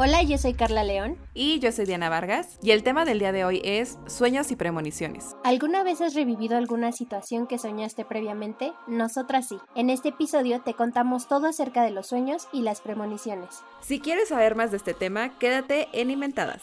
Hola, 0.00 0.22
yo 0.22 0.38
soy 0.38 0.54
Carla 0.54 0.84
León. 0.84 1.18
Y 1.34 1.58
yo 1.58 1.72
soy 1.72 1.84
Diana 1.84 2.08
Vargas. 2.08 2.60
Y 2.62 2.70
el 2.70 2.84
tema 2.84 3.04
del 3.04 3.18
día 3.18 3.32
de 3.32 3.44
hoy 3.44 3.60
es 3.64 3.98
sueños 4.06 4.52
y 4.52 4.54
premoniciones. 4.54 5.34
¿Alguna 5.42 5.82
vez 5.82 6.00
has 6.00 6.14
revivido 6.14 6.56
alguna 6.56 6.92
situación 6.92 7.48
que 7.48 7.58
soñaste 7.58 8.04
previamente? 8.04 8.72
Nosotras 8.86 9.48
sí. 9.48 9.58
En 9.74 9.90
este 9.90 10.10
episodio 10.10 10.60
te 10.60 10.74
contamos 10.74 11.26
todo 11.26 11.48
acerca 11.48 11.82
de 11.82 11.90
los 11.90 12.06
sueños 12.06 12.46
y 12.52 12.62
las 12.62 12.80
premoniciones. 12.80 13.64
Si 13.80 13.98
quieres 13.98 14.28
saber 14.28 14.54
más 14.54 14.70
de 14.70 14.76
este 14.76 14.94
tema, 14.94 15.36
quédate 15.40 15.88
en 15.92 16.12
Inventadas. 16.12 16.62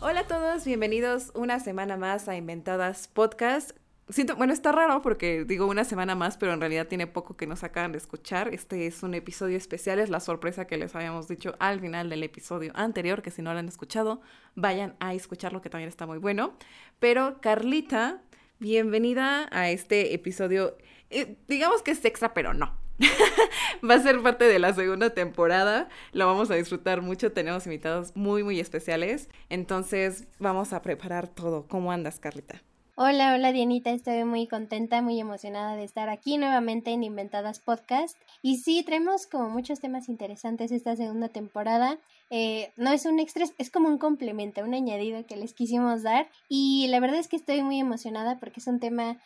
Hola 0.00 0.20
a 0.20 0.26
todos, 0.26 0.64
bienvenidos 0.64 1.30
una 1.34 1.60
semana 1.60 1.98
más 1.98 2.26
a 2.26 2.36
Inventadas 2.36 3.08
Podcast. 3.08 3.83
Siento, 4.10 4.36
bueno, 4.36 4.52
está 4.52 4.70
raro 4.70 5.00
porque 5.00 5.44
digo 5.46 5.66
una 5.66 5.84
semana 5.84 6.14
más, 6.14 6.36
pero 6.36 6.52
en 6.52 6.60
realidad 6.60 6.86
tiene 6.88 7.06
poco 7.06 7.38
que 7.38 7.46
nos 7.46 7.64
acaban 7.64 7.92
de 7.92 7.98
escuchar. 7.98 8.52
Este 8.52 8.86
es 8.86 9.02
un 9.02 9.14
episodio 9.14 9.56
especial, 9.56 9.98
es 9.98 10.10
la 10.10 10.20
sorpresa 10.20 10.66
que 10.66 10.76
les 10.76 10.94
habíamos 10.94 11.26
dicho 11.26 11.54
al 11.58 11.80
final 11.80 12.10
del 12.10 12.22
episodio 12.22 12.70
anterior, 12.74 13.22
que 13.22 13.30
si 13.30 13.40
no 13.40 13.54
lo 13.54 13.60
han 13.60 13.68
escuchado, 13.68 14.20
vayan 14.56 14.94
a 15.00 15.14
escucharlo, 15.14 15.62
que 15.62 15.70
también 15.70 15.88
está 15.88 16.06
muy 16.06 16.18
bueno. 16.18 16.52
Pero 16.98 17.40
Carlita, 17.40 18.20
bienvenida 18.58 19.48
a 19.50 19.70
este 19.70 20.12
episodio. 20.12 20.76
Eh, 21.08 21.38
digamos 21.48 21.80
que 21.80 21.92
es 21.92 22.04
extra, 22.04 22.34
pero 22.34 22.52
no. 22.52 22.76
Va 23.90 23.94
a 23.94 24.02
ser 24.02 24.22
parte 24.22 24.44
de 24.44 24.58
la 24.58 24.74
segunda 24.74 25.14
temporada. 25.14 25.88
Lo 26.12 26.26
vamos 26.26 26.50
a 26.50 26.56
disfrutar 26.56 27.00
mucho. 27.00 27.32
Tenemos 27.32 27.64
invitados 27.64 28.14
muy, 28.14 28.42
muy 28.42 28.60
especiales. 28.60 29.30
Entonces, 29.48 30.26
vamos 30.38 30.74
a 30.74 30.82
preparar 30.82 31.26
todo. 31.26 31.66
¿Cómo 31.66 31.90
andas, 31.90 32.20
Carlita? 32.20 32.62
Hola, 32.96 33.34
hola 33.34 33.50
Dianita, 33.50 33.90
estoy 33.90 34.22
muy 34.22 34.46
contenta, 34.46 35.02
muy 35.02 35.18
emocionada 35.18 35.74
de 35.74 35.82
estar 35.82 36.08
aquí 36.08 36.38
nuevamente 36.38 36.92
en 36.92 37.02
Inventadas 37.02 37.58
Podcast. 37.58 38.16
Y 38.40 38.58
sí, 38.58 38.84
traemos 38.84 39.26
como 39.26 39.50
muchos 39.50 39.80
temas 39.80 40.08
interesantes 40.08 40.70
esta 40.70 40.94
segunda 40.94 41.28
temporada. 41.28 41.98
Eh, 42.30 42.70
no 42.76 42.92
es 42.92 43.04
un 43.04 43.18
extra, 43.18 43.46
es 43.58 43.70
como 43.70 43.88
un 43.88 43.98
complemento, 43.98 44.62
un 44.62 44.74
añadido 44.74 45.26
que 45.26 45.34
les 45.34 45.54
quisimos 45.54 46.04
dar. 46.04 46.28
Y 46.48 46.86
la 46.86 47.00
verdad 47.00 47.18
es 47.18 47.26
que 47.26 47.34
estoy 47.34 47.64
muy 47.64 47.80
emocionada 47.80 48.38
porque 48.38 48.60
es 48.60 48.68
un 48.68 48.78
tema 48.78 49.16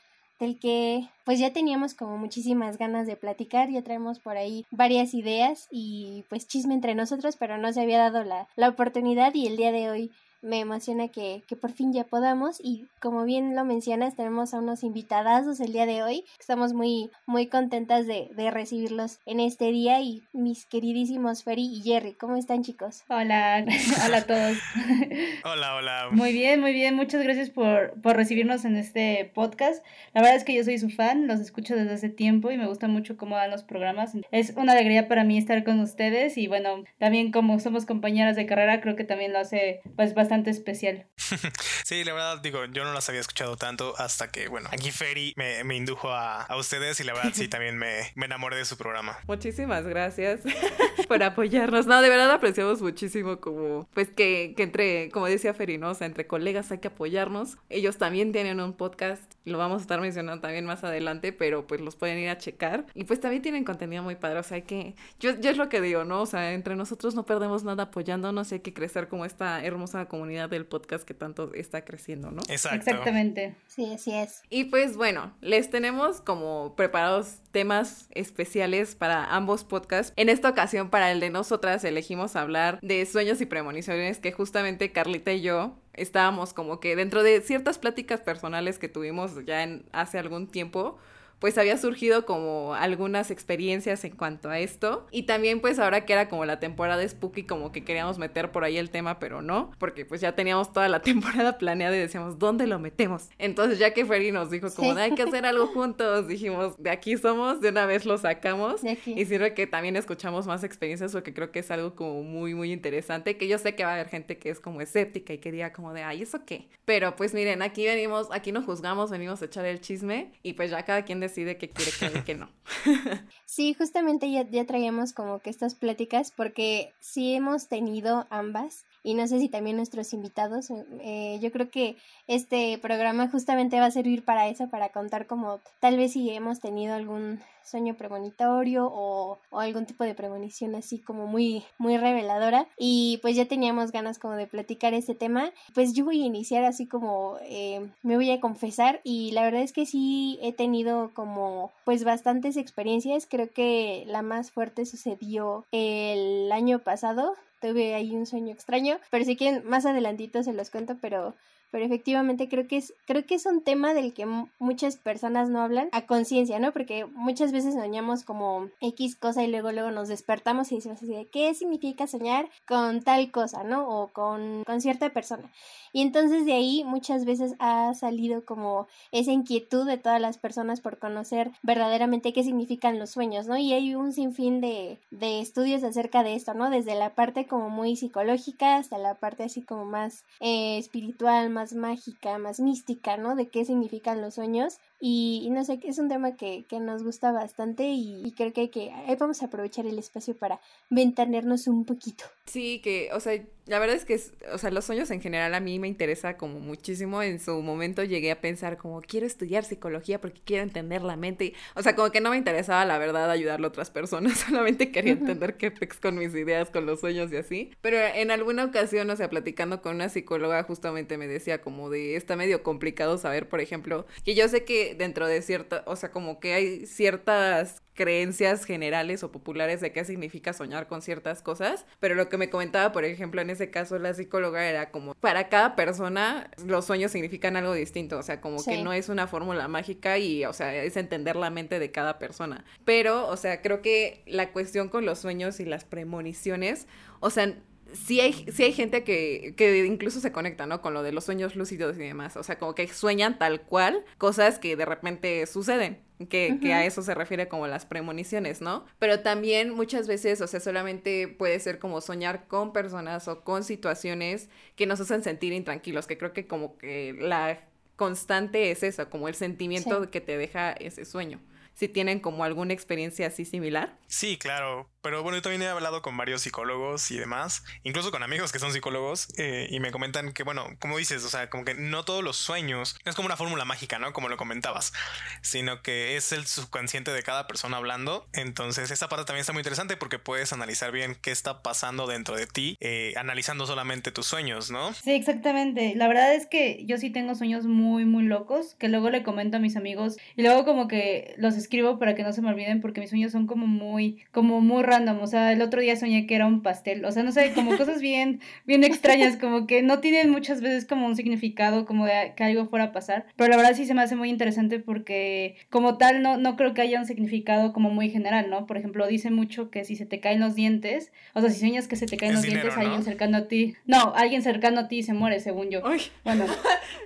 del 0.41 0.59
que 0.59 1.07
pues 1.27 1.39
ya 1.39 1.53
teníamos 1.53 1.93
como 1.93 2.17
muchísimas 2.17 2.79
ganas 2.79 3.07
de 3.07 3.17
platicar, 3.17 3.69
ya 3.69 3.83
traemos 3.83 4.19
por 4.19 4.39
ahí 4.39 4.65
varias 4.71 5.13
ideas 5.13 5.69
y 5.71 6.25
pues 6.31 6.49
chisme 6.49 6.73
entre 6.73 6.95
nosotros, 6.95 7.37
pero 7.37 7.59
no 7.59 7.71
se 7.75 7.83
había 7.83 7.99
dado 7.99 8.25
la, 8.25 8.49
la 8.57 8.71
oportunidad 8.71 9.35
y 9.35 9.47
el 9.47 9.59
día 9.59 9.73
de 9.73 9.91
hoy 9.91 10.11
me 10.43 10.61
emociona 10.61 11.09
que, 11.09 11.43
que, 11.47 11.57
por 11.57 11.73
fin 11.73 11.93
ya 11.93 12.05
podamos. 12.05 12.61
Y 12.63 12.87
como 13.01 13.25
bien 13.25 13.55
lo 13.57 13.65
mencionas 13.65 14.17
tenemos 14.17 14.55
a 14.55 14.59
unos 14.59 14.85
invitadazos 14.85 15.61
el 15.61 15.73
día 15.73 15.87
de 15.87 16.03
hoy. 16.03 16.25
Estamos 16.39 16.73
muy 16.73 17.11
muy 17.27 17.47
contentas 17.47 18.07
de, 18.07 18.31
de 18.37 18.51
recibirlos 18.51 19.19
en 19.27 19.41
este 19.41 19.71
día. 19.71 20.01
Y 20.01 20.23
mis 20.33 20.67
queridísimos 20.67 21.45
Ferry 21.45 21.67
y 21.67 21.83
Jerry 21.83 22.15
¿cómo 22.15 22.37
están 22.37 22.63
chicos? 22.63 23.05
Hola, 23.09 23.65
hola 24.07 24.19
a 24.19 24.25
todos. 24.25 24.59
Hola, 25.45 25.75
hola. 25.77 26.09
Muy 26.11 26.33
bien, 26.33 26.61
muy 26.61 26.73
bien, 26.73 26.95
muchas 26.95 27.23
gracias 27.23 27.51
por, 27.51 28.01
por 28.01 28.17
recibirnos 28.17 28.65
en 28.65 28.77
este 28.77 29.31
podcast. 29.35 29.85
La 30.13 30.21
verdad 30.21 30.37
es 30.37 30.45
que 30.45 30.55
yo 30.55 30.65
soy 30.65 30.79
su 30.79 30.91
fan, 30.91 31.27
los 31.27 31.41
escucho 31.41 31.75
desde 31.75 31.95
hace 31.95 32.09
tiempo 32.09 32.51
y 32.51 32.59
me 32.59 32.67
gusta 32.67 32.89
mucho 32.89 33.17
cómo 33.17 33.37
dan 33.37 33.51
los 33.51 33.63
programas. 33.63 34.13
Es 34.31 34.53
una 34.57 34.73
alegría 34.73 35.09
para 35.09 35.25
mí 35.25 35.39
estar 35.39 35.65
con 35.65 35.81
ustedes 35.81 36.37
y 36.39 36.49
bueno, 36.49 36.85
también 36.99 37.33
como 37.33 37.59
somos 37.61 37.87
compañeras 37.87 38.37
de 38.37 38.47
carrera 38.47 38.81
creo 38.81 38.97
que 38.97 39.05
también 39.05 39.33
lo 39.33 39.39
hace 39.39 39.81
pues 39.97 40.15
bastante 40.15 40.28
bastante 40.29 40.51
especial. 40.51 41.07
sí, 41.85 42.05
la 42.05 42.13
verdad, 42.13 42.43
digo, 42.43 42.67
yo 42.67 42.85
no 42.85 42.93
las 42.93 43.09
había 43.09 43.23
escuchado 43.23 43.57
tanto 43.57 43.95
hasta 43.97 44.29
que, 44.29 44.49
bueno, 44.49 44.69
aquí 44.71 44.91
Ferry 44.91 45.33
me, 45.37 45.65
me 45.65 45.75
indujo 45.75 46.11
a, 46.11 46.43
a, 46.43 46.57
ustedes 46.57 47.01
y 47.01 47.05
la 47.05 47.15
verdad 47.15 47.31
sí 47.33 47.49
también 47.49 47.79
me, 47.79 48.13
me 48.15 48.27
enamoré 48.27 48.57
de 48.57 48.67
su 48.67 48.77
programa. 48.77 49.17
Muchísimas 49.27 49.87
gracias 49.87 50.41
por 51.09 51.23
apoyarnos. 51.23 51.87
No, 51.87 52.03
de 52.03 52.11
verdad 52.11 52.31
apreciamos 52.31 52.83
muchísimo 52.83 53.41
como, 53.41 53.89
pues 53.95 54.11
que, 54.11 54.53
que 54.55 54.65
entre, 54.65 55.11
como 55.11 55.27
decía 55.27 55.55
Ferry, 55.55 55.79
¿no? 55.79 55.91
O 55.91 55.95
sea, 55.95 56.07
entre 56.07 56.27
colegas 56.27 56.71
hay 56.73 56.79
que 56.79 56.89
apoyarnos. 56.89 57.57
Ellos 57.71 57.97
también 57.97 58.31
tienen 58.33 58.61
un 58.61 58.75
podcast, 58.75 59.23
lo 59.47 59.57
vamos 59.57 59.79
a 59.79 59.83
estar 59.83 59.99
mencionando 60.03 60.43
también 60.43 60.67
más 60.67 60.85
adelante, 60.85 61.33
pero 61.33 61.67
pues 61.67 61.81
los 61.81 61.97
pueden 61.97 62.19
ir 62.19 62.29
a 62.29 62.37
checar. 62.37 62.85
Y 62.93 63.05
pues 63.05 63.19
también 63.19 63.41
tienen 63.41 63.65
contenido 63.65 64.03
muy 64.03 64.17
padre, 64.17 64.41
o 64.41 64.43
sea, 64.43 64.57
hay 64.57 64.63
que, 64.63 64.95
yo, 65.21 65.41
yo 65.41 65.51
es 65.51 65.57
lo 65.57 65.71
que 65.71 65.81
digo, 65.81 66.05
¿no? 66.05 66.21
O 66.21 66.27
sea, 66.27 66.53
entre 66.53 66.77
nosotros 66.77 67.15
no 67.15 67.25
perdemos 67.25 67.65
nada 67.65 67.85
apoyándonos, 67.85 68.53
hay 68.53 68.61
que 68.61 68.75
crecer 68.75 69.09
como 69.09 69.25
esta 69.25 69.65
hermosa 69.65 70.05
comunidad 70.05 70.18
del 70.27 70.67
podcast 70.67 71.05
que 71.05 71.15
tanto 71.15 71.53
está 71.55 71.85
creciendo, 71.85 72.31
¿no? 72.31 72.43
Exacto. 72.49 72.79
Exactamente. 72.79 73.55
Sí, 73.67 73.93
así 73.93 74.15
es. 74.15 74.43
Y 74.51 74.65
pues 74.65 74.97
bueno, 74.97 75.33
les 75.41 75.71
tenemos 75.71 76.21
como 76.21 76.75
preparados 76.77 77.39
temas 77.51 78.09
especiales 78.15 78.95
para 78.95 79.25
ambos 79.25 79.65
podcasts. 79.65 80.13
En 80.17 80.29
esta 80.29 80.49
ocasión, 80.49 80.91
para 80.91 81.13
el 81.13 81.21
de 81.21 81.31
nosotras, 81.31 81.85
elegimos 81.85 82.37
hablar 82.37 82.79
de 82.83 83.05
sueños 83.07 83.41
y 83.41 83.47
premoniciones 83.47 84.19
que 84.19 84.33
justamente 84.33 84.93
Carlita 84.93 85.33
y 85.33 85.41
yo 85.43 85.77
estábamos 85.95 86.55
como 86.55 86.81
que 86.81 86.97
dentro 86.97 87.23
de 87.23 87.41
ciertas 87.41 87.79
pláticas 87.79 88.21
personales 88.21 88.79
que 88.79 88.89
tuvimos 88.89 89.45
ya 89.45 89.63
en 89.63 89.85
hace 89.93 90.19
algún 90.19 90.47
tiempo, 90.47 90.99
pues 91.39 91.59
había 91.59 91.77
surgido 91.77 92.27
como 92.27 92.75
algunas 92.75 93.31
experiencias 93.31 94.05
en 94.05 94.17
cuanto 94.17 94.51
a 94.51 94.59
esto. 94.59 95.07
Y 95.11 95.25
también 95.25 95.61
pues 95.61 95.79
ahora 95.79 96.05
que 96.05 96.13
era 96.13 96.29
como 96.29 96.45
la 96.45 96.61
temporada 96.61 96.99
de 96.99 97.09
Spooky, 97.09 97.45
como 97.45 97.73
que 97.73 97.85
queríamos 97.85 98.19
meter 98.19 98.51
por 98.51 98.65
ahí 98.65 98.77
el 98.77 98.91
tema, 98.91 99.19
pero 99.19 99.43
no, 99.43 99.71
porque 99.79 100.05
pues 100.05 100.21
ya 100.21 100.35
teníamos 100.35 100.73
toda 100.73 100.89
la 100.89 101.03
temporada 101.03 101.59
planeada 101.59 101.97
y 101.97 102.01
decíamos, 102.01 102.39
¿dónde 102.39 102.67
lo 102.67 102.79
metemos? 102.79 103.29
Entonces 103.39 103.79
ya 103.79 103.95
que 103.95 104.05
Ferry 104.05 104.33
nos 104.33 104.51
dijo 104.51 104.69
como, 104.75 104.95
sí. 104.95 105.01
hay 105.01 105.15
que 105.15 105.23
hacer 105.23 105.47
algo 105.47 105.67
juntos, 105.69 106.29
dijimos, 106.29 106.77
de 106.79 106.91
aquí 106.91 107.17
somos, 107.17 107.61
de 107.61 107.71
una 107.71 107.87
vez 107.87 108.05
lo 108.05 108.19
sacamos. 108.19 108.83
Y 109.07 109.25
sirve 109.25 109.55
que 109.55 109.67
también 109.67 109.97
escuchamos 109.97 110.47
más 110.47 110.65
experiencias 110.65 111.13
porque 111.13 111.35
creo 111.35 111.51
que 111.51 111.61
es 111.61 111.71
algo 111.71 111.95
como 111.95 112.23
muy, 112.23 112.55
muy 112.55 112.73
interesante, 112.73 113.37
que 113.37 113.49
yo 113.49 113.59
sé 113.59 113.75
que 113.75 113.85
va 113.85 113.91
a 113.91 113.95
haber 113.95 114.09
gente 114.09 114.39
que 114.39 114.51
es 114.51 114.61
como 114.61 114.81
escéptica 114.81 115.33
y 115.33 115.39
que 115.39 115.53
diga 115.53 115.73
como 115.73 115.93
de, 115.93 116.03
ay, 116.03 116.23
¿eso 116.23 116.45
qué? 116.45 116.69
Pero 116.85 117.17
pues 117.17 117.35
miren, 117.35 117.63
aquí 117.63 117.85
venimos, 117.85 118.29
aquí 118.31 118.53
no 118.53 118.63
juzgamos, 118.63 119.11
venimos 119.11 119.43
a 119.43 119.47
echar 119.47 119.65
el 119.65 119.81
chisme 119.81 120.33
y 120.43 120.55
pues 120.55 120.71
ya 120.71 120.85
cada 120.85 121.03
quien 121.05 121.21
decide 121.29 121.57
que 121.57 121.69
quiere 121.69 122.25
que 122.25 122.35
no. 122.35 122.49
sí, 123.47 123.75
justamente 123.75 124.31
ya, 124.31 124.49
ya 124.49 124.65
traíamos 124.67 125.13
como 125.13 125.39
que 125.41 125.51
estas 125.51 125.75
pláticas 125.75 126.33
porque 126.35 126.93
sí 127.01 127.35
hemos 127.35 127.69
tenido 127.69 128.27
ambas 128.31 128.85
y 129.03 129.15
no 129.15 129.27
sé 129.27 129.39
si 129.39 129.49
también 129.49 129.77
nuestros 129.77 130.13
invitados. 130.13 130.71
Eh, 131.01 131.39
yo 131.41 131.51
creo 131.53 131.71
que 131.71 131.97
este 132.27 132.79
programa 132.79 133.29
justamente 133.29 133.81
va 133.81 133.87
a 133.87 133.91
servir 133.91 134.25
para 134.25 134.49
eso, 134.49 134.69
para 134.69 134.91
contar 134.91 135.27
como 135.27 135.61
tal 135.81 135.97
vez 135.97 136.13
si 136.13 136.31
hemos 136.31 136.61
tenido 136.61 136.95
algún 136.95 137.41
sueño 137.69 137.95
premonitorio 137.95 138.87
o, 138.87 139.39
o, 139.51 139.61
algún 139.61 139.87
tipo 139.87 140.05
de 140.05 140.15
premonición 140.15 140.75
así 140.75 140.99
como 140.99 141.27
muy 141.27 141.65
muy 141.77 141.99
reveladora 141.99 142.67
y 142.79 143.19
pues 143.23 143.37
ya 143.37 143.47
teníamos 143.47 143.93
ganas 143.93 144.19
como 144.19 144.35
de 144.35 144.47
platicar 144.47 144.95
este 144.95 145.15
tema 145.15 145.53
pues 145.75 145.93
yo 145.93 146.05
voy 146.05 146.23
a 146.23 146.27
iniciar 146.27 146.65
así 146.65 146.87
como 146.87 147.37
eh, 147.43 147.87
me 148.03 148.17
voy 148.17 148.31
a 148.31 148.41
confesar 148.41 149.01
y 149.05 149.33
la 149.33 149.43
verdad 149.43 149.63
es 149.63 149.73
que 149.73 149.87
sí 149.87 150.39
he 150.41 150.53
tenido 150.53 151.11
como 151.15 151.71
pues 151.85 152.05
bastantes 152.05 152.57
experiencias 152.57 153.27
creo 153.29 153.51
que 153.51 154.05
la 154.07 154.23
más 154.23 154.51
fuerte 154.51 154.87
sucedió 154.87 155.67
el 155.71 156.51
año 156.53 156.79
pasado 156.79 157.35
tuve 157.61 157.95
ahí 157.95 158.15
un 158.15 158.27
sueño 158.27 158.53
extraño, 158.53 158.99
pero 159.11 159.25
si 159.25 159.37
quieren 159.37 159.65
más 159.69 159.87
adelantito 159.87 160.43
se 160.43 160.53
los 160.53 160.71
cuento, 160.71 160.97
pero 161.01 161.35
pero 161.71 161.85
efectivamente 161.85 162.49
creo 162.49 162.67
que 162.67 162.79
es 162.79 162.95
creo 163.07 163.27
que 163.27 163.35
es 163.35 163.47
un 163.47 163.63
tema 163.63 163.95
del 163.95 164.13
que 164.13 164.27
muchas 164.59 164.97
personas 164.97 165.49
no 165.49 165.61
hablan 165.61 165.89
a 165.93 166.07
conciencia, 166.07 166.59
¿no? 166.59 166.73
Porque 166.73 167.05
muchas 167.07 167.53
veces 167.53 167.75
soñamos 167.75 168.25
como 168.25 168.69
X 168.81 169.17
cosa 169.17 169.45
y 169.45 169.49
luego 169.49 169.73
luego 169.73 169.91
nos 169.91 170.09
despertamos 170.09 170.71
y 170.73 170.77
decimos 170.77 170.99
así 171.03 171.13
de 171.13 171.27
qué 171.27 171.53
significa 171.55 172.07
soñar 172.07 172.49
con 172.67 173.03
tal 173.03 173.31
cosa, 173.31 173.65
¿no? 173.65 173.89
O 173.89 174.09
con, 174.09 174.65
con 174.65 174.81
cierta 174.81 175.11
persona. 175.11 175.51
Y 175.93 176.03
entonces 176.03 176.45
de 176.45 176.53
ahí 176.53 176.85
muchas 176.85 177.25
veces 177.25 177.55
ha 177.59 177.95
salido 177.95 178.45
como 178.45 178.87
esa 179.13 179.33
inquietud 179.33 179.87
de 179.87 179.99
todas 179.99 180.21
las 180.21 180.39
personas 180.39 180.81
por 180.81 180.99
conocer 180.99 181.51
verdaderamente 181.63 182.33
qué 182.33 182.43
significan 182.43 182.99
los 182.99 183.11
sueños, 183.11 183.47
¿no? 183.47 183.57
Y 183.57 183.73
hay 183.73 183.95
un 183.95 184.13
sinfín 184.13 184.61
de, 184.61 184.99
de 185.11 185.41
estudios 185.41 185.83
acerca 185.83 186.23
de 186.23 186.35
esto, 186.35 186.55
¿no? 186.55 186.71
Desde 186.71 186.95
la 186.95 187.15
parte 187.15 187.47
como 187.47 187.71
muy 187.71 187.97
psicológica 187.97 188.77
hasta 188.77 188.99
la 188.99 189.15
parte 189.15 189.45
así 189.45 189.63
como 189.63 189.85
más 189.85 190.25
eh, 190.41 190.79
espiritual, 190.79 191.51
más 191.59 191.73
mágica, 191.73 192.39
más 192.39 192.61
mística, 192.61 193.17
¿no? 193.17 193.35
De 193.35 193.49
qué 193.49 193.65
significan 193.65 194.21
los 194.21 194.35
sueños. 194.35 194.79
Y, 195.01 195.49
no 195.51 195.65
sé, 195.65 195.81
es 195.83 195.99
un 195.99 196.09
tema 196.09 196.37
que, 196.37 196.65
nos 196.81 197.03
gusta 197.03 197.33
bastante 197.33 197.91
y, 197.91 198.33
creo 198.37 198.53
que, 198.53 198.71
que 198.71 198.93
ahí 198.93 199.17
vamos 199.17 199.43
a 199.43 199.47
aprovechar 199.47 199.85
el 199.85 199.99
espacio 199.99 200.37
para 200.37 200.61
ventanearnos 200.89 201.67
un 201.67 201.85
poquito. 201.85 202.25
Sí, 202.47 202.81
que, 202.81 203.11
o 203.13 203.19
sea, 203.19 203.43
La 203.69 203.79
verdad 203.79 203.97
es 203.97 204.05
que, 204.07 204.19
o 204.53 204.59
sea, 204.59 204.71
los 204.71 204.87
sueños 204.87 205.11
en 205.11 205.21
general 205.21 205.55
a 205.55 205.61
mí 205.61 205.79
me 205.79 205.89
interesa 205.89 206.39
como 206.39 206.59
muchísimo. 206.59 207.23
En 207.23 207.39
su 207.39 207.63
momento 207.63 208.03
llegué 208.03 208.31
a 208.31 208.41
pensar 208.41 208.79
como 208.79 209.03
quiero 209.03 209.27
estudiar 209.27 209.65
psicología 209.65 210.21
porque 210.21 210.41
quiero 210.43 210.63
entender 210.63 211.03
la 211.03 211.17
mente. 211.17 211.53
O 211.75 211.83
sea, 211.83 211.95
como 211.95 212.11
que 212.11 212.21
no 212.23 212.31
me 212.31 212.39
interesaba 212.39 212.87
la 212.87 212.97
verdad 212.97 213.31
ayudarle 213.31 213.67
a 213.67 213.69
otras 213.69 213.91
personas, 213.91 214.39
solamente 214.49 214.91
quería 214.91 215.13
entender 215.13 215.57
qué 215.57 215.71
pex 215.71 215.99
con 216.01 216.17
mis 216.17 216.35
ideas, 216.35 216.71
con 216.71 216.87
los 216.87 217.01
sueños 217.01 217.31
y 217.31 217.37
así. 217.37 217.71
Pero 217.83 217.99
en 217.99 218.31
alguna 218.31 218.65
ocasión, 218.65 219.11
o 219.11 219.17
sea, 219.17 219.29
platicando 219.29 219.83
con 219.83 219.97
una 219.97 220.09
psicóloga, 220.09 220.63
justamente 220.63 221.19
me 221.19 221.27
decía 221.27 221.61
como 221.61 221.91
de, 221.91 222.17
está 222.17 222.37
medio 222.37 222.63
complicado 222.63 223.19
saber, 223.19 223.49
por 223.49 223.61
ejemplo, 223.61 224.07
que 224.25 224.35
yo 224.35 224.49
sé 224.49 224.65
que 224.65 224.95
dentro 224.95 225.27
de 225.27 225.43
cierta, 225.43 225.83
o 225.87 225.95
sea, 225.95 226.11
como 226.11 226.41
que 226.41 226.55
hay 226.55 226.87
ciertas 226.87 227.83
creencias 227.99 228.65
generales 228.65 229.25
o 229.25 229.33
populares 229.33 229.81
de 229.81 229.91
qué 229.91 230.05
significa 230.05 230.53
soñar 230.53 230.87
con 230.87 231.03
ciertas 231.03 231.43
cosas, 231.43 231.85
pero 231.99 232.15
lo 232.15 232.29
que 232.29 232.39
me 232.39 232.49
comentaba, 232.49 232.93
por 232.93 233.05
ejemplo, 233.05 233.41
en 233.41 233.51
ese 233.51 233.73
caso 233.73 233.99
la 233.99 234.15
psicóloga 234.15 234.69
era 234.69 234.93
como 234.93 235.17
para 235.17 235.49
cada 235.49 235.75
persona 235.75 236.49
los 236.65 236.85
sueños 236.85 237.11
significan 237.11 237.57
algo 237.57 237.75
distinto, 237.75 238.17
o 238.17 238.23
sea, 238.23 238.41
como 238.41 238.65
que 238.65 238.81
no 238.85 238.93
es 238.93 239.09
una 239.09 239.27
fórmula 239.27 239.67
mágica 239.67 240.17
y, 240.17 240.45
o 240.45 240.53
sea, 240.53 240.73
es 240.77 240.97
entender 240.97 241.35
la 241.35 241.51
mente 241.51 241.81
de 241.81 241.91
cada 241.91 242.21
persona. 242.21 242.65
Pero, 242.85 243.27
o 243.27 243.37
sea, 243.37 243.63
creo 243.63 243.83
que 243.83 244.23
la 244.27 244.53
cuestión 244.53 244.89
con 244.91 245.05
los 245.05 245.19
sueños 245.19 245.59
y 245.59 245.65
las 245.65 245.85
premoniciones, 245.85 246.87
o 247.19 247.31
sea, 247.31 247.53
sí 247.93 248.21
hay, 248.21 248.33
sí 248.33 248.65
hay 248.65 248.73
gente 248.73 249.05
que, 249.05 249.55
que, 249.57 249.85
incluso 249.87 250.21
se 250.21 250.33
conecta, 250.33 250.67
¿no? 250.67 250.83
Con 250.83 250.95
lo 250.95 251.03
de 251.03 251.13
los 251.13 251.25
sueños 251.25 251.57
lúcidos 251.57 251.97
y 251.97 252.01
demás. 252.01 252.37
O 252.37 252.43
sea, 252.43 252.59
como 252.59 252.75
que 252.75 252.89
sueñan 252.89 253.39
tal 253.39 253.63
cual 253.63 254.05
cosas 254.19 254.59
que 254.59 254.77
de 254.77 254.85
repente 254.85 255.47
suceden. 255.47 256.07
Que, 256.29 256.59
que, 256.61 256.75
a 256.75 256.85
eso 256.85 257.03
se 257.03 257.15
refiere 257.15 257.47
como 257.47 257.69
las 257.69 257.87
premoniciones, 257.87 258.61
¿no? 258.61 258.85
Pero 258.99 259.21
también 259.21 259.73
muchas 259.73 260.09
veces, 260.09 260.41
o 260.41 260.49
sea, 260.49 260.59
solamente 260.59 261.29
puede 261.29 261.61
ser 261.61 261.79
como 261.79 262.01
soñar 262.01 262.49
con 262.49 262.73
personas 262.73 263.29
o 263.29 263.45
con 263.45 263.63
situaciones 263.63 264.49
que 264.75 264.87
nos 264.87 265.01
hacen 265.01 265.23
sentir 265.23 265.53
intranquilos, 265.53 266.09
que 266.09 266.19
creo 266.19 266.33
que 266.33 266.49
como 266.49 266.77
que 266.77 267.15
la 267.17 267.61
constante 267.95 268.73
es 268.73 268.83
eso, 268.83 269.09
como 269.11 269.29
el 269.29 269.37
sentimiento 269.37 270.11
que 270.11 270.21
te 270.21 270.37
deja 270.37 270.73
ese 270.73 271.05
sueño. 271.05 271.41
Si 271.79 271.87
tienen 271.87 272.19
como 272.19 272.43
alguna 272.43 272.73
experiencia 272.73 273.29
así 273.29 273.45
similar. 273.45 273.97
Sí, 274.09 274.37
claro. 274.37 274.91
Pero 275.01 275.23
bueno, 275.23 275.39
yo 275.39 275.43
también 275.43 275.63
he 275.63 275.69
hablado 275.69 276.03
con 276.03 276.17
varios 276.17 276.43
psicólogos 276.43 277.13
y 277.13 277.19
demás, 277.19 277.63
incluso 277.85 278.11
con 278.11 278.25
amigos 278.25 278.51
que 278.51 278.59
son 278.59 278.73
psicólogos, 278.73 279.29
eh, 279.39 279.69
y 279.71 279.79
me 279.79 279.93
comentan 279.93 280.33
que, 280.33 280.43
bueno, 280.43 280.67
como 280.81 280.99
dices, 280.99 281.25
o 281.25 281.29
sea, 281.29 281.49
como 281.49 281.65
que 281.65 281.75
no 281.75 282.05
todos 282.05 282.25
los 282.25 282.37
sueños, 282.37 282.99
es 283.05 283.15
como 283.15 283.27
una 283.27 283.37
fórmula 283.37 283.65
mágica, 283.65 284.01
¿no? 284.01 284.13
Como 284.13 284.29
lo 284.29 284.37
comentabas, 284.37 284.93
sino 285.41 285.83
que 285.83 286.17
es 286.17 286.33
el 286.33 286.47
subconsciente 286.47 287.13
de 287.13 287.23
cada 287.23 287.47
persona 287.47 287.77
hablando. 287.77 288.27
Entonces, 288.33 288.91
esta 288.91 289.09
parte 289.09 289.25
también 289.25 289.43
está 289.43 289.53
muy 289.53 289.61
interesante 289.61 289.97
porque 289.97 290.19
puedes 290.19 290.53
analizar 290.53 290.91
bien 290.91 291.17
qué 291.23 291.31
está 291.31 291.63
pasando 291.63 292.09
dentro 292.09 292.35
de 292.35 292.49
ti, 292.49 292.77
eh, 292.81 293.15
analizando 293.17 293.67
solamente 293.67 294.11
tus 294.11 294.27
sueños, 294.27 294.73
¿no? 294.73 294.95
Sí, 294.95 295.13
exactamente. 295.13 295.95
La 295.95 296.09
verdad 296.09 296.35
es 296.35 296.47
que 296.47 296.85
yo 296.87 296.99
sí 296.99 297.11
tengo 297.11 297.37
sueños 297.37 297.67
muy, 297.67 298.05
muy 298.05 298.25
locos, 298.25 298.75
que 298.81 298.89
luego 298.89 299.11
le 299.11 299.23
comento 299.23 299.59
a 299.59 299.61
mis 299.61 299.77
amigos 299.77 300.17
y 300.35 300.43
luego 300.43 300.65
como 300.65 300.89
que 300.89 301.35
los 301.37 301.57
escribo 301.69 301.99
para 301.99 302.15
que 302.15 302.23
no 302.23 302.33
se 302.33 302.43
me 302.43 302.49
olviden 302.49 302.81
porque 302.81 303.01
mis 303.01 303.11
sueños 303.11 303.33
son 303.33 303.47
como 303.47 303.67
muy, 303.67 304.23
como 304.33 304.61
muy 304.61 304.83
raros 304.83 304.99
o 305.21 305.27
sea, 305.27 305.53
el 305.53 305.63
otro 305.63 305.81
día 305.81 305.97
soñé 305.97 306.27
que 306.27 306.35
era 306.35 306.47
un 306.47 306.63
pastel, 306.63 307.05
o 307.05 307.13
sea, 307.13 307.23
no 307.23 307.33
sé, 307.33 307.53
como 307.53 307.77
cosas 307.77 308.01
bien, 308.01 308.41
bien 308.67 308.85
extrañas, 308.85 309.37
como 309.37 309.67
que 309.67 309.83
no 309.83 310.01
tienen 310.01 310.31
muchas 310.31 310.61
veces 310.61 310.85
como 310.85 311.07
un 311.07 311.15
significado, 311.15 311.87
como 311.87 312.07
de 312.07 312.33
que 312.37 312.45
algo 312.45 312.67
fuera 312.67 312.87
a 312.87 312.93
pasar, 312.93 313.27
pero 313.37 313.51
la 313.51 313.57
verdad 313.57 313.75
sí 313.75 313.87
se 313.87 313.95
me 313.95 314.03
hace 314.03 314.17
muy 314.17 314.29
interesante 314.29 314.81
porque 314.81 315.57
como 315.71 315.99
tal 315.99 316.23
no, 316.23 316.37
no 316.37 316.57
creo 316.57 316.75
que 316.75 316.83
haya 316.83 316.99
un 316.99 317.07
significado 317.07 317.73
como 317.73 317.91
muy 317.91 318.11
general, 318.11 318.51
¿no? 318.51 318.67
Por 318.67 318.77
ejemplo, 318.77 319.07
dice 319.07 319.31
mucho 319.31 319.71
que 319.71 319.85
si 319.85 319.95
se 319.95 320.07
te 320.07 320.21
caen 320.21 320.41
los 320.41 320.55
dientes, 320.55 321.13
o 321.35 321.41
sea, 321.41 321.51
si 321.51 321.61
sueñas 321.61 321.87
que 321.87 321.97
se 321.97 322.07
te 322.07 322.17
caen 322.17 322.35
los 322.35 322.43
dientes, 322.43 322.77
alguien 322.77 323.05
cercano 323.05 323.39
a 323.39 323.49
ti, 323.49 323.77
no, 323.87 324.15
alguien 324.17 324.43
cercano 324.43 324.81
a 324.81 324.89
ti 324.89 325.03
se 325.03 325.13
muere, 325.13 325.41
según 325.41 325.71
yo. 325.71 325.83
Bueno. 326.25 326.47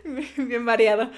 bien 0.37 0.65
variado. 0.65 1.11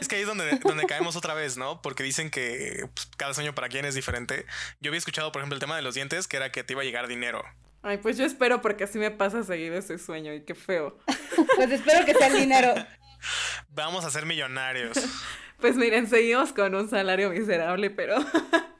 Es 0.00 0.08
que 0.08 0.16
ahí 0.16 0.22
es 0.22 0.28
donde, 0.28 0.58
donde 0.58 0.86
caemos 0.86 1.16
otra 1.16 1.34
vez, 1.34 1.56
¿no? 1.56 1.82
Porque 1.82 2.02
dicen 2.02 2.30
que 2.30 2.81
pues, 2.88 3.08
cada 3.16 3.34
sueño 3.34 3.54
para 3.54 3.68
quien 3.68 3.84
es 3.84 3.94
diferente. 3.94 4.46
Yo 4.80 4.90
había 4.90 4.98
escuchado, 4.98 5.32
por 5.32 5.40
ejemplo, 5.40 5.56
el 5.56 5.60
tema 5.60 5.76
de 5.76 5.82
los 5.82 5.94
dientes 5.94 6.28
que 6.28 6.36
era 6.36 6.52
que 6.52 6.64
te 6.64 6.72
iba 6.72 6.82
a 6.82 6.84
llegar 6.84 7.08
dinero. 7.08 7.44
Ay, 7.82 7.98
pues 7.98 8.16
yo 8.16 8.24
espero 8.24 8.62
porque 8.62 8.84
así 8.84 8.98
me 8.98 9.10
pasa 9.10 9.42
seguir 9.42 9.72
ese 9.72 9.98
sueño 9.98 10.32
y 10.32 10.44
qué 10.44 10.54
feo. 10.54 10.98
pues 11.56 11.70
espero 11.70 12.04
que 12.04 12.14
sea 12.14 12.28
el 12.28 12.36
dinero. 12.36 12.74
Vamos 13.70 14.04
a 14.04 14.10
ser 14.10 14.26
millonarios. 14.26 14.96
pues 15.60 15.76
miren, 15.76 16.08
seguimos 16.08 16.52
con 16.52 16.74
un 16.74 16.88
salario 16.88 17.30
miserable, 17.30 17.90
pero... 17.90 18.16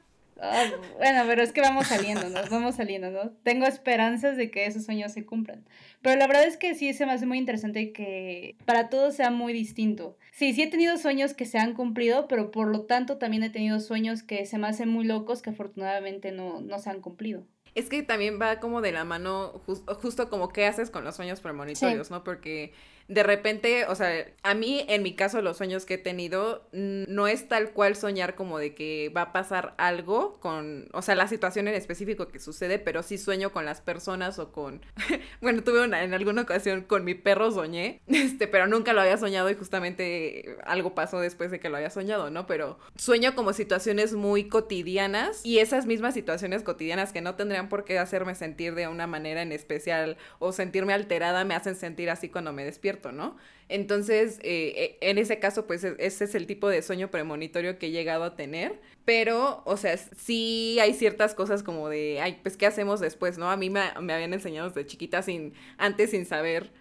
Ah, 0.45 0.65
bueno, 0.97 1.23
pero 1.25 1.41
es 1.41 1.53
que 1.53 1.61
vamos 1.61 1.87
saliendo, 1.87 2.27
nos 2.29 2.49
vamos 2.49 2.75
saliendo, 2.75 3.09
¿no? 3.11 3.29
Tengo 3.43 3.65
esperanzas 3.65 4.35
de 4.35 4.51
que 4.51 4.65
esos 4.65 4.83
sueños 4.83 5.13
se 5.13 5.25
cumplan. 5.25 5.63
Pero 6.01 6.19
la 6.19 6.27
verdad 6.27 6.45
es 6.45 6.57
que 6.57 6.75
sí 6.75 6.93
se 6.93 7.05
me 7.05 7.13
hace 7.13 7.25
muy 7.25 7.37
interesante 7.37 7.93
que 7.93 8.57
para 8.65 8.89
todos 8.89 9.15
sea 9.15 9.31
muy 9.31 9.53
distinto. 9.53 10.17
Sí, 10.33 10.51
sí 10.53 10.63
he 10.63 10.67
tenido 10.67 10.97
sueños 10.97 11.33
que 11.33 11.45
se 11.45 11.59
han 11.59 11.73
cumplido, 11.73 12.27
pero 12.27 12.51
por 12.51 12.67
lo 12.67 12.81
tanto 12.81 13.17
también 13.17 13.43
he 13.43 13.49
tenido 13.49 13.79
sueños 13.79 14.21
que 14.21 14.45
se 14.45 14.57
me 14.57 14.67
hacen 14.67 14.89
muy 14.89 15.05
locos 15.05 15.41
que 15.41 15.51
afortunadamente 15.51 16.33
no, 16.33 16.59
no 16.59 16.77
se 16.79 16.89
han 16.89 16.99
cumplido. 16.99 17.45
Es 17.73 17.87
que 17.89 18.03
también 18.03 18.39
va 18.39 18.59
como 18.59 18.81
de 18.81 18.91
la 18.91 19.05
mano, 19.05 19.61
justo 20.01 20.29
como 20.29 20.49
qué 20.49 20.65
haces 20.65 20.89
con 20.89 21.05
los 21.05 21.15
sueños 21.15 21.39
premonitorios, 21.39 22.11
¿no? 22.11 22.23
Porque 22.23 22.73
de 23.13 23.23
repente, 23.23 23.85
o 23.85 23.95
sea, 23.95 24.25
a 24.41 24.53
mí 24.53 24.85
en 24.87 25.03
mi 25.03 25.15
caso 25.15 25.41
los 25.41 25.57
sueños 25.57 25.85
que 25.85 25.95
he 25.95 25.97
tenido 25.97 26.67
no 26.71 27.27
es 27.27 27.47
tal 27.47 27.71
cual 27.71 27.95
soñar 27.95 28.35
como 28.35 28.57
de 28.57 28.73
que 28.73 29.11
va 29.15 29.21
a 29.21 29.33
pasar 29.33 29.75
algo 29.77 30.39
con, 30.39 30.89
o 30.93 31.01
sea, 31.01 31.15
la 31.15 31.27
situación 31.27 31.67
en 31.67 31.75
específico 31.75 32.27
que 32.27 32.39
sucede, 32.39 32.79
pero 32.79 33.03
sí 33.03 33.17
sueño 33.17 33.51
con 33.51 33.65
las 33.65 33.81
personas 33.81 34.39
o 34.39 34.51
con, 34.51 34.81
bueno, 35.41 35.63
tuve 35.63 35.83
una, 35.83 36.03
en 36.03 36.13
alguna 36.13 36.41
ocasión 36.41 36.81
con 36.81 37.05
mi 37.05 37.13
perro 37.13 37.51
soñé, 37.51 38.01
este, 38.07 38.47
pero 38.47 38.67
nunca 38.67 38.93
lo 38.93 39.01
había 39.01 39.17
soñado 39.17 39.49
y 39.49 39.55
justamente 39.55 40.57
algo 40.65 40.95
pasó 40.95 41.19
después 41.19 41.51
de 41.51 41.59
que 41.59 41.69
lo 41.69 41.77
había 41.77 41.89
soñado, 41.89 42.29
¿no? 42.31 42.47
Pero 42.47 42.79
sueño 42.95 43.35
como 43.35 43.53
situaciones 43.53 44.13
muy 44.13 44.47
cotidianas 44.47 45.45
y 45.45 45.59
esas 45.59 45.85
mismas 45.85 46.13
situaciones 46.13 46.63
cotidianas 46.63 47.13
que 47.13 47.21
no 47.21 47.35
tendrían 47.35 47.69
por 47.69 47.85
qué 47.85 47.99
hacerme 47.99 48.35
sentir 48.35 48.75
de 48.75 48.87
una 48.87 49.07
manera 49.07 49.41
en 49.41 49.51
especial 49.51 50.17
o 50.39 50.51
sentirme 50.51 50.93
alterada 50.93 51.43
me 51.43 51.55
hacen 51.55 51.75
sentir 51.75 52.09
así 52.09 52.29
cuando 52.29 52.53
me 52.53 52.65
despierto. 52.65 53.02
¿No? 53.11 53.35
Entonces, 53.69 54.39
eh, 54.43 54.97
e, 55.01 55.09
en 55.09 55.17
ese 55.17 55.39
caso, 55.39 55.65
pues 55.67 55.83
e, 55.83 55.95
ese 55.99 56.25
es 56.25 56.35
el 56.35 56.47
tipo 56.47 56.69
de 56.69 56.81
sueño 56.81 57.09
premonitorio 57.09 57.77
que 57.77 57.87
he 57.87 57.91
llegado 57.91 58.23
a 58.23 58.35
tener. 58.35 58.79
Pero, 59.05 59.63
o 59.65 59.77
sea, 59.77 59.97
sí 59.97 60.77
hay 60.81 60.93
ciertas 60.93 61.35
cosas 61.35 61.63
como 61.63 61.89
de, 61.89 62.19
ay, 62.21 62.39
pues, 62.41 62.57
¿qué 62.57 62.65
hacemos 62.65 62.99
después, 62.99 63.37
no? 63.37 63.49
A 63.51 63.57
mí 63.57 63.69
me, 63.69 63.81
me 64.01 64.13
habían 64.13 64.33
enseñado 64.33 64.69
desde 64.69 64.85
chiquita 64.85 65.21
sin, 65.21 65.53
antes 65.77 66.11
sin 66.11 66.25
saber 66.25 66.71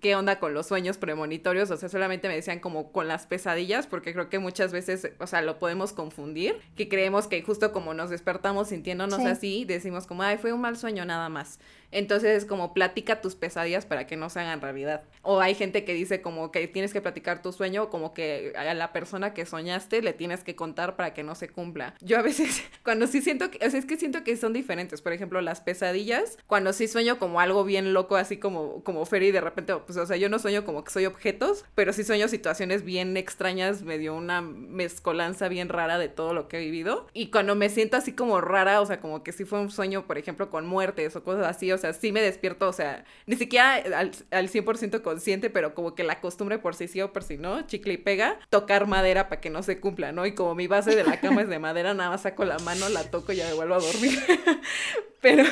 qué 0.00 0.16
onda 0.16 0.38
con 0.40 0.54
los 0.54 0.66
sueños 0.66 0.96
premonitorios, 0.96 1.70
o 1.70 1.76
sea, 1.76 1.88
solamente 1.88 2.26
me 2.28 2.34
decían 2.34 2.58
como 2.58 2.90
con 2.90 3.06
las 3.06 3.26
pesadillas, 3.26 3.86
porque 3.86 4.12
creo 4.12 4.28
que 4.28 4.38
muchas 4.38 4.72
veces, 4.72 5.12
o 5.18 5.26
sea, 5.26 5.42
lo 5.42 5.58
podemos 5.58 5.92
confundir, 5.92 6.56
que 6.74 6.88
creemos 6.88 7.26
que 7.26 7.42
justo 7.42 7.72
como 7.72 7.94
nos 7.94 8.10
despertamos 8.10 8.68
sintiéndonos 8.68 9.20
así, 9.20 9.64
decimos 9.66 10.06
como, 10.06 10.22
ay, 10.22 10.38
fue 10.38 10.52
un 10.52 10.60
mal 10.60 10.76
sueño 10.76 11.04
nada 11.04 11.28
más. 11.28 11.60
Entonces, 11.92 12.44
como 12.44 12.74
platica 12.74 13.20
tus 13.20 13.34
pesadillas 13.34 13.86
para 13.86 14.06
que 14.06 14.16
no 14.16 14.30
se 14.30 14.40
hagan 14.40 14.60
realidad. 14.60 15.02
O 15.22 15.40
hay 15.40 15.54
gente 15.54 15.84
que 15.84 15.94
dice 15.94 16.22
como 16.22 16.50
que 16.50 16.66
tienes 16.68 16.92
que 16.92 17.00
platicar 17.00 17.42
tu 17.42 17.52
sueño, 17.52 17.90
como 17.90 18.14
que 18.14 18.52
a 18.56 18.74
la 18.74 18.92
persona 18.92 19.34
que 19.34 19.46
soñaste 19.46 20.02
le 20.02 20.12
tienes 20.12 20.44
que 20.44 20.56
contar 20.56 20.96
para 20.96 21.14
que 21.14 21.22
no 21.22 21.34
se 21.34 21.48
cumpla. 21.48 21.94
Yo 22.00 22.18
a 22.18 22.22
veces, 22.22 22.62
cuando 22.84 23.06
sí 23.06 23.20
siento 23.20 23.50
que, 23.50 23.64
o 23.66 23.70
sea, 23.70 23.78
es 23.78 23.86
que 23.86 23.96
siento 23.96 24.24
que 24.24 24.36
son 24.36 24.52
diferentes. 24.52 25.02
Por 25.02 25.12
ejemplo, 25.12 25.40
las 25.40 25.60
pesadillas, 25.60 26.38
cuando 26.46 26.72
sí 26.72 26.88
sueño 26.88 27.18
como 27.18 27.40
algo 27.40 27.64
bien 27.64 27.92
loco, 27.92 28.16
así 28.16 28.36
como, 28.36 28.82
como 28.84 29.04
Ferry, 29.04 29.30
de 29.30 29.40
repente, 29.40 29.74
pues, 29.76 29.98
o 29.98 30.06
sea, 30.06 30.16
yo 30.16 30.28
no 30.28 30.38
sueño 30.38 30.64
como 30.64 30.84
que 30.84 30.90
soy 30.90 31.06
objetos, 31.06 31.64
pero 31.74 31.92
sí 31.92 32.04
sueño 32.04 32.28
situaciones 32.28 32.84
bien 32.84 33.16
extrañas, 33.16 33.82
medio 33.82 34.14
una 34.14 34.40
mezcolanza 34.40 35.48
bien 35.48 35.68
rara 35.68 35.98
de 35.98 36.08
todo 36.08 36.34
lo 36.34 36.48
que 36.48 36.58
he 36.58 36.60
vivido. 36.60 37.06
Y 37.12 37.30
cuando 37.30 37.54
me 37.54 37.68
siento 37.68 37.96
así 37.96 38.12
como 38.12 38.40
rara, 38.40 38.80
o 38.80 38.86
sea, 38.86 39.00
como 39.00 39.22
que 39.22 39.32
si 39.32 39.44
fue 39.44 39.60
un 39.60 39.70
sueño, 39.70 40.06
por 40.06 40.18
ejemplo, 40.18 40.50
con 40.50 40.66
muertes 40.66 41.16
o 41.16 41.24
cosas 41.24 41.46
así, 41.46 41.70
o 41.72 41.78
sea, 41.80 41.92
sí 41.92 42.12
me 42.12 42.20
despierto, 42.20 42.68
o 42.68 42.72
sea, 42.72 43.04
ni 43.26 43.36
siquiera 43.36 43.74
al, 43.74 44.12
al 44.30 44.48
100% 44.48 45.02
consciente, 45.02 45.50
pero 45.50 45.74
como 45.74 45.94
que 45.94 46.04
la 46.04 46.20
costumbre 46.20 46.58
por 46.58 46.74
si 46.74 46.88
sí 46.88 47.00
o 47.00 47.12
por 47.12 47.22
si 47.24 47.38
no, 47.38 47.66
chicle 47.66 47.94
y 47.94 47.98
pega, 47.98 48.38
tocar 48.50 48.86
madera 48.86 49.28
para 49.28 49.40
que 49.40 49.50
no 49.50 49.62
se 49.62 49.80
cumpla, 49.80 50.12
¿no? 50.12 50.26
Y 50.26 50.34
como 50.34 50.54
mi 50.54 50.66
base 50.66 50.94
de 50.94 51.04
la 51.04 51.20
cama 51.20 51.42
es 51.42 51.48
de 51.48 51.58
madera, 51.58 51.94
nada 51.94 52.10
más 52.10 52.22
saco 52.22 52.44
la 52.44 52.58
mano, 52.60 52.88
la 52.88 53.10
toco 53.10 53.32
y 53.32 53.36
ya 53.36 53.48
me 53.48 53.54
vuelvo 53.54 53.74
a 53.74 53.80
dormir. 53.80 54.18
pero, 55.20 55.44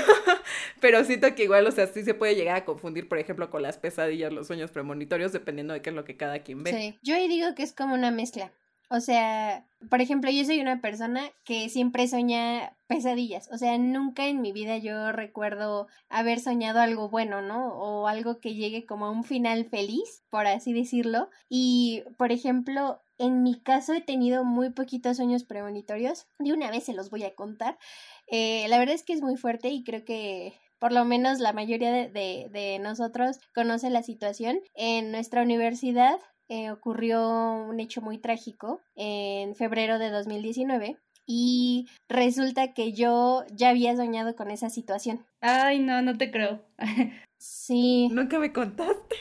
pero 0.81 1.05
siento 1.05 1.35
que 1.35 1.45
igual, 1.45 1.67
o 1.67 1.73
sea, 1.73 1.87
sí 1.87 2.05
se 2.05 2.15
puede 2.15 2.35
llegar 2.35 2.57
a 2.57 2.65
confundir, 2.65 3.09
por 3.09 3.19
ejemplo, 3.19 3.51
con 3.51 3.63
las 3.63 3.79
pesadillas, 3.79 4.33
los 4.33 4.47
sueños 4.47 4.71
premonitorios, 4.71 5.33
dependiendo 5.33 5.75
de 5.75 5.83
qué 5.83 5.91
es 5.91 5.97
lo 5.97 6.05
que 6.05 6.17
cada 6.17 6.41
quien 6.41 6.63
ve. 6.63 6.73
Sí, 6.73 6.99
yo 7.03 7.15
ahí 7.15 7.29
digo 7.29 7.55
que 7.55 7.63
es 7.63 7.73
como 7.73 7.95
una 7.95 8.11
mezcla. 8.11 8.53
O 8.91 9.01
sea, 9.01 9.67
por 9.91 10.01
ejemplo, 10.01 10.31
yo 10.31 10.45
soy 10.45 10.61
una 10.61 10.81
persona 10.81 11.31
que 11.45 11.69
siempre 11.69 12.09
sueña 12.09 12.77
pesadillas. 12.87 13.49
O 13.53 13.59
sea, 13.59 13.77
nunca 13.77 14.27
en 14.27 14.41
mi 14.41 14.53
vida 14.53 14.79
yo 14.79 15.13
recuerdo 15.13 15.89
haber 16.09 16.41
soñado 16.41 16.81
algo 16.81 17.11
bueno, 17.11 17.43
¿no? 17.43 17.69
O 17.75 18.09
algo 18.09 18.41
que 18.41 18.55
llegue 18.55 18.87
como 18.87 19.07
a 19.07 19.11
un 19.11 19.25
final 19.25 19.67
feliz, 19.67 20.25
por 20.31 20.47
así 20.47 20.73
decirlo. 20.73 21.29
Y, 21.51 22.03
por 22.17 22.33
ejemplo, 22.33 23.03
en 23.19 23.43
mi 23.43 23.61
caso 23.61 23.93
he 23.93 24.01
tenido 24.01 24.45
muy 24.45 24.71
poquitos 24.71 25.19
sueños 25.19 25.45
premonitorios. 25.45 26.27
De 26.39 26.53
una 26.53 26.71
vez 26.71 26.85
se 26.85 26.95
los 26.95 27.11
voy 27.11 27.25
a 27.25 27.35
contar. 27.35 27.79
Eh, 28.27 28.67
la 28.69 28.79
verdad 28.79 28.95
es 28.95 29.03
que 29.03 29.13
es 29.13 29.21
muy 29.21 29.37
fuerte 29.37 29.69
y 29.69 29.85
creo 29.85 30.05
que 30.05 30.55
por 30.79 30.93
lo 30.93 31.05
menos 31.05 31.41
la 31.41 31.53
mayoría 31.53 31.91
de, 31.91 32.09
de, 32.09 32.79
nosotros 32.79 33.41
conoce 33.55 33.91
la 33.91 34.03
situación. 34.03 34.61
En 34.75 35.11
nuestra 35.11 35.43
universidad 35.43 36.19
eh, 36.49 36.71
ocurrió 36.71 37.29
un 37.29 37.79
hecho 37.81 38.01
muy 38.01 38.19
trágico 38.19 38.81
en 38.97 39.55
febrero 39.55 39.99
de 39.99 40.11
2019 40.11 40.99
y 41.27 41.89
resulta 42.09 42.73
que 42.73 42.95
yo 42.95 43.45
ya 43.53 43.69
había 43.69 43.95
soñado 43.95 44.35
con 44.35 44.51
esa 44.51 44.71
situación. 44.71 45.27
Ay, 45.43 45.79
no, 45.79 46.01
no 46.01 46.17
te 46.17 46.31
creo. 46.31 46.65
sí. 47.39 48.09
Nunca 48.11 48.39
me 48.39 48.53
contaste. 48.53 49.17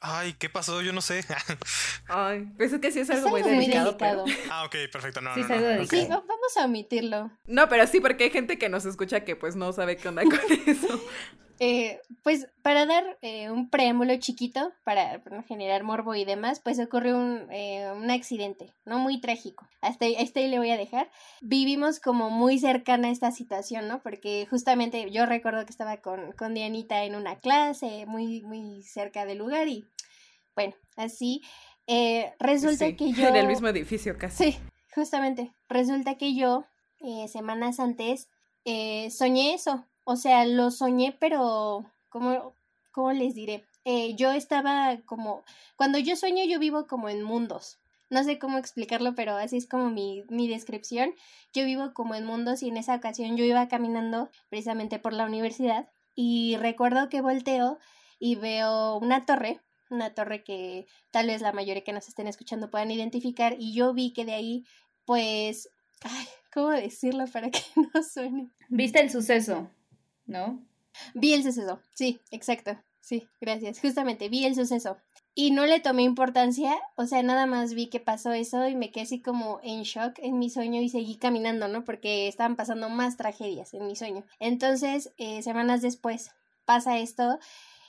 Ay, 0.00 0.34
¿qué 0.34 0.50
pasó? 0.50 0.82
Yo 0.82 0.92
no 0.92 1.00
sé. 1.00 1.24
Ay, 2.08 2.46
pues 2.56 2.72
es 2.72 2.80
que 2.80 2.92
sí 2.92 3.00
es 3.00 3.10
algo, 3.10 3.30
muy, 3.30 3.42
delicado. 3.42 3.96
Ah, 4.50 4.64
ok, 4.66 4.76
perfecto. 4.92 5.20
No, 5.20 5.34
sí, 5.34 5.40
no, 5.40 5.86
sí, 5.86 6.06
vamos 6.08 6.56
a 6.58 6.66
omitirlo. 6.66 7.30
No, 7.46 7.68
pero 7.68 7.86
sí, 7.86 8.00
porque 8.00 8.24
hay 8.24 8.30
gente 8.30 8.58
que 8.58 8.68
nos 8.68 8.84
escucha 8.84 9.24
que 9.24 9.34
pues 9.34 9.56
no 9.56 9.72
sabe 9.72 9.96
qué 9.96 10.08
onda 10.08 10.22
con 10.22 10.38
eso. 10.66 11.00
Eh, 11.58 12.00
pues 12.22 12.48
para 12.62 12.84
dar 12.84 13.18
eh, 13.22 13.50
un 13.50 13.70
preámbulo 13.70 14.14
chiquito, 14.18 14.72
para, 14.84 15.22
generar 15.48 15.84
morbo 15.84 16.14
y 16.14 16.24
demás, 16.24 16.60
pues 16.60 16.78
ocurrió 16.78 17.16
un, 17.16 17.46
eh, 17.50 17.90
un 17.96 18.10
accidente, 18.10 18.74
¿no? 18.84 18.98
Muy 18.98 19.20
trágico. 19.20 19.66
Hasta, 19.80 20.06
hasta 20.20 20.40
ahí 20.40 20.48
le 20.48 20.58
voy 20.58 20.70
a 20.70 20.76
dejar. 20.76 21.10
Vivimos 21.40 21.98
como 21.98 22.28
muy 22.28 22.58
cercana 22.58 23.08
a 23.08 23.10
esta 23.10 23.30
situación, 23.30 23.88
¿no? 23.88 24.02
Porque 24.02 24.46
justamente 24.50 25.10
yo 25.10 25.24
recuerdo 25.24 25.64
que 25.64 25.70
estaba 25.70 25.96
con, 25.98 26.32
con 26.32 26.52
Dianita 26.52 27.04
en 27.04 27.14
una 27.14 27.38
clase, 27.38 28.04
muy, 28.06 28.42
muy 28.42 28.82
cerca 28.82 29.24
del 29.24 29.38
lugar 29.38 29.68
y 29.68 29.88
bueno, 30.54 30.74
así. 30.96 31.42
resulta 32.38 32.94
que 32.96 33.12
yo... 33.12 33.28
En 33.28 33.36
el 33.36 33.46
mismo 33.46 33.68
edificio 33.68 34.18
casi. 34.18 34.52
Sí, 34.52 34.58
justamente. 34.94 35.54
Resulta 35.68 36.16
que 36.16 36.34
yo, 36.34 36.66
semanas 37.28 37.80
antes, 37.80 38.28
soñé 39.10 39.54
eso 39.54 39.86
o 40.08 40.14
sea, 40.14 40.46
lo 40.46 40.70
soñé, 40.70 41.16
pero 41.18 41.84
¿cómo, 42.10 42.54
cómo 42.92 43.10
les 43.12 43.34
diré? 43.34 43.64
Eh, 43.84 44.14
yo 44.14 44.30
estaba 44.30 44.98
como, 45.04 45.44
cuando 45.74 45.98
yo 45.98 46.14
sueño 46.14 46.44
yo 46.44 46.60
vivo 46.60 46.86
como 46.86 47.08
en 47.08 47.24
mundos. 47.24 47.80
No 48.08 48.22
sé 48.22 48.38
cómo 48.38 48.56
explicarlo, 48.56 49.16
pero 49.16 49.36
así 49.36 49.56
es 49.56 49.66
como 49.66 49.90
mi, 49.90 50.24
mi 50.28 50.46
descripción. 50.46 51.12
Yo 51.52 51.64
vivo 51.64 51.92
como 51.92 52.14
en 52.14 52.24
mundos 52.24 52.62
y 52.62 52.68
en 52.68 52.76
esa 52.76 52.94
ocasión 52.94 53.36
yo 53.36 53.44
iba 53.44 53.66
caminando 53.66 54.30
precisamente 54.48 55.00
por 55.00 55.12
la 55.12 55.26
universidad 55.26 55.88
y 56.14 56.56
recuerdo 56.56 57.08
que 57.08 57.20
volteo 57.20 57.80
y 58.20 58.36
veo 58.36 58.98
una 58.98 59.26
torre, 59.26 59.60
una 59.90 60.14
torre 60.14 60.44
que 60.44 60.86
tal 61.10 61.26
vez 61.26 61.42
la 61.42 61.52
mayoría 61.52 61.82
que 61.82 61.92
nos 61.92 62.06
estén 62.06 62.28
escuchando 62.28 62.70
puedan 62.70 62.92
identificar 62.92 63.56
y 63.58 63.74
yo 63.74 63.92
vi 63.92 64.12
que 64.12 64.24
de 64.24 64.34
ahí 64.34 64.64
pues, 65.04 65.68
ay, 66.02 66.26
¿cómo 66.52 66.70
decirlo 66.70 67.24
para 67.26 67.50
que 67.50 67.60
no 67.92 68.02
suene? 68.04 68.50
Viste 68.68 69.00
el 69.00 69.10
suceso. 69.10 69.68
¿No? 70.26 70.62
Vi 71.14 71.32
el 71.34 71.42
suceso, 71.42 71.80
sí, 71.92 72.20
exacto, 72.30 72.78
sí, 73.00 73.28
gracias. 73.40 73.80
Justamente 73.80 74.28
vi 74.28 74.44
el 74.44 74.54
suceso. 74.54 74.96
Y 75.38 75.50
no 75.50 75.66
le 75.66 75.80
tomé 75.80 76.02
importancia, 76.02 76.74
o 76.96 77.04
sea, 77.04 77.22
nada 77.22 77.44
más 77.44 77.74
vi 77.74 77.88
que 77.88 78.00
pasó 78.00 78.32
eso 78.32 78.66
y 78.68 78.74
me 78.74 78.90
quedé 78.90 79.04
así 79.04 79.20
como 79.20 79.60
en 79.62 79.82
shock 79.82 80.18
en 80.18 80.38
mi 80.38 80.48
sueño 80.48 80.80
y 80.80 80.88
seguí 80.88 81.16
caminando, 81.16 81.68
¿no? 81.68 81.84
Porque 81.84 82.26
estaban 82.26 82.56
pasando 82.56 82.88
más 82.88 83.18
tragedias 83.18 83.74
en 83.74 83.86
mi 83.86 83.96
sueño. 83.96 84.24
Entonces, 84.40 85.12
eh, 85.18 85.42
semanas 85.42 85.82
después 85.82 86.30
pasa 86.64 86.98
esto 86.98 87.38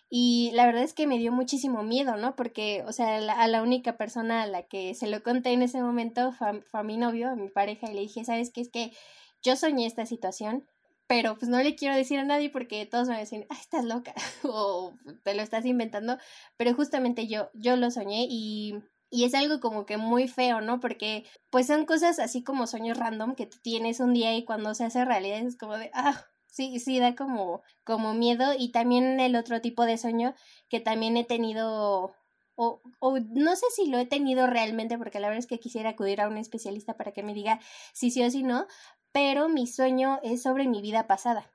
y 0.09 0.51
la 0.53 0.65
verdad 0.65 0.83
es 0.83 0.93
que 0.93 1.07
me 1.07 1.17
dio 1.17 1.31
muchísimo 1.31 1.83
miedo, 1.83 2.15
¿no? 2.15 2.35
Porque, 2.35 2.83
o 2.85 2.93
sea, 2.93 3.17
a 3.17 3.47
la 3.47 3.61
única 3.61 3.97
persona 3.97 4.43
a 4.43 4.47
la 4.47 4.63
que 4.63 4.93
se 4.93 5.07
lo 5.07 5.21
conté 5.23 5.51
en 5.51 5.61
ese 5.61 5.81
momento 5.81 6.31
fue 6.31 6.63
a 6.73 6.83
mi 6.83 6.97
novio, 6.97 7.29
a 7.29 7.35
mi 7.35 7.49
pareja, 7.49 7.89
y 7.91 7.93
le 7.93 8.01
dije, 8.01 8.23
¿sabes 8.23 8.51
qué? 8.51 8.61
Es 8.61 8.69
que 8.69 8.91
yo 9.41 9.55
soñé 9.55 9.85
esta 9.85 10.05
situación, 10.05 10.65
pero 11.07 11.37
pues 11.37 11.49
no 11.49 11.61
le 11.63 11.75
quiero 11.75 11.95
decir 11.95 12.19
a 12.19 12.25
nadie 12.25 12.49
porque 12.49 12.85
todos 12.85 13.07
me 13.07 13.13
van 13.13 13.17
a 13.17 13.21
decir, 13.21 13.47
ay, 13.49 13.57
estás 13.59 13.85
loca 13.85 14.13
o 14.43 14.93
te 15.23 15.33
lo 15.33 15.41
estás 15.41 15.65
inventando, 15.65 16.17
pero 16.57 16.73
justamente 16.73 17.27
yo, 17.27 17.49
yo 17.53 17.77
lo 17.77 17.89
soñé 17.91 18.27
y, 18.29 18.75
y 19.09 19.23
es 19.23 19.33
algo 19.33 19.59
como 19.59 19.85
que 19.85 19.97
muy 19.97 20.27
feo, 20.27 20.61
¿no? 20.61 20.79
Porque 20.79 21.25
pues 21.49 21.67
son 21.67 21.85
cosas 21.85 22.19
así 22.19 22.43
como 22.43 22.67
sueños 22.67 22.97
random 22.97 23.35
que 23.35 23.47
tienes 23.47 23.99
un 23.99 24.13
día 24.13 24.35
y 24.35 24.45
cuando 24.45 24.75
se 24.75 24.85
hace 24.85 25.05
realidad 25.05 25.39
es 25.39 25.57
como 25.57 25.77
de, 25.77 25.89
ah, 25.93 26.25
sí, 26.47 26.79
sí, 26.79 26.99
da 26.99 27.15
como, 27.15 27.61
como 27.85 28.13
miedo 28.13 28.53
y 28.57 28.71
también 28.71 29.19
el 29.19 29.35
otro 29.35 29.61
tipo 29.61 29.85
de 29.85 29.97
sueño 29.97 30.35
que 30.69 30.81
también 30.81 31.15
he 31.17 31.23
tenido 31.23 32.13
o, 32.59 32.81
o, 32.99 33.19
no 33.19 33.55
sé 33.55 33.67
si 33.75 33.87
lo 33.87 33.99
he 33.99 34.07
tenido 34.07 34.47
realmente, 34.47 34.97
porque 34.97 35.19
la 35.19 35.27
verdad 35.27 35.39
es 35.39 35.47
que 35.47 35.59
quisiera 35.59 35.91
acudir 35.91 36.21
a 36.21 36.27
un 36.27 36.37
especialista 36.37 36.97
para 36.97 37.11
que 37.11 37.21
me 37.21 37.35
diga 37.35 37.59
si 37.93 38.09
sí 38.09 38.23
o 38.23 38.31
si 38.31 38.41
no, 38.41 38.65
pero 39.17 39.49
mi 39.49 39.65
sueño 39.65 40.19
es 40.21 40.43
sobre 40.43 40.67
mi 40.67 40.79
vida 40.79 41.07
pasada. 41.07 41.49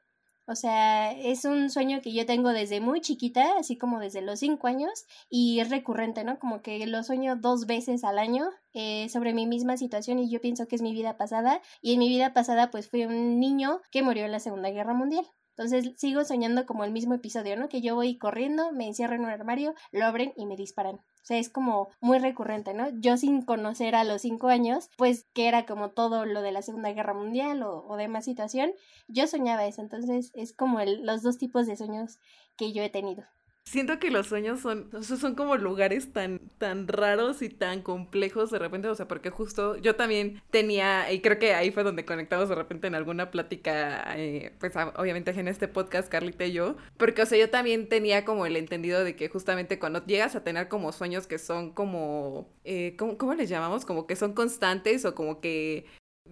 O 0.46 0.56
sea, 0.56 1.12
es 1.12 1.44
un 1.44 1.70
sueño 1.70 2.00
que 2.02 2.12
yo 2.12 2.26
tengo 2.26 2.48
desde 2.48 2.80
muy 2.80 3.00
chiquita, 3.00 3.56
así 3.56 3.78
como 3.78 4.00
desde 4.00 4.20
los 4.20 4.40
cinco 4.40 4.66
años, 4.66 5.04
y 5.30 5.60
es 5.60 5.70
recurrente, 5.70 6.24
¿no? 6.24 6.40
Como 6.40 6.60
que 6.60 6.84
lo 6.88 7.04
sueño 7.04 7.36
dos 7.36 7.66
veces 7.66 8.02
al 8.02 8.18
año 8.18 8.50
eh, 8.74 9.08
sobre 9.10 9.32
mi 9.32 9.46
misma 9.46 9.76
situación 9.76 10.18
y 10.18 10.28
yo 10.28 10.40
pienso 10.40 10.66
que 10.66 10.74
es 10.74 10.82
mi 10.82 10.92
vida 10.92 11.16
pasada. 11.16 11.62
Y 11.80 11.92
en 11.92 12.00
mi 12.00 12.08
vida 12.08 12.32
pasada, 12.32 12.72
pues 12.72 12.88
fui 12.90 13.04
un 13.04 13.38
niño 13.38 13.80
que 13.92 14.02
murió 14.02 14.24
en 14.24 14.32
la 14.32 14.40
Segunda 14.40 14.70
Guerra 14.70 14.94
Mundial. 14.94 15.24
Entonces 15.62 15.92
sigo 15.96 16.24
soñando 16.24 16.66
como 16.66 16.82
el 16.82 16.90
mismo 16.90 17.14
episodio, 17.14 17.56
¿no? 17.56 17.68
Que 17.68 17.80
yo 17.80 17.94
voy 17.94 18.18
corriendo, 18.18 18.72
me 18.72 18.88
encierro 18.88 19.14
en 19.14 19.22
un 19.22 19.30
armario, 19.30 19.74
lo 19.92 20.04
abren 20.04 20.32
y 20.36 20.46
me 20.46 20.56
disparan. 20.56 20.96
O 20.96 21.24
sea, 21.24 21.38
es 21.38 21.48
como 21.48 21.88
muy 22.00 22.18
recurrente, 22.18 22.74
¿no? 22.74 22.88
Yo 22.98 23.16
sin 23.16 23.42
conocer 23.42 23.94
a 23.94 24.02
los 24.02 24.22
cinco 24.22 24.48
años, 24.48 24.90
pues 24.96 25.24
que 25.34 25.46
era 25.46 25.64
como 25.64 25.90
todo 25.90 26.26
lo 26.26 26.42
de 26.42 26.50
la 26.50 26.62
Segunda 26.62 26.92
Guerra 26.92 27.14
Mundial 27.14 27.62
o, 27.62 27.96
demás 27.96 28.24
situación, 28.24 28.72
yo 29.06 29.28
soñaba 29.28 29.64
eso. 29.66 29.82
Entonces 29.82 30.32
es 30.34 30.52
como 30.52 30.80
el, 30.80 31.06
los 31.06 31.22
dos 31.22 31.38
tipos 31.38 31.68
de 31.68 31.76
sueños 31.76 32.18
que 32.56 32.72
yo 32.72 32.82
he 32.82 32.90
tenido. 32.90 33.24
Siento 33.64 33.98
que 33.98 34.10
los 34.10 34.26
sueños 34.26 34.60
son, 34.60 34.90
son 35.02 35.34
como 35.34 35.56
lugares 35.56 36.12
tan, 36.12 36.40
tan 36.58 36.88
raros 36.88 37.40
y 37.40 37.48
tan 37.48 37.80
complejos 37.80 38.50
de 38.50 38.58
repente, 38.58 38.88
o 38.88 38.94
sea, 38.94 39.08
porque 39.08 39.30
justo 39.30 39.78
yo 39.78 39.96
también 39.96 40.42
tenía, 40.50 41.10
y 41.10 41.20
creo 41.20 41.38
que 41.38 41.54
ahí 41.54 41.70
fue 41.70 41.82
donde 41.82 42.04
conectamos 42.04 42.50
de 42.50 42.54
repente 42.54 42.88
en 42.88 42.94
alguna 42.94 43.30
plática, 43.30 44.04
eh, 44.16 44.52
pues 44.58 44.74
obviamente 44.96 45.30
en 45.30 45.48
este 45.48 45.68
podcast, 45.68 46.10
Carlita 46.10 46.44
y 46.44 46.52
yo, 46.52 46.76
porque, 46.98 47.22
o 47.22 47.26
sea, 47.26 47.38
yo 47.38 47.48
también 47.48 47.88
tenía 47.88 48.26
como 48.26 48.44
el 48.44 48.56
entendido 48.56 49.04
de 49.04 49.16
que 49.16 49.30
justamente 49.30 49.78
cuando 49.78 50.04
llegas 50.04 50.36
a 50.36 50.44
tener 50.44 50.68
como 50.68 50.92
sueños 50.92 51.26
que 51.26 51.38
son 51.38 51.72
como, 51.72 52.50
eh, 52.64 52.94
¿cómo, 52.98 53.16
¿cómo 53.16 53.32
les 53.32 53.48
llamamos? 53.48 53.86
Como 53.86 54.06
que 54.06 54.16
son 54.16 54.34
constantes 54.34 55.06
o 55.06 55.14
como 55.14 55.40
que, 55.40 55.86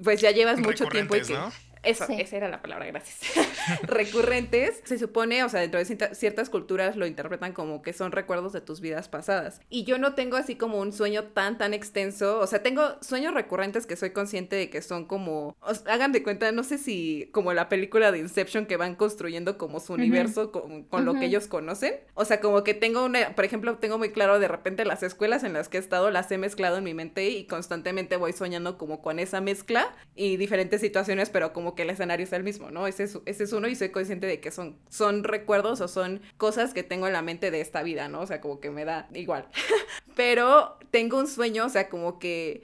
pues 0.05 0.21
ya 0.21 0.31
llevas 0.33 0.61
mucho 0.61 0.85
tiempo 0.87 1.17
y 1.17 1.23
que... 1.23 1.39
Eso, 1.83 2.07
esa 2.09 2.37
era 2.37 2.49
la 2.49 2.63
palabra, 2.63 2.87
gracias. 2.87 3.19
Recurrentes, 3.83 4.83
se 4.85 4.99
supone, 4.99 5.45
o 5.45 5.49
sea, 5.49 5.61
dentro 5.61 5.83
de 5.83 6.15
ciertas 6.15 6.51
culturas 6.51 6.97
lo 6.97 7.07
interpretan 7.07 7.53
como 7.53 7.83
que 7.83 7.93
son 7.93 8.13
recuerdos 8.13 8.53
de 8.53 8.61
tus 8.61 8.81
vidas 8.81 9.09
pasadas. 9.09 9.61
Y 9.71 9.85
yo 9.85 9.99
no 9.99 10.15
tengo 10.15 10.37
así 10.37 10.57
como 10.57 10.79
un 10.79 10.93
sueño 10.93 11.25
tan, 11.25 11.59
tan 11.59 11.75
extenso. 11.75 12.39
O 12.39 12.47
sea, 12.47 12.63
tengo 12.63 12.97
sueños 13.01 13.35
recurrentes 13.35 13.87
que 13.87 13.97
soy 13.97 14.11
consciente 14.11 14.57
de 14.57 14.71
que 14.71 14.83
son 14.83 15.07
como, 15.07 15.57
hagan 15.87 16.13
de 16.13 16.23
cuenta, 16.23 16.53
no 16.53 16.65
sé 16.65 16.79
si 16.79 17.31
como 17.33 17.53
la 17.53 17.69
película 17.69 18.13
de 18.13 18.19
Inception 18.19 18.67
que 18.67 18.77
van 18.77 18.95
construyendo 18.95 19.57
como 19.59 19.81
su 19.81 19.95
universo 19.95 20.53
con, 20.53 21.05
lo 21.05 21.15
que 21.15 21.27
ellos 21.27 21.47
conocen. 21.47 21.95
O 22.15 22.25
sea, 22.25 22.41
como 22.41 22.63
que 22.63 22.75
tengo 22.75 23.05
una, 23.05 23.35
por 23.35 23.45
ejemplo, 23.45 23.79
tengo 23.79 23.99
muy 23.99 24.11
claro 24.11 24.39
de 24.39 24.49
repente 24.49 24.85
las 24.85 25.03
escuelas 25.03 25.45
en 25.45 25.55
las 25.55 25.69
que 25.69 25.79
he 25.79 25.81
estado, 25.81 26.11
las 26.11 26.31
he 26.31 26.39
mezclado 26.39 26.77
en 26.77 26.85
mi 26.85 26.95
mente 26.95 27.31
y 27.31 27.47
constantemente 27.47 28.17
voy 28.17 28.33
soñando 28.33 28.77
como 28.77 29.01
con 29.01 29.19
esa 29.19 29.41
mezcla 29.41 29.95
y 30.15 30.37
diferentes 30.37 30.81
situaciones, 30.81 31.31
pero 31.31 31.53
como 31.53 31.70
que 31.75 31.83
el 31.83 31.91
escenario 31.91 32.25
es 32.25 32.33
el 32.33 32.43
mismo, 32.43 32.71
¿no? 32.71 32.87
Ese 32.87 33.05
es, 33.05 33.53
uno 33.53 33.69
y 33.69 33.75
soy 33.75 33.91
consciente 33.91 34.27
de 34.27 34.41
que 34.41 34.51
son, 34.51 34.79
son 34.89 35.25
recuerdos 35.25 35.81
o 35.81 35.89
son 35.89 36.21
cosas 36.37 36.75
que 36.75 36.83
tengo 36.83 37.07
en 37.07 37.13
la 37.13 37.23
mente 37.23 37.51
de 37.51 37.61
esta 37.61 37.83
vida, 37.83 38.09
¿no? 38.09 38.21
O 38.21 38.27
sea, 38.27 38.41
como 38.41 38.61
que 38.61 38.71
me 38.71 38.85
da 38.85 39.09
igual. 39.15 39.49
Pero 40.17 40.79
tengo 40.91 41.19
un 41.19 41.27
sueño, 41.27 41.67
o 41.67 41.69
sea, 41.69 41.89
como 41.89 42.19
que 42.19 42.63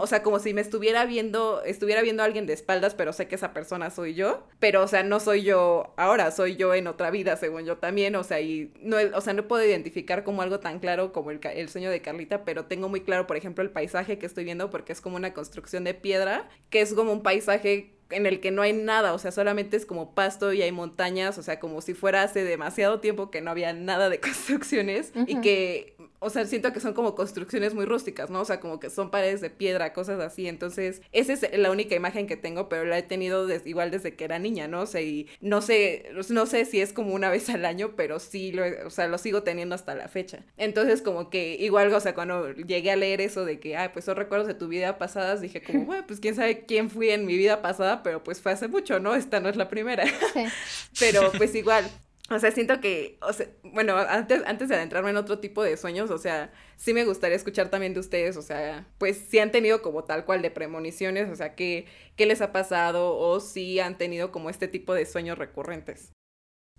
o 0.00 0.06
sea, 0.08 0.22
como 0.22 0.40
si 0.40 0.54
me 0.54 0.60
estuviera 0.60 1.04
viendo, 1.04 1.62
estuviera 1.62 2.02
viendo 2.02 2.22
a 2.22 2.26
alguien 2.26 2.46
de 2.46 2.52
espaldas, 2.52 2.94
pero 2.94 3.12
sé 3.12 3.28
que 3.28 3.36
esa 3.36 3.52
persona 3.52 3.90
soy 3.90 4.14
yo, 4.14 4.44
pero, 4.58 4.82
o 4.82 4.88
sea, 4.88 5.04
no 5.04 5.20
soy 5.20 5.44
yo 5.44 5.94
ahora, 5.96 6.32
soy 6.32 6.56
yo 6.56 6.74
en 6.74 6.88
otra 6.88 7.10
vida, 7.10 7.36
según 7.36 7.64
yo 7.64 7.76
también, 7.78 8.16
o 8.16 8.24
sea, 8.24 8.40
y 8.40 8.72
no, 8.80 8.96
o 9.14 9.20
sea, 9.20 9.34
no 9.34 9.46
puedo 9.46 9.64
identificar 9.64 10.24
como 10.24 10.42
algo 10.42 10.58
tan 10.58 10.80
claro 10.80 11.12
como 11.12 11.30
el 11.30 11.68
sueño 11.68 11.90
de 11.90 12.02
Carlita, 12.02 12.44
pero 12.44 12.64
tengo 12.64 12.88
muy 12.88 13.02
claro, 13.02 13.28
por 13.28 13.36
ejemplo, 13.36 13.62
el 13.62 13.70
paisaje 13.70 14.18
que 14.18 14.26
estoy 14.26 14.44
viendo, 14.44 14.68
porque 14.70 14.92
es 14.92 15.00
como 15.00 15.16
una 15.16 15.32
construcción 15.32 15.84
de 15.84 15.94
piedra, 15.94 16.48
que 16.70 16.80
es 16.80 16.92
como 16.92 17.12
un 17.12 17.22
paisaje 17.22 17.97
en 18.10 18.26
el 18.26 18.40
que 18.40 18.50
no 18.50 18.62
hay 18.62 18.72
nada, 18.72 19.12
o 19.12 19.18
sea, 19.18 19.30
solamente 19.30 19.76
es 19.76 19.84
como 19.84 20.14
pasto 20.14 20.52
y 20.52 20.62
hay 20.62 20.72
montañas, 20.72 21.36
o 21.38 21.42
sea, 21.42 21.60
como 21.60 21.80
si 21.80 21.94
fuera 21.94 22.22
hace 22.22 22.44
demasiado 22.44 23.00
tiempo 23.00 23.30
que 23.30 23.40
no 23.40 23.50
había 23.50 23.72
nada 23.72 24.08
de 24.08 24.20
construcciones 24.20 25.12
y 25.26 25.40
que 25.40 25.96
o 26.20 26.30
sea, 26.30 26.44
siento 26.46 26.72
que 26.72 26.80
son 26.80 26.94
como 26.94 27.14
construcciones 27.14 27.74
muy 27.74 27.84
rústicas, 27.84 28.30
¿no? 28.30 28.40
O 28.40 28.44
sea, 28.44 28.60
como 28.60 28.80
que 28.80 28.90
son 28.90 29.10
paredes 29.10 29.40
de 29.40 29.50
piedra, 29.50 29.92
cosas 29.92 30.20
así. 30.20 30.48
Entonces, 30.48 31.02
esa 31.12 31.32
es 31.32 31.58
la 31.58 31.70
única 31.70 31.94
imagen 31.94 32.26
que 32.26 32.36
tengo, 32.36 32.68
pero 32.68 32.84
la 32.84 32.98
he 32.98 33.02
tenido 33.02 33.48
igual 33.64 33.90
desde 33.90 34.14
que 34.14 34.24
era 34.24 34.38
niña, 34.38 34.68
¿no? 34.68 34.82
O 34.82 34.86
sea, 34.86 35.00
y 35.00 35.28
no 35.40 35.62
sé, 35.62 36.10
no 36.30 36.46
sé 36.46 36.64
si 36.64 36.80
es 36.80 36.92
como 36.92 37.14
una 37.14 37.30
vez 37.38 37.48
al 37.50 37.64
año, 37.64 37.94
pero 37.96 38.18
sí, 38.18 38.52
lo, 38.52 38.64
o 38.86 38.90
sea, 38.90 39.06
lo 39.06 39.18
sigo 39.18 39.42
teniendo 39.42 39.74
hasta 39.74 39.94
la 39.94 40.08
fecha. 40.08 40.44
Entonces, 40.56 41.02
como 41.02 41.30
que 41.30 41.56
igual, 41.58 41.92
o 41.92 42.00
sea, 42.00 42.14
cuando 42.14 42.52
llegué 42.52 42.90
a 42.90 42.96
leer 42.96 43.20
eso 43.20 43.44
de 43.44 43.60
que, 43.60 43.76
ay, 43.76 43.90
pues 43.92 44.04
son 44.04 44.16
recuerdos 44.16 44.48
de 44.48 44.54
tu 44.54 44.68
vida 44.68 44.98
pasada, 44.98 45.36
dije 45.36 45.62
como, 45.62 45.84
bueno, 45.86 46.04
pues 46.06 46.20
quién 46.20 46.34
sabe 46.34 46.64
quién 46.66 46.90
fui 46.90 47.10
en 47.10 47.26
mi 47.26 47.36
vida 47.36 47.62
pasada, 47.62 48.02
pero 48.02 48.22
pues 48.24 48.40
fue 48.40 48.52
hace 48.52 48.68
mucho, 48.68 48.98
¿no? 49.00 49.14
Esta 49.14 49.40
no 49.40 49.48
es 49.48 49.56
la 49.56 49.68
primera. 49.68 50.04
pero 50.98 51.32
pues 51.32 51.54
igual, 51.54 51.88
O 52.30 52.38
sea, 52.38 52.50
siento 52.50 52.80
que, 52.80 53.18
o 53.22 53.32
sea, 53.32 53.46
bueno, 53.62 53.96
antes, 53.96 54.42
antes 54.46 54.68
de 54.68 54.74
adentrarme 54.74 55.10
en 55.10 55.16
otro 55.16 55.38
tipo 55.38 55.62
de 55.62 55.78
sueños, 55.78 56.10
o 56.10 56.18
sea, 56.18 56.52
sí 56.76 56.92
me 56.92 57.06
gustaría 57.06 57.36
escuchar 57.36 57.70
también 57.70 57.94
de 57.94 58.00
ustedes, 58.00 58.36
o 58.36 58.42
sea, 58.42 58.86
pues 58.98 59.16
si 59.16 59.38
han 59.38 59.50
tenido 59.50 59.80
como 59.80 60.04
tal 60.04 60.26
cual 60.26 60.42
de 60.42 60.50
premoniciones, 60.50 61.30
o 61.30 61.36
sea, 61.36 61.54
¿qué, 61.54 61.86
qué 62.16 62.26
les 62.26 62.42
ha 62.42 62.52
pasado 62.52 63.16
o 63.16 63.40
si 63.40 63.80
han 63.80 63.96
tenido 63.96 64.30
como 64.30 64.50
este 64.50 64.68
tipo 64.68 64.92
de 64.92 65.06
sueños 65.06 65.38
recurrentes? 65.38 66.12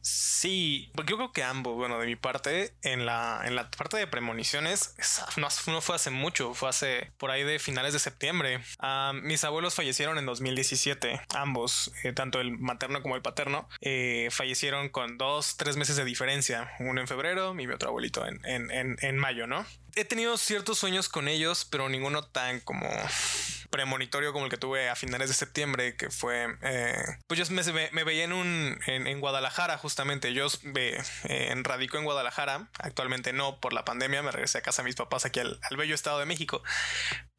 Sí, 0.02 0.92
porque 0.96 1.12
yo 1.12 1.18
creo 1.18 1.32
que 1.34 1.44
ambos, 1.44 1.76
bueno, 1.76 2.00
de 2.00 2.08
mi 2.08 2.16
parte, 2.16 2.74
en 2.84 3.06
la, 3.06 3.42
en 3.46 3.56
la 3.56 3.70
parte 3.70 3.98
de 3.98 4.08
premoniciones, 4.08 4.96
no, 5.38 5.82
fue 5.82 5.96
hace 5.96 6.10
mucho, 6.10 6.54
fue 6.54 6.70
hace 6.70 7.12
por 7.18 7.32
ahí 7.32 7.44
de 7.44 7.60
finales 7.60 7.94
de 7.94 8.00
septiembre. 8.00 8.62
Ah, 8.80 9.12
mis 9.14 9.44
abuelos 9.44 9.76
fallecieron 9.76 10.18
en 10.18 10.26
2017, 10.26 11.22
ambos, 11.36 11.92
eh, 12.04 12.14
tanto 12.14 12.40
el 12.40 12.58
materno 12.58 13.02
como 13.02 13.16
el 13.16 13.22
paterno, 13.22 13.68
eh, 13.82 14.30
fallecieron 14.32 14.90
con 14.90 15.18
dos, 15.18 15.58
tres 15.58 15.76
meses 15.76 15.96
de 15.98 16.06
diferencia, 16.06 16.72
uno 16.80 17.02
en 17.02 17.08
febrero 17.08 17.52
y 17.52 17.68
mi 17.68 17.68
otro 17.68 17.90
abuelito 17.90 18.26
en, 18.26 18.40
en, 18.46 18.72
en, 18.72 18.98
en 19.02 19.18
mayo, 19.18 19.48
¿no? 19.48 19.66
He 19.96 20.06
tenido 20.06 20.38
ciertos 20.38 20.78
sueños 20.78 21.10
con 21.10 21.28
ellos, 21.28 21.66
pero 21.66 21.90
ninguno 21.90 22.24
tan 22.24 22.60
como 22.62 22.88
premonitorio 23.70 24.34
como 24.34 24.46
el 24.46 24.52
que 24.52 24.58
tuve 24.58 24.90
a 24.90 24.96
finales 24.96 25.30
de 25.30 25.36
septiembre, 25.36 25.96
que 25.96 26.10
fue, 26.10 26.48
eh, 26.62 27.04
pues 27.28 27.40
yo 27.40 27.54
me, 27.54 28.04
veía 28.04 28.24
en 28.24 28.34
un, 28.34 28.80
en, 28.88 29.20
Guadalajara 29.20 29.78
justamente, 29.78 30.34
yo 30.34 30.48
eh, 30.76 31.54
radico 31.64 31.98
en 31.98 32.06
Guadalajara, 32.06 32.70
actualmente 32.80 33.34
no 33.34 33.60
por 33.60 33.74
la 33.74 33.86
pandemia, 33.86 34.24
me 34.24 34.32
regresé 34.32 34.60
a 34.60 34.62
casa 34.62 34.82
de 34.82 34.88
mis 34.88 34.96
papás 34.96 35.26
aquí 35.26 35.40
al, 35.40 35.60
bello 35.78 35.96
estado 35.96 36.20
de 36.20 36.26
México, 36.26 36.64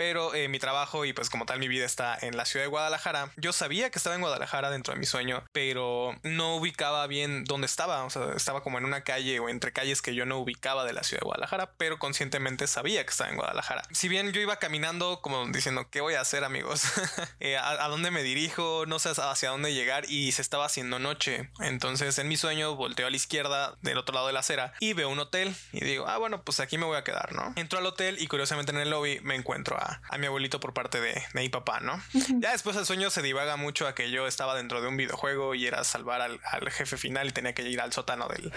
pero 0.00 0.34
eh, 0.34 0.48
mi 0.48 0.58
trabajo 0.58 1.04
y 1.04 1.12
pues 1.12 1.28
como 1.28 1.44
tal 1.44 1.58
mi 1.58 1.68
vida 1.68 1.84
está 1.84 2.16
en 2.22 2.34
la 2.34 2.46
ciudad 2.46 2.64
de 2.64 2.70
Guadalajara, 2.70 3.32
yo 3.36 3.52
sabía 3.52 3.90
que 3.90 3.98
estaba 3.98 4.14
en 4.14 4.22
Guadalajara 4.22 4.70
dentro 4.70 4.94
de 4.94 4.98
mi 4.98 5.04
sueño, 5.04 5.44
pero 5.52 6.18
no 6.22 6.56
ubicaba 6.56 7.06
bien 7.06 7.44
dónde 7.44 7.66
estaba, 7.66 8.02
o 8.04 8.08
sea, 8.08 8.32
estaba 8.34 8.62
como 8.62 8.78
en 8.78 8.86
una 8.86 9.04
calle 9.04 9.40
o 9.40 9.50
entre 9.50 9.74
calles 9.74 10.00
que 10.00 10.14
yo 10.14 10.24
no 10.24 10.38
ubicaba 10.38 10.86
de 10.86 10.94
la 10.94 11.02
ciudad 11.02 11.20
de 11.20 11.26
Guadalajara, 11.26 11.72
pero 11.76 11.98
conscientemente 11.98 12.66
sabía 12.66 13.04
que 13.04 13.10
estaba 13.10 13.28
en 13.28 13.36
Guadalajara. 13.36 13.82
Si 13.92 14.08
bien 14.08 14.32
yo 14.32 14.40
iba 14.40 14.56
caminando 14.56 15.20
como 15.20 15.46
diciendo, 15.48 15.86
¿qué 15.90 16.00
voy 16.00 16.14
a 16.14 16.22
hacer 16.22 16.44
amigos? 16.44 16.82
Eh, 17.40 17.56
¿a, 17.56 17.88
dónde 17.88 18.10
me 18.10 18.22
dirijo? 18.22 18.84
No 18.86 18.98
sé 18.98 19.10
hacia 19.16 19.48
dónde 19.48 19.72
llegar 19.72 20.04
y 20.08 20.32
se 20.32 20.42
estaba 20.42 20.66
haciendo 20.66 20.98
noche. 20.98 21.50
Entonces 21.60 22.18
en 22.18 22.28
mi 22.28 22.36
sueño 22.36 22.76
volteo 22.76 23.06
a 23.06 23.10
la 23.10 23.16
izquierda 23.16 23.76
del 23.80 23.96
otro 23.96 24.14
lado 24.14 24.26
de 24.26 24.34
la 24.34 24.40
acera 24.40 24.74
y 24.78 24.92
veo 24.92 25.08
un 25.08 25.18
hotel 25.18 25.54
y 25.72 25.82
digo, 25.82 26.06
ah, 26.06 26.18
bueno, 26.18 26.42
pues 26.42 26.60
aquí 26.60 26.76
me 26.76 26.84
voy 26.84 26.98
a 26.98 27.04
quedar, 27.04 27.32
¿no? 27.32 27.54
Entro 27.56 27.78
al 27.78 27.86
hotel 27.86 28.16
y 28.20 28.26
curiosamente 28.26 28.72
en 28.72 28.78
el 28.78 28.90
lobby 28.90 29.20
me 29.22 29.36
encuentro 29.36 29.76
a, 29.78 29.89
mi 30.18 30.26
abuelito 30.26 30.60
por 30.60 30.74
parte 30.74 31.00
de, 31.00 31.22
mi 31.34 31.48
papá, 31.48 31.80
¿no? 31.80 32.00
ya 32.40 32.52
después 32.52 32.76
el 32.76 32.86
sueño 32.86 33.10
se 33.10 33.22
divaga 33.22 33.56
mucho 33.56 33.86
a 33.86 33.94
que 33.94 34.10
yo 34.10 34.26
estaba 34.26 34.54
dentro 34.54 34.80
de 34.82 34.88
un 34.88 34.96
videojuego 34.96 35.54
y 35.54 35.66
era 35.66 35.84
salvar 35.84 36.20
al, 36.20 36.40
jefe 36.70 36.96
final 36.96 37.28
y 37.28 37.32
tenía 37.32 37.54
que 37.54 37.62
ir 37.62 37.80
al 37.80 37.92
sótano 37.92 38.28
del, 38.28 38.52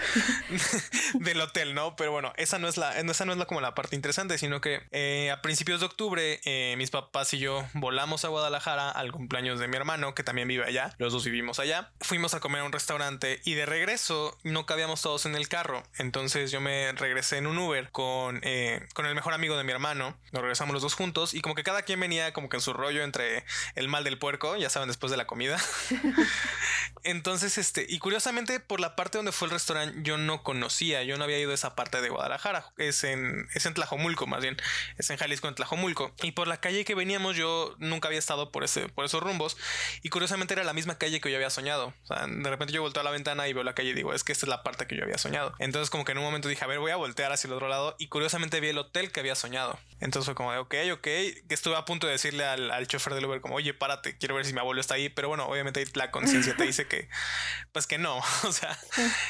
del 1.14 1.40
hotel, 1.40 1.74
¿no? 1.74 1.96
Pero 1.96 2.12
bueno, 2.12 2.32
esa 2.36 2.58
no 2.58 2.68
es 2.68 2.76
la, 2.76 2.98
esa 2.98 3.24
no 3.24 3.32
es 3.32 3.38
la, 3.38 3.46
como 3.46 3.60
la 3.60 3.74
parte 3.74 3.96
interesante, 3.96 4.38
sino 4.38 4.60
que 4.60 4.82
eh, 4.92 5.30
a 5.30 5.42
principios 5.42 5.80
de 5.80 5.86
octubre 5.86 6.40
eh, 6.44 6.74
mis 6.76 6.90
papás 6.90 7.32
y 7.34 7.38
yo 7.38 7.64
volamos 7.74 8.24
a 8.24 8.28
Guadalajara 8.28 8.90
al 8.90 9.12
cumpleaños 9.12 9.58
de 9.58 9.68
mi 9.68 9.76
hermano, 9.76 10.14
que 10.14 10.22
también 10.22 10.48
vive 10.48 10.64
allá. 10.64 10.94
Los 10.98 11.12
dos 11.12 11.24
vivimos 11.24 11.58
allá. 11.58 11.90
Fuimos 12.00 12.34
a 12.34 12.40
comer 12.40 12.62
a 12.62 12.64
un 12.64 12.72
restaurante 12.72 13.40
y 13.44 13.54
de 13.54 13.66
regreso 13.66 14.36
no 14.42 14.66
cabíamos 14.66 15.02
todos 15.02 15.26
en 15.26 15.34
el 15.34 15.48
carro. 15.48 15.82
Entonces 15.98 16.50
yo 16.50 16.60
me 16.60 16.92
regresé 16.92 17.38
en 17.38 17.46
un 17.46 17.58
Uber 17.58 17.90
con, 17.90 18.40
eh, 18.42 18.86
con 18.94 19.06
el 19.06 19.14
mejor 19.14 19.34
amigo 19.34 19.56
de 19.56 19.64
mi 19.64 19.72
hermano. 19.72 20.16
Nos 20.32 20.42
regresamos 20.42 20.74
los 20.74 20.82
dos 20.82 20.94
juntos 20.94 21.23
y 21.32 21.40
como 21.40 21.54
que 21.54 21.62
cada 21.62 21.82
quien 21.82 22.00
venía 22.00 22.32
como 22.32 22.48
que 22.48 22.56
en 22.56 22.60
su 22.60 22.72
rollo 22.72 23.02
entre 23.02 23.44
el 23.74 23.88
mal 23.88 24.04
del 24.04 24.18
puerco, 24.18 24.56
ya 24.56 24.68
saben, 24.68 24.88
después 24.88 25.10
de 25.10 25.16
la 25.16 25.26
comida. 25.26 25.58
Entonces, 27.04 27.58
este, 27.58 27.86
y 27.88 27.98
curiosamente 27.98 28.60
por 28.60 28.80
la 28.80 28.96
parte 28.96 29.18
donde 29.18 29.32
fue 29.32 29.46
el 29.46 29.52
restaurante 29.52 29.98
yo 30.02 30.18
no 30.18 30.42
conocía, 30.42 31.02
yo 31.02 31.16
no 31.16 31.24
había 31.24 31.38
ido 31.38 31.52
a 31.52 31.54
esa 31.54 31.74
parte 31.74 32.00
de 32.00 32.08
Guadalajara. 32.08 32.72
Es 32.76 33.04
en, 33.04 33.46
es 33.54 33.66
en 33.66 33.74
Tlajomulco 33.74 34.26
más 34.26 34.42
bien, 34.42 34.56
es 34.98 35.10
en 35.10 35.16
Jalisco, 35.16 35.48
en 35.48 35.54
Tlajomulco. 35.54 36.14
Y 36.22 36.32
por 36.32 36.48
la 36.48 36.58
calle 36.58 36.84
que 36.84 36.94
veníamos 36.94 37.36
yo 37.36 37.74
nunca 37.78 38.08
había 38.08 38.18
estado 38.18 38.50
por, 38.50 38.64
ese, 38.64 38.88
por 38.88 39.04
esos 39.04 39.22
rumbos 39.22 39.56
y 40.02 40.08
curiosamente 40.08 40.54
era 40.54 40.64
la 40.64 40.72
misma 40.72 40.98
calle 40.98 41.20
que 41.20 41.30
yo 41.30 41.36
había 41.36 41.50
soñado. 41.50 41.94
O 42.02 42.06
sea, 42.06 42.26
de 42.26 42.50
repente 42.50 42.72
yo 42.72 42.82
volteo 42.82 43.00
a 43.02 43.04
la 43.04 43.10
ventana 43.10 43.48
y 43.48 43.52
veo 43.52 43.62
la 43.62 43.74
calle 43.74 43.90
y 43.90 43.94
digo, 43.94 44.12
es 44.12 44.24
que 44.24 44.32
esta 44.32 44.46
es 44.46 44.48
la 44.48 44.62
parte 44.62 44.86
que 44.86 44.96
yo 44.96 45.04
había 45.04 45.18
soñado. 45.18 45.54
Entonces 45.58 45.90
como 45.90 46.04
que 46.04 46.12
en 46.12 46.18
un 46.18 46.24
momento 46.24 46.48
dije, 46.48 46.64
a 46.64 46.68
ver, 46.68 46.78
voy 46.78 46.90
a 46.90 46.96
voltear 46.96 47.32
hacia 47.32 47.48
el 47.48 47.54
otro 47.54 47.68
lado 47.68 47.96
y 47.98 48.08
curiosamente 48.08 48.60
vi 48.60 48.68
el 48.68 48.78
hotel 48.78 49.12
que 49.12 49.20
había 49.20 49.34
soñado. 49.34 49.78
Entonces 50.00 50.26
fue 50.26 50.34
como 50.34 50.52
de, 50.52 50.58
ok, 50.58 50.74
ok, 50.92 51.06
que 51.14 51.54
estuve 51.54 51.76
a 51.76 51.84
punto 51.84 52.06
de 52.06 52.12
decirle 52.12 52.44
al, 52.44 52.70
al 52.70 52.86
chofer 52.86 53.14
del 53.14 53.24
Uber 53.26 53.40
como, 53.40 53.56
oye, 53.56 53.74
párate, 53.74 54.16
quiero 54.18 54.34
ver 54.34 54.44
si 54.44 54.52
mi 54.52 54.60
abuelo 54.60 54.80
está 54.80 54.94
ahí, 54.94 55.08
pero 55.08 55.28
bueno, 55.28 55.46
obviamente 55.46 55.84
la 55.94 56.10
conciencia 56.10 56.56
te 56.56 56.64
dice 56.64 56.86
que, 56.86 57.08
pues 57.72 57.86
que 57.86 57.98
no, 57.98 58.18
o 58.44 58.52
sea, 58.52 58.78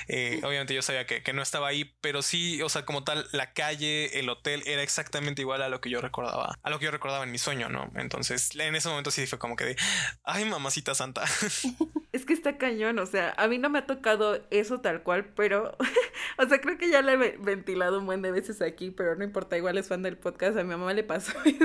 eh, 0.08 0.40
obviamente 0.44 0.74
yo 0.74 0.82
sabía 0.82 1.06
que, 1.06 1.22
que 1.22 1.32
no 1.32 1.42
estaba 1.42 1.68
ahí, 1.68 1.94
pero 2.00 2.22
sí, 2.22 2.60
o 2.62 2.68
sea, 2.68 2.84
como 2.84 3.04
tal, 3.04 3.26
la 3.32 3.52
calle, 3.52 4.18
el 4.18 4.28
hotel 4.28 4.62
era 4.66 4.82
exactamente 4.82 5.42
igual 5.42 5.62
a 5.62 5.68
lo 5.68 5.80
que 5.80 5.90
yo 5.90 6.00
recordaba, 6.00 6.58
a 6.62 6.70
lo 6.70 6.78
que 6.78 6.86
yo 6.86 6.90
recordaba 6.90 7.24
en 7.24 7.30
mi 7.30 7.38
sueño, 7.38 7.68
¿no? 7.68 7.90
Entonces, 7.96 8.54
en 8.56 8.74
ese 8.74 8.88
momento 8.88 9.10
sí 9.10 9.26
fue 9.26 9.38
como 9.38 9.56
que 9.56 9.64
de, 9.64 9.76
ay, 10.24 10.44
mamacita 10.44 10.94
santa. 10.94 11.24
Es 12.14 12.24
que 12.24 12.32
está 12.32 12.58
cañón, 12.58 13.00
o 13.00 13.06
sea, 13.06 13.34
a 13.36 13.48
mí 13.48 13.58
no 13.58 13.68
me 13.70 13.80
ha 13.80 13.86
tocado 13.86 14.40
eso 14.50 14.80
tal 14.80 15.02
cual, 15.02 15.32
pero, 15.34 15.76
o 16.38 16.48
sea, 16.48 16.60
creo 16.60 16.78
que 16.78 16.88
ya 16.88 17.02
le 17.02 17.14
he 17.14 17.36
ventilado 17.38 17.98
un 17.98 18.06
buen 18.06 18.22
de 18.22 18.30
veces 18.30 18.62
aquí, 18.62 18.92
pero 18.92 19.16
no 19.16 19.24
importa, 19.24 19.56
igual 19.56 19.78
es 19.78 19.88
fan 19.88 20.02
del 20.04 20.16
podcast, 20.16 20.56
a 20.56 20.62
mi 20.62 20.70
mamá 20.70 20.92
le 20.92 21.02
pasó 21.02 21.32
eso. 21.44 21.63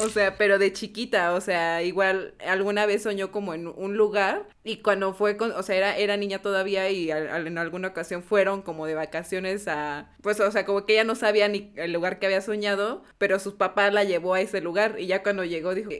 O 0.00 0.08
sea, 0.08 0.36
pero 0.36 0.58
de 0.58 0.72
chiquita, 0.72 1.34
o 1.34 1.40
sea, 1.40 1.82
igual 1.82 2.34
alguna 2.46 2.86
vez 2.86 3.02
soñó 3.02 3.30
como 3.30 3.54
en 3.54 3.66
un 3.66 3.96
lugar 3.96 4.48
y 4.64 4.78
cuando 4.78 5.12
fue 5.14 5.36
con, 5.36 5.52
o 5.52 5.62
sea, 5.62 5.76
era, 5.76 5.96
era 5.96 6.16
niña 6.16 6.40
todavía 6.40 6.88
y 6.90 7.10
en 7.10 7.58
alguna 7.58 7.88
ocasión 7.88 8.22
fueron 8.22 8.62
como 8.62 8.86
de 8.86 8.94
vacaciones 8.94 9.68
a, 9.68 10.10
pues, 10.22 10.40
o 10.40 10.50
sea, 10.50 10.64
como 10.64 10.86
que 10.86 10.94
ella 10.94 11.04
no 11.04 11.14
sabía 11.14 11.48
ni 11.48 11.72
el 11.76 11.92
lugar 11.92 12.18
que 12.18 12.26
había 12.26 12.40
soñado, 12.40 13.02
pero 13.18 13.38
su 13.38 13.56
papá 13.56 13.90
la 13.90 14.04
llevó 14.04 14.34
a 14.34 14.40
ese 14.40 14.60
lugar 14.60 14.96
y 14.98 15.06
ya 15.06 15.22
cuando 15.22 15.44
llegó 15.44 15.74
dijo, 15.74 15.90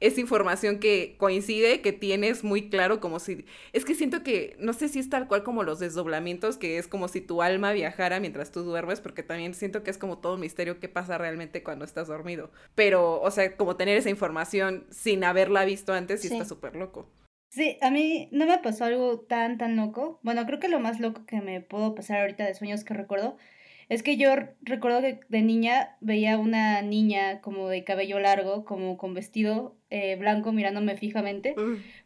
es 0.00 0.18
información 0.18 0.78
que 0.78 1.16
coincide, 1.18 1.80
que 1.80 1.92
tienes 1.92 2.44
muy 2.44 2.68
claro, 2.68 3.00
como 3.00 3.18
si... 3.18 3.44
Es 3.72 3.84
que 3.84 3.94
siento 3.94 4.22
que, 4.22 4.56
no 4.60 4.72
sé 4.72 4.88
si 4.88 4.98
es 4.98 5.10
tal 5.10 5.26
cual 5.26 5.42
como 5.42 5.64
los 5.64 5.80
desdoblamientos, 5.80 6.56
que 6.56 6.78
es 6.78 6.86
como 6.86 7.08
si 7.08 7.20
tu 7.20 7.42
alma 7.42 7.72
viajara 7.72 8.20
mientras 8.20 8.52
tú 8.52 8.62
duermes, 8.62 9.00
porque 9.00 9.22
también 9.22 9.54
siento 9.54 9.82
que 9.82 9.90
es 9.90 9.98
como 9.98 10.18
todo 10.18 10.34
un 10.34 10.40
misterio 10.40 10.78
qué 10.78 10.88
pasa 10.88 11.18
realmente 11.18 11.62
cuando 11.62 11.84
estás 11.84 12.08
dormido. 12.08 12.50
Pero, 12.74 13.20
o 13.20 13.30
sea, 13.30 13.56
como 13.56 13.76
tener 13.76 13.96
esa 13.96 14.10
información 14.10 14.86
sin 14.90 15.24
haberla 15.24 15.64
visto 15.64 15.92
antes 15.92 16.24
y 16.24 16.28
está 16.28 16.44
súper 16.44 16.76
loco. 16.76 17.10
Sí, 17.50 17.78
a 17.80 17.90
mí 17.90 18.28
no 18.30 18.46
me 18.46 18.58
pasó 18.58 18.84
algo 18.84 19.20
tan, 19.20 19.58
tan 19.58 19.74
loco. 19.76 20.20
Bueno, 20.22 20.44
creo 20.46 20.60
que 20.60 20.68
lo 20.68 20.80
más 20.80 21.00
loco 21.00 21.24
que 21.26 21.40
me 21.40 21.60
puedo 21.60 21.94
pasar 21.94 22.20
ahorita 22.20 22.44
de 22.44 22.54
sueños 22.54 22.84
que 22.84 22.94
recuerdo 22.94 23.36
es 23.88 24.02
que 24.02 24.18
yo 24.18 24.30
recuerdo 24.60 25.00
que 25.00 25.20
de 25.28 25.42
niña 25.42 25.96
veía 26.00 26.36
una 26.36 26.82
niña 26.82 27.40
como 27.40 27.68
de 27.68 27.84
cabello 27.84 28.20
largo, 28.20 28.66
como 28.66 28.98
con 28.98 29.14
vestido 29.14 29.77
eh, 29.90 30.16
blanco 30.16 30.52
mirándome 30.52 30.96
fijamente, 30.96 31.54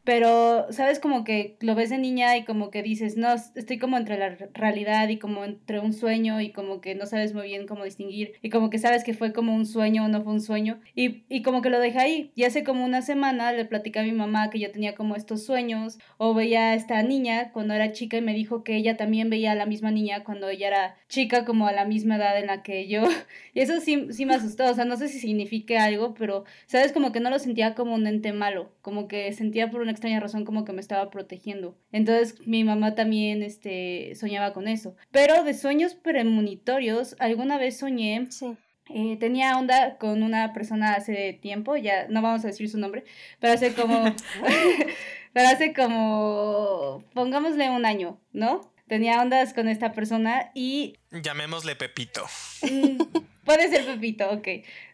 pero 0.05 0.67
sabes 0.73 0.99
como 0.99 1.25
que 1.25 1.57
lo 1.61 1.75
ves 1.75 1.91
de 1.91 1.99
niña 1.99 2.37
y 2.37 2.45
como 2.45 2.71
que 2.71 2.83
dices, 2.83 3.17
no, 3.17 3.33
estoy 3.33 3.79
como 3.79 3.97
entre 3.97 4.19
la 4.19 4.31
realidad 4.53 5.09
y 5.09 5.19
como 5.19 5.45
entre 5.45 5.79
un 5.79 5.93
sueño 5.93 6.41
y 6.41 6.51
como 6.51 6.81
que 6.81 6.95
no 6.95 7.07
sabes 7.07 7.35
muy 7.35 7.49
bien 7.49 7.67
cómo 7.67 7.85
distinguir 7.85 8.33
y 8.43 8.51
como 8.51 8.71
que 8.71 8.79
sabes 8.79 9.05
que 9.05 9.15
fue 9.15 9.33
como 9.33 9.55
un 9.55 9.67
sueño 9.67 10.05
o 10.05 10.09
no 10.09 10.23
fue 10.23 10.33
un 10.33 10.41
sueño 10.41 10.81
y, 10.95 11.25
y 11.29 11.43
como 11.43 11.63
que 11.63 11.71
lo 11.71 11.79
dejé 11.79 11.99
ahí. 11.99 12.33
Y 12.35 12.45
hace 12.45 12.65
como 12.65 12.85
una 12.85 13.03
semana 13.03 13.53
le 13.53 13.65
platicé 13.65 14.01
a 14.01 14.03
mi 14.03 14.13
mamá 14.13 14.51
que 14.51 14.59
yo 14.59 14.71
tenía 14.73 14.95
como 14.95 15.17
estos 15.17 15.45
sueños 15.45 15.99
o 16.19 16.35
veía 16.35 16.71
a 16.71 16.75
esta 16.75 17.03
niña 17.03 17.53
cuando 17.53 17.75
era 17.75 17.93
chica 17.93 18.17
y 18.17 18.23
me 18.23 18.35
dijo 18.35 18.65
que 18.65 18.77
ella 18.77 18.97
también 18.97 19.31
veía 19.31 19.53
a 19.53 19.57
la 19.57 19.67
misma 19.67 19.91
niña 19.91 20.25
cuando 20.25 20.49
ella 20.49 20.69
era 20.69 20.97
chica 21.09 21.45
como 21.45 21.67
a 21.67 21.73
la 21.73 21.85
misma 21.85 22.17
edad 22.17 22.39
en 22.39 22.47
la 22.47 22.63
que 22.63 22.89
yo. 22.89 23.03
Y 23.55 23.61
eso 23.61 23.81
sí, 23.81 24.07
sí 24.13 24.25
me 24.25 24.35
asustó, 24.35 24.65
o 24.71 24.75
sea, 24.75 24.87
no 24.87 24.97
sé 24.97 25.09
si 25.09 25.19
signifique 25.19 25.77
algo, 25.77 26.15
pero 26.15 26.45
sabes 26.67 26.91
como 26.91 27.13
que 27.13 27.21
no 27.21 27.29
lo 27.29 27.39
sentía 27.39 27.75
como 27.75 27.95
un 27.95 28.07
ente 28.07 28.33
malo, 28.33 28.73
como 28.81 29.09
que 29.09 29.31
sentía 29.35 29.71
por 29.71 29.83
una 29.83 29.92
extraña 29.93 30.21
razón 30.21 30.45
como 30.45 30.65
que 30.65 30.73
me 30.73 30.81
estaba 30.81 31.11
protegiendo. 31.11 31.77
Entonces 31.93 32.47
mi 32.47 32.65
mamá 32.65 32.95
también 32.95 33.43
este, 33.43 34.15
soñaba 34.15 34.53
con 34.53 34.69
eso. 34.69 34.97
Pero 35.11 35.45
de 35.45 35.55
sueños 35.55 35.95
premonitorios, 35.95 37.17
alguna 37.19 37.59
vez 37.59 37.79
soñé... 37.79 38.29
Eh, 38.89 39.17
tenía 39.19 39.57
onda 39.57 39.97
con 39.97 40.25
una 40.25 40.53
persona 40.53 40.95
hace 40.95 41.39
tiempo, 41.41 41.77
ya 41.77 42.09
no 42.09 42.21
vamos 42.21 42.45
a 42.45 42.49
decir 42.49 42.69
su 42.69 42.79
nombre, 42.79 43.05
pero 43.39 43.55
hace 43.55 43.73
como, 43.75 44.05
pero 45.33 45.49
hace 45.49 45.73
como, 45.73 47.03
pongámosle 47.15 47.71
un 47.71 47.87
año, 47.87 48.21
¿no? 48.33 48.73
Tenía 48.89 49.23
ondas 49.23 49.55
con 49.55 49.69
esta 49.69 49.93
persona 49.93 50.51
y... 50.53 50.99
Llamémosle 51.13 51.77
Pepito. 51.77 52.27
Mm, 52.63 52.99
puede 53.45 53.69
ser 53.69 53.87
Pepito, 53.87 54.29
ok 54.31 54.49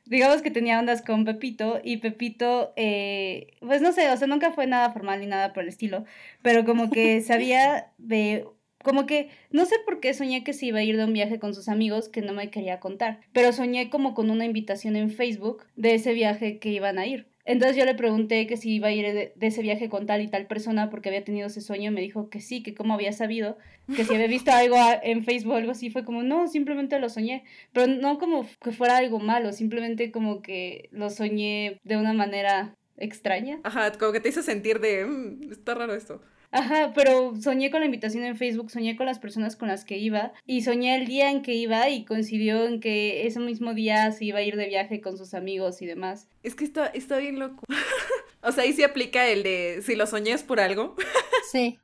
digamos 0.08 0.42
que 0.42 0.50
tenía 0.50 0.78
ondas 0.78 1.02
con 1.02 1.24
Pepito 1.24 1.80
y 1.84 1.98
Pepito, 1.98 2.72
eh, 2.76 3.54
pues 3.60 3.82
no 3.82 3.92
sé, 3.92 4.10
o 4.10 4.16
sea, 4.16 4.26
nunca 4.26 4.52
fue 4.52 4.66
nada 4.66 4.90
formal 4.92 5.20
ni 5.20 5.26
nada 5.26 5.52
por 5.52 5.62
el 5.62 5.68
estilo, 5.68 6.04
pero 6.42 6.64
como 6.64 6.90
que 6.90 7.20
sabía 7.22 7.92
de 7.98 8.46
como 8.82 9.06
que 9.06 9.28
no 9.50 9.66
sé 9.66 9.76
por 9.84 10.00
qué 10.00 10.14
soñé 10.14 10.44
que 10.44 10.52
se 10.52 10.66
iba 10.66 10.78
a 10.78 10.82
ir 10.82 10.96
de 10.96 11.04
un 11.04 11.12
viaje 11.12 11.38
con 11.38 11.52
sus 11.52 11.68
amigos 11.68 12.08
que 12.08 12.22
no 12.22 12.32
me 12.32 12.50
quería 12.50 12.80
contar, 12.80 13.20
pero 13.32 13.52
soñé 13.52 13.90
como 13.90 14.14
con 14.14 14.30
una 14.30 14.44
invitación 14.44 14.96
en 14.96 15.10
Facebook 15.10 15.64
de 15.76 15.94
ese 15.94 16.12
viaje 16.14 16.58
que 16.58 16.70
iban 16.70 16.98
a 16.98 17.06
ir. 17.06 17.28
Entonces 17.48 17.78
yo 17.78 17.86
le 17.86 17.94
pregunté 17.94 18.46
que 18.46 18.58
si 18.58 18.74
iba 18.74 18.88
a 18.88 18.92
ir 18.92 19.06
de, 19.06 19.32
ese 19.40 19.62
viaje 19.62 19.88
con 19.88 20.04
tal 20.04 20.20
y 20.20 20.28
tal 20.28 20.46
persona 20.46 20.90
porque 20.90 21.08
había 21.08 21.24
tenido 21.24 21.46
ese 21.46 21.62
sueño. 21.62 21.90
Me 21.90 22.02
dijo 22.02 22.28
que 22.28 22.42
sí, 22.42 22.62
que 22.62 22.74
cómo 22.74 22.92
había 22.92 23.10
sabido, 23.12 23.56
que 23.96 24.04
si 24.04 24.14
había 24.14 24.26
visto 24.28 24.52
algo 24.52 24.76
en 25.02 25.24
Facebook 25.24 25.54
o 25.54 25.56
algo 25.56 25.70
así. 25.70 25.88
Fue 25.88 26.04
como, 26.04 26.22
no, 26.22 26.46
simplemente 26.46 26.98
lo 26.98 27.08
soñé. 27.08 27.44
Pero 27.72 27.86
no 27.86 28.18
como 28.18 28.46
que 28.62 28.70
fuera 28.70 28.98
algo 28.98 29.18
malo, 29.18 29.54
simplemente 29.54 30.12
como 30.12 30.42
que 30.42 30.90
lo 30.92 31.08
soñé 31.08 31.80
de 31.84 31.96
una 31.96 32.12
manera 32.12 32.76
extraña. 32.98 33.60
Ajá, 33.64 33.92
como 33.92 34.12
que 34.12 34.20
te 34.20 34.28
hizo 34.28 34.42
sentir 34.42 34.78
de, 34.78 35.06
mm, 35.06 35.50
está 35.50 35.74
raro 35.74 35.94
esto. 35.94 36.20
Ajá, 36.50 36.92
pero 36.94 37.34
soñé 37.40 37.70
con 37.70 37.80
la 37.80 37.86
invitación 37.86 38.24
en 38.24 38.36
Facebook, 38.36 38.70
soñé 38.70 38.96
con 38.96 39.04
las 39.04 39.18
personas 39.18 39.54
con 39.54 39.68
las 39.68 39.84
que 39.84 39.98
iba 39.98 40.32
y 40.46 40.62
soñé 40.62 40.96
el 40.96 41.06
día 41.06 41.30
en 41.30 41.42
que 41.42 41.54
iba 41.54 41.88
y 41.90 42.04
coincidió 42.06 42.64
en 42.64 42.80
que 42.80 43.26
ese 43.26 43.38
mismo 43.38 43.74
día 43.74 44.10
se 44.12 44.24
iba 44.24 44.38
a 44.38 44.42
ir 44.42 44.56
de 44.56 44.66
viaje 44.66 45.00
con 45.02 45.18
sus 45.18 45.34
amigos 45.34 45.82
y 45.82 45.86
demás. 45.86 46.28
Es 46.42 46.54
que 46.54 46.64
está, 46.64 46.86
está 46.86 47.18
bien 47.18 47.38
loco. 47.38 47.64
o 48.42 48.52
sea, 48.52 48.64
ahí 48.64 48.72
se 48.72 48.84
aplica 48.84 49.28
el 49.28 49.42
de 49.42 49.82
si 49.84 49.94
lo 49.94 50.06
soñé 50.06 50.32
es 50.32 50.42
por 50.42 50.58
algo. 50.58 50.96
sí. 51.52 51.78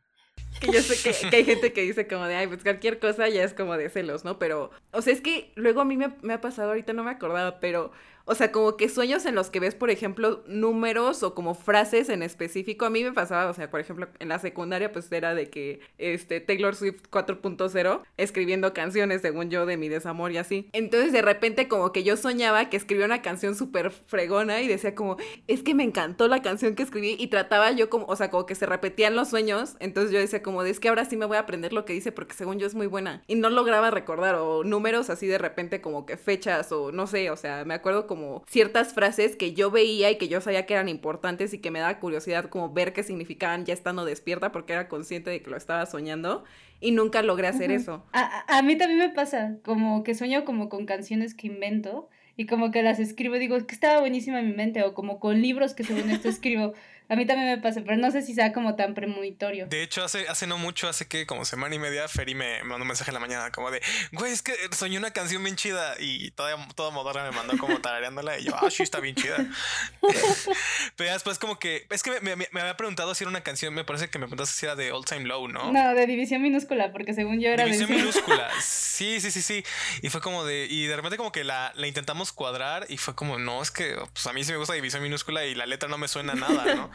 Que 0.61 0.73
yo 0.73 0.81
sé 0.81 0.97
que, 1.03 1.29
que, 1.29 1.37
hay 1.37 1.45
gente 1.45 1.73
que 1.73 1.83
dice 1.83 2.07
como 2.07 2.27
de, 2.27 2.37
ay, 2.37 2.47
pues 2.47 2.63
cualquier 2.63 2.99
cosa 2.99 3.29
ya 3.29 3.43
es 3.43 3.53
como 3.53 3.77
de 3.77 3.91
celos, 3.91 4.25
¿no? 4.25 4.39
Pero, 4.39 4.71
o 4.93 5.03
sea, 5.03 5.13
es 5.13 5.21
que 5.21 5.53
luego 5.57 5.81
a 5.81 5.85
mí 5.85 5.97
me, 5.97 6.15
me 6.23 6.33
ha 6.33 6.41
pasado, 6.41 6.69
ahorita 6.69 6.93
no 6.93 7.03
me 7.03 7.11
acordaba, 7.11 7.59
pero 7.59 7.91
o 8.27 8.35
sea, 8.35 8.53
como 8.53 8.77
que 8.77 8.89
sueños 8.89 9.27
en 9.27 9.35
los 9.35 9.51
que 9.51 9.61
ves, 9.61 9.75
por 9.75 9.91
ejemplo, 9.91 10.43
números 10.47 11.23
o 11.23 11.35
como 11.35 11.55
frases 11.55 12.09
en 12.09 12.23
específico. 12.23 12.87
A 12.87 12.91
mí 12.91 13.05
me 13.05 13.13
pasaba, 13.13 13.51
o 13.51 13.55
sea, 13.55 13.71
por 13.71 13.81
ejemplo, 13.81 14.09
en 14.19 14.29
la 14.29 14.39
secundaria, 14.39 14.93
pues 14.93 15.11
era 15.13 15.35
de 15.35 15.51
que 15.51 15.81
este 15.99 16.41
Taylor 16.41 16.75
Swift 16.75 17.03
4.0 17.11 18.03
escribiendo 18.17 18.73
canciones, 18.73 19.21
según 19.21 19.51
yo, 19.51 19.67
de 19.67 19.77
mi 19.77 19.89
desamor 19.89 20.33
y 20.33 20.39
así. 20.39 20.69
Entonces, 20.73 21.13
de 21.13 21.23
repente, 21.23 21.69
como 21.69 21.93
que 21.93 22.03
yo 22.03 22.17
soñaba 22.17 22.71
que 22.71 22.77
escribía 22.77 23.05
una 23.05 23.23
canción 23.23 23.55
súper 23.55 23.91
fregona 23.91 24.63
y 24.63 24.69
decía 24.69 24.95
como, 24.95 25.17
es 25.47 25.63
que 25.63 25.75
me 25.75 25.85
encantó 25.85 26.29
la 26.29 26.41
canción 26.41 26.75
que 26.75 26.83
escribí 26.83 27.17
y 27.19 27.27
trataba 27.27 27.73
yo 27.73 27.91
como, 27.91 28.07
o 28.07 28.17
sea, 28.17 28.31
como 28.31 28.47
que 28.47 28.55
se 28.55 28.67
repetían 28.67 29.17
los 29.17 29.29
sueños. 29.29 29.77
Entonces 29.81 30.13
yo 30.13 30.19
decía 30.19 30.43
como, 30.43 30.63
es 30.63 30.81
que 30.81 30.89
ahora 30.89 31.05
sí 31.05 31.17
me 31.17 31.27
voy 31.27 31.37
a 31.37 31.41
aprender 31.41 31.73
lo 31.73 31.85
que 31.85 31.93
dice 31.93 32.13
porque 32.13 32.35
según 32.35 32.59
yo 32.59 32.67
es 32.67 32.75
muy 32.75 32.87
buena. 32.87 33.23
Y 33.27 33.35
no 33.35 33.51
lograba 33.51 33.91
recordar 33.91 34.37
o 34.37 34.65
números 34.65 35.11
así 35.11 35.27
de 35.27 35.39
repente 35.39 35.81
como 35.81 36.07
que 36.07 36.17
fechas 36.17 36.73
o 36.73 36.93
no 36.93 37.07
sé, 37.07 37.31
o 37.31 37.37
sea, 37.37 37.65
me 37.65 37.75
acuerdo 37.75 38.07
como 38.07 38.14
ciertas 38.47 38.95
frases 38.95 39.37
que 39.37 39.53
yo 39.55 39.71
veía 39.71 40.11
y 40.11 40.19
que 40.19 40.29
yo 40.29 40.41
sabía 40.41 40.67
que 40.67 40.75
eran 40.75 40.89
importantes 40.89 41.55
y 41.55 41.59
que 41.59 41.71
me 41.71 41.81
daba 41.81 41.99
curiosidad 41.99 42.47
como 42.47 42.73
ver 42.73 42.93
qué 42.93 43.03
significaban 43.03 43.65
ya 43.65 43.75
estando 43.75 44.05
despierta 44.05 44.53
porque 44.53 44.73
era 44.73 44.89
consciente 44.89 45.31
de 45.31 45.43
que 45.43 45.51
lo 45.51 45.57
estaba 45.57 45.87
soñando 45.87 46.45
y 46.81 46.93
nunca 46.93 47.23
logré 47.23 47.49
hacer 47.49 47.71
eso. 47.71 48.05
A, 48.13 48.45
a, 48.59 48.63
mí 48.63 48.77
también 48.77 48.99
me 48.99 49.11
pasa, 49.11 49.57
como 49.65 50.05
que 50.05 50.15
sueño 50.15 50.45
como 50.45 50.69
con 50.69 50.87
canciones 50.87 51.35
que 51.35 51.47
invento 51.47 52.09
y 52.37 52.47
como 52.47 52.71
que 52.71 52.83
las 52.83 52.99
escribo, 52.99 53.37
digo, 53.37 53.57
que 53.67 53.75
estaba 53.75 54.01
buenísima 54.01 54.41
en 54.41 54.49
mi 54.49 54.55
mente 54.55 54.83
o 54.83 54.95
como 54.95 55.21
con 55.21 55.41
libros 55.41 55.75
que 55.75 55.85
según 55.85 56.11
esto 56.11 56.29
escribo. 56.31 56.75
A 57.09 57.17
mí 57.17 57.27
también 57.27 57.49
me 57.51 57.59
pasa, 57.59 57.83
pero 57.85 57.97
no 57.99 58.11
sé 58.11 58.23
si 58.23 58.35
sea 58.35 58.53
como 58.53 58.77
tan 58.77 58.95
premonitorio. 58.95 59.67
De 59.67 59.83
hecho, 59.83 60.03
hace, 60.03 60.27
hace 60.27 60.47
no 60.47 60.57
mucho, 60.57 60.89
hace 60.89 61.07
que 61.07 61.27
como 61.27 61.45
semana 61.45 61.75
y 61.75 61.79
media, 61.79 62.09
Ferry 62.09 62.35
me 62.35 62.63
mandó 62.63 62.83
un 62.83 62.89
mensaje 62.89 63.11
en 63.11 63.15
la 63.15 63.21
mañana 63.21 63.51
como 63.51 63.71
de, 63.71 63.83
güey, 64.13 64.33
es 64.33 64.41
que 64.41 64.55
soñé 64.73 64.97
una 64.97 65.11
canción 65.11 65.45
bien 65.45 65.57
chida 65.57 65.97
y 66.01 66.31
toda, 66.31 66.57
toda 66.75 66.91
moderna 66.91 67.25
me 67.31 67.37
mandó 67.37 67.59
como 67.59 67.79
tarareándola 67.81 68.39
y 68.39 68.45
yo, 68.45 68.53
ah, 68.57 68.71
sí, 68.71 68.83
está 68.83 69.01
bien 69.01 69.15
chida. 69.17 69.37
pero 70.97 71.13
después 71.13 71.39
como 71.39 71.59
que, 71.59 71.87
es 71.91 72.03
que 72.03 72.21
me, 72.23 72.37
me, 72.37 72.47
había 72.55 72.77
preguntado 72.77 73.15
si 73.15 73.25
era 73.25 73.31
una 73.31 73.43
canción, 73.43 73.75
me 73.75 73.85
parece 73.85 74.09
que 74.09 74.19
me 74.19 74.27
preguntaste 74.27 74.59
si 74.59 74.65
era 74.65 74.75
de 74.75 74.91
All 74.91 75.05
Time 75.05 75.25
Low, 75.25 75.49
¿no? 75.49 75.73
No, 75.73 75.95
de 75.95 76.07
división 76.07 76.41
minúscula, 76.41 76.91
porque 76.91 77.13
según 77.13 77.39
yo 77.39 77.51
era 77.51 77.65
división 77.65 77.91
minúscula. 77.91 78.51
Sí, 78.95 79.21
sí, 79.21 79.33
sí, 79.33 79.43
sí. 79.43 79.65
Y 80.03 80.09
fue 80.09 80.21
como 80.21 80.45
de, 80.45 80.69
y 80.71 80.87
de 80.87 80.95
repente 80.95 81.17
como 81.17 81.33
que 81.33 81.43
la, 81.43 81.73
la 81.75 81.89
intentamos 81.89 82.33
cuadrar 82.33 82.87
y 82.89 82.97
fue 82.97 83.17
como, 83.17 83.39
no, 83.41 83.61
es 83.61 83.73
que 83.73 83.97
pues 84.13 84.27
a 84.29 84.33
mí 84.33 84.45
sí 84.45 84.53
me 84.53 84.59
gusta 84.59 84.73
división 84.75 85.03
minúscula 85.03 85.45
y 85.45 85.55
la 85.57 85.67
letra 85.67 85.89
no 85.89 85.99
me 85.99 86.07
suena 86.07 86.35
nada, 86.35 86.75
¿no? 86.77 86.91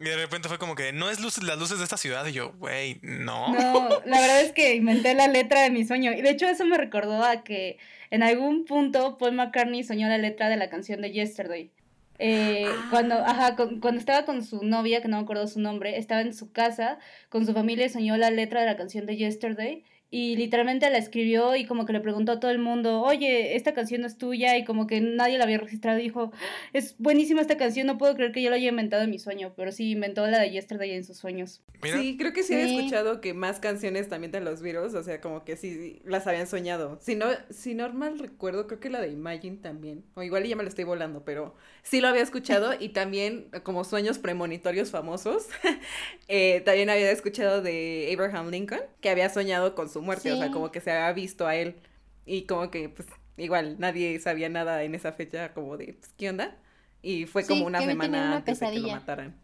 Y 0.00 0.04
de 0.04 0.16
repente 0.16 0.48
fue 0.48 0.58
como 0.58 0.74
que 0.74 0.92
no 0.92 1.10
es 1.10 1.20
luz, 1.20 1.42
las 1.42 1.58
luces 1.58 1.78
de 1.78 1.84
esta 1.84 1.96
ciudad. 1.96 2.24
Y 2.26 2.32
yo, 2.32 2.52
güey, 2.52 3.00
no. 3.02 3.52
No, 3.52 3.88
la 4.04 4.20
verdad 4.20 4.42
es 4.42 4.52
que 4.52 4.76
inventé 4.76 5.14
la 5.14 5.26
letra 5.26 5.62
de 5.62 5.70
mi 5.70 5.84
sueño. 5.84 6.12
Y 6.12 6.22
de 6.22 6.30
hecho, 6.30 6.46
eso 6.46 6.64
me 6.64 6.78
recordó 6.78 7.24
a 7.24 7.42
que 7.42 7.78
en 8.10 8.22
algún 8.22 8.64
punto 8.64 9.18
Paul 9.18 9.32
McCartney 9.32 9.82
soñó 9.82 10.08
la 10.08 10.18
letra 10.18 10.48
de 10.48 10.56
la 10.56 10.70
canción 10.70 11.00
de 11.00 11.10
Yesterday. 11.12 11.70
Eh, 12.20 12.66
ah. 12.66 12.88
cuando, 12.90 13.14
ajá, 13.14 13.56
cuando 13.56 13.98
estaba 13.98 14.24
con 14.24 14.44
su 14.44 14.62
novia, 14.64 15.02
que 15.02 15.08
no 15.08 15.16
me 15.16 15.22
acuerdo 15.22 15.46
su 15.46 15.60
nombre, 15.60 15.98
estaba 15.98 16.20
en 16.20 16.34
su 16.34 16.52
casa 16.52 16.98
con 17.28 17.46
su 17.46 17.52
familia 17.52 17.86
y 17.86 17.90
soñó 17.90 18.16
la 18.16 18.30
letra 18.30 18.60
de 18.60 18.66
la 18.66 18.76
canción 18.76 19.06
de 19.06 19.16
Yesterday 19.16 19.84
y 20.10 20.36
literalmente 20.36 20.88
la 20.88 20.96
escribió 20.96 21.54
y 21.54 21.66
como 21.66 21.84
que 21.84 21.92
le 21.92 22.00
preguntó 22.00 22.32
a 22.32 22.40
todo 22.40 22.50
el 22.50 22.58
mundo, 22.58 23.02
oye, 23.02 23.56
esta 23.56 23.74
canción 23.74 24.04
es 24.04 24.16
tuya 24.16 24.56
y 24.56 24.64
como 24.64 24.86
que 24.86 25.02
nadie 25.02 25.36
la 25.36 25.44
había 25.44 25.58
registrado 25.58 25.98
y 25.98 26.02
dijo, 26.02 26.32
es 26.72 26.94
buenísima 26.98 27.42
esta 27.42 27.58
canción, 27.58 27.86
no 27.86 27.98
puedo 27.98 28.14
creer 28.14 28.32
que 28.32 28.42
yo 28.42 28.48
la 28.48 28.56
haya 28.56 28.70
inventado 28.70 29.02
en 29.02 29.10
mi 29.10 29.18
sueño, 29.18 29.52
pero 29.54 29.70
sí 29.70 29.90
inventó 29.90 30.26
la 30.26 30.38
de 30.38 30.50
Yesterday 30.50 30.92
en 30.92 31.04
sus 31.04 31.18
sueños. 31.18 31.62
Sí, 31.82 32.16
creo 32.18 32.32
que 32.32 32.42
sí, 32.42 32.54
he 32.54 32.76
escuchado 32.76 33.20
que 33.20 33.34
más 33.34 33.60
canciones 33.60 34.08
también 34.08 34.32
de 34.32 34.40
los 34.40 34.62
virus, 34.62 34.94
o 34.94 35.02
sea, 35.02 35.20
como 35.20 35.44
que 35.44 35.56
sí 35.56 36.00
las 36.04 36.26
habían 36.26 36.46
soñado. 36.46 36.98
Si 37.02 37.14
no, 37.14 37.26
si 37.50 37.74
normal 37.74 38.18
recuerdo, 38.18 38.66
creo 38.66 38.80
que 38.80 38.90
la 38.90 39.00
de 39.00 39.08
Imagine 39.08 39.58
también, 39.58 40.04
o 40.14 40.22
igual 40.22 40.44
ya 40.44 40.56
me 40.56 40.62
lo 40.62 40.70
estoy 40.70 40.84
volando, 40.84 41.22
pero 41.24 41.54
sí 41.82 42.00
lo 42.00 42.08
había 42.08 42.22
escuchado 42.22 42.72
y 42.78 42.90
también 42.90 43.50
como 43.62 43.84
sueños 43.84 44.18
premonitorios 44.18 44.90
famosos, 44.90 45.48
eh, 46.28 46.62
también 46.64 46.88
había 46.88 47.10
escuchado 47.10 47.60
de 47.60 48.10
Abraham 48.12 48.50
Lincoln, 48.50 48.80
que 49.00 49.10
había 49.10 49.28
soñado 49.28 49.74
con 49.74 49.88
su 49.88 49.97
muerte, 50.02 50.32
o 50.32 50.36
sea, 50.36 50.50
como 50.50 50.70
que 50.70 50.80
se 50.80 50.90
había 50.90 51.12
visto 51.12 51.46
a 51.46 51.54
él 51.56 51.76
y 52.24 52.42
como 52.42 52.70
que 52.70 52.88
pues 52.88 53.08
igual 53.36 53.76
nadie 53.78 54.18
sabía 54.20 54.48
nada 54.48 54.82
en 54.82 54.94
esa 54.94 55.12
fecha 55.12 55.54
como 55.54 55.76
de, 55.76 55.94
pues, 55.94 56.12
¿qué 56.16 56.28
onda? 56.28 56.56
Y 57.02 57.26
fue 57.26 57.46
como 57.46 57.66
una 57.66 57.80
semana 57.80 58.36
antes 58.36 58.60
de 58.60 58.70
que 58.70 58.80
lo 58.80 58.88
mataran. 58.88 59.34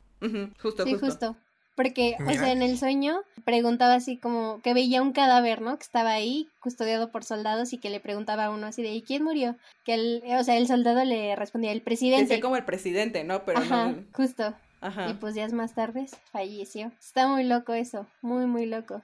justo, 0.60 0.84
sí, 0.84 0.94
justo. 0.98 1.36
Porque, 1.76 2.16
o 2.24 2.30
sea, 2.32 2.52
en 2.52 2.62
el 2.62 2.78
sueño 2.78 3.22
preguntaba 3.44 3.94
así 3.94 4.16
como 4.16 4.60
que 4.62 4.74
veía 4.74 5.02
un 5.02 5.12
cadáver, 5.12 5.60
¿no? 5.60 5.76
Que 5.76 5.82
estaba 5.82 6.12
ahí 6.12 6.48
custodiado 6.60 7.10
por 7.10 7.24
soldados 7.24 7.72
y 7.72 7.78
que 7.78 7.90
le 7.90 7.98
preguntaba 7.98 8.44
a 8.44 8.50
uno 8.50 8.68
así 8.68 8.82
de 8.82 8.90
¿y 8.90 9.02
quién 9.02 9.24
murió? 9.24 9.56
Que 9.84 9.94
el, 9.94 10.22
o 10.38 10.44
sea, 10.44 10.56
el 10.56 10.68
soldado 10.68 11.04
le 11.04 11.34
respondía 11.34 11.72
el 11.72 11.82
presidente. 11.82 12.26
Decía 12.26 12.40
como 12.40 12.56
el 12.56 12.64
presidente, 12.64 13.24
¿no? 13.24 13.44
Pero 13.44 13.58
Ajá, 13.58 13.94
justo. 14.12 14.54
Ajá. 14.80 15.10
Y 15.10 15.14
pues 15.14 15.34
días 15.34 15.52
más 15.52 15.74
tarde 15.74 16.06
falleció. 16.30 16.92
Está 17.00 17.26
muy 17.26 17.42
loco 17.42 17.74
eso, 17.74 18.06
muy, 18.22 18.46
muy 18.46 18.66
loco. 18.66 19.02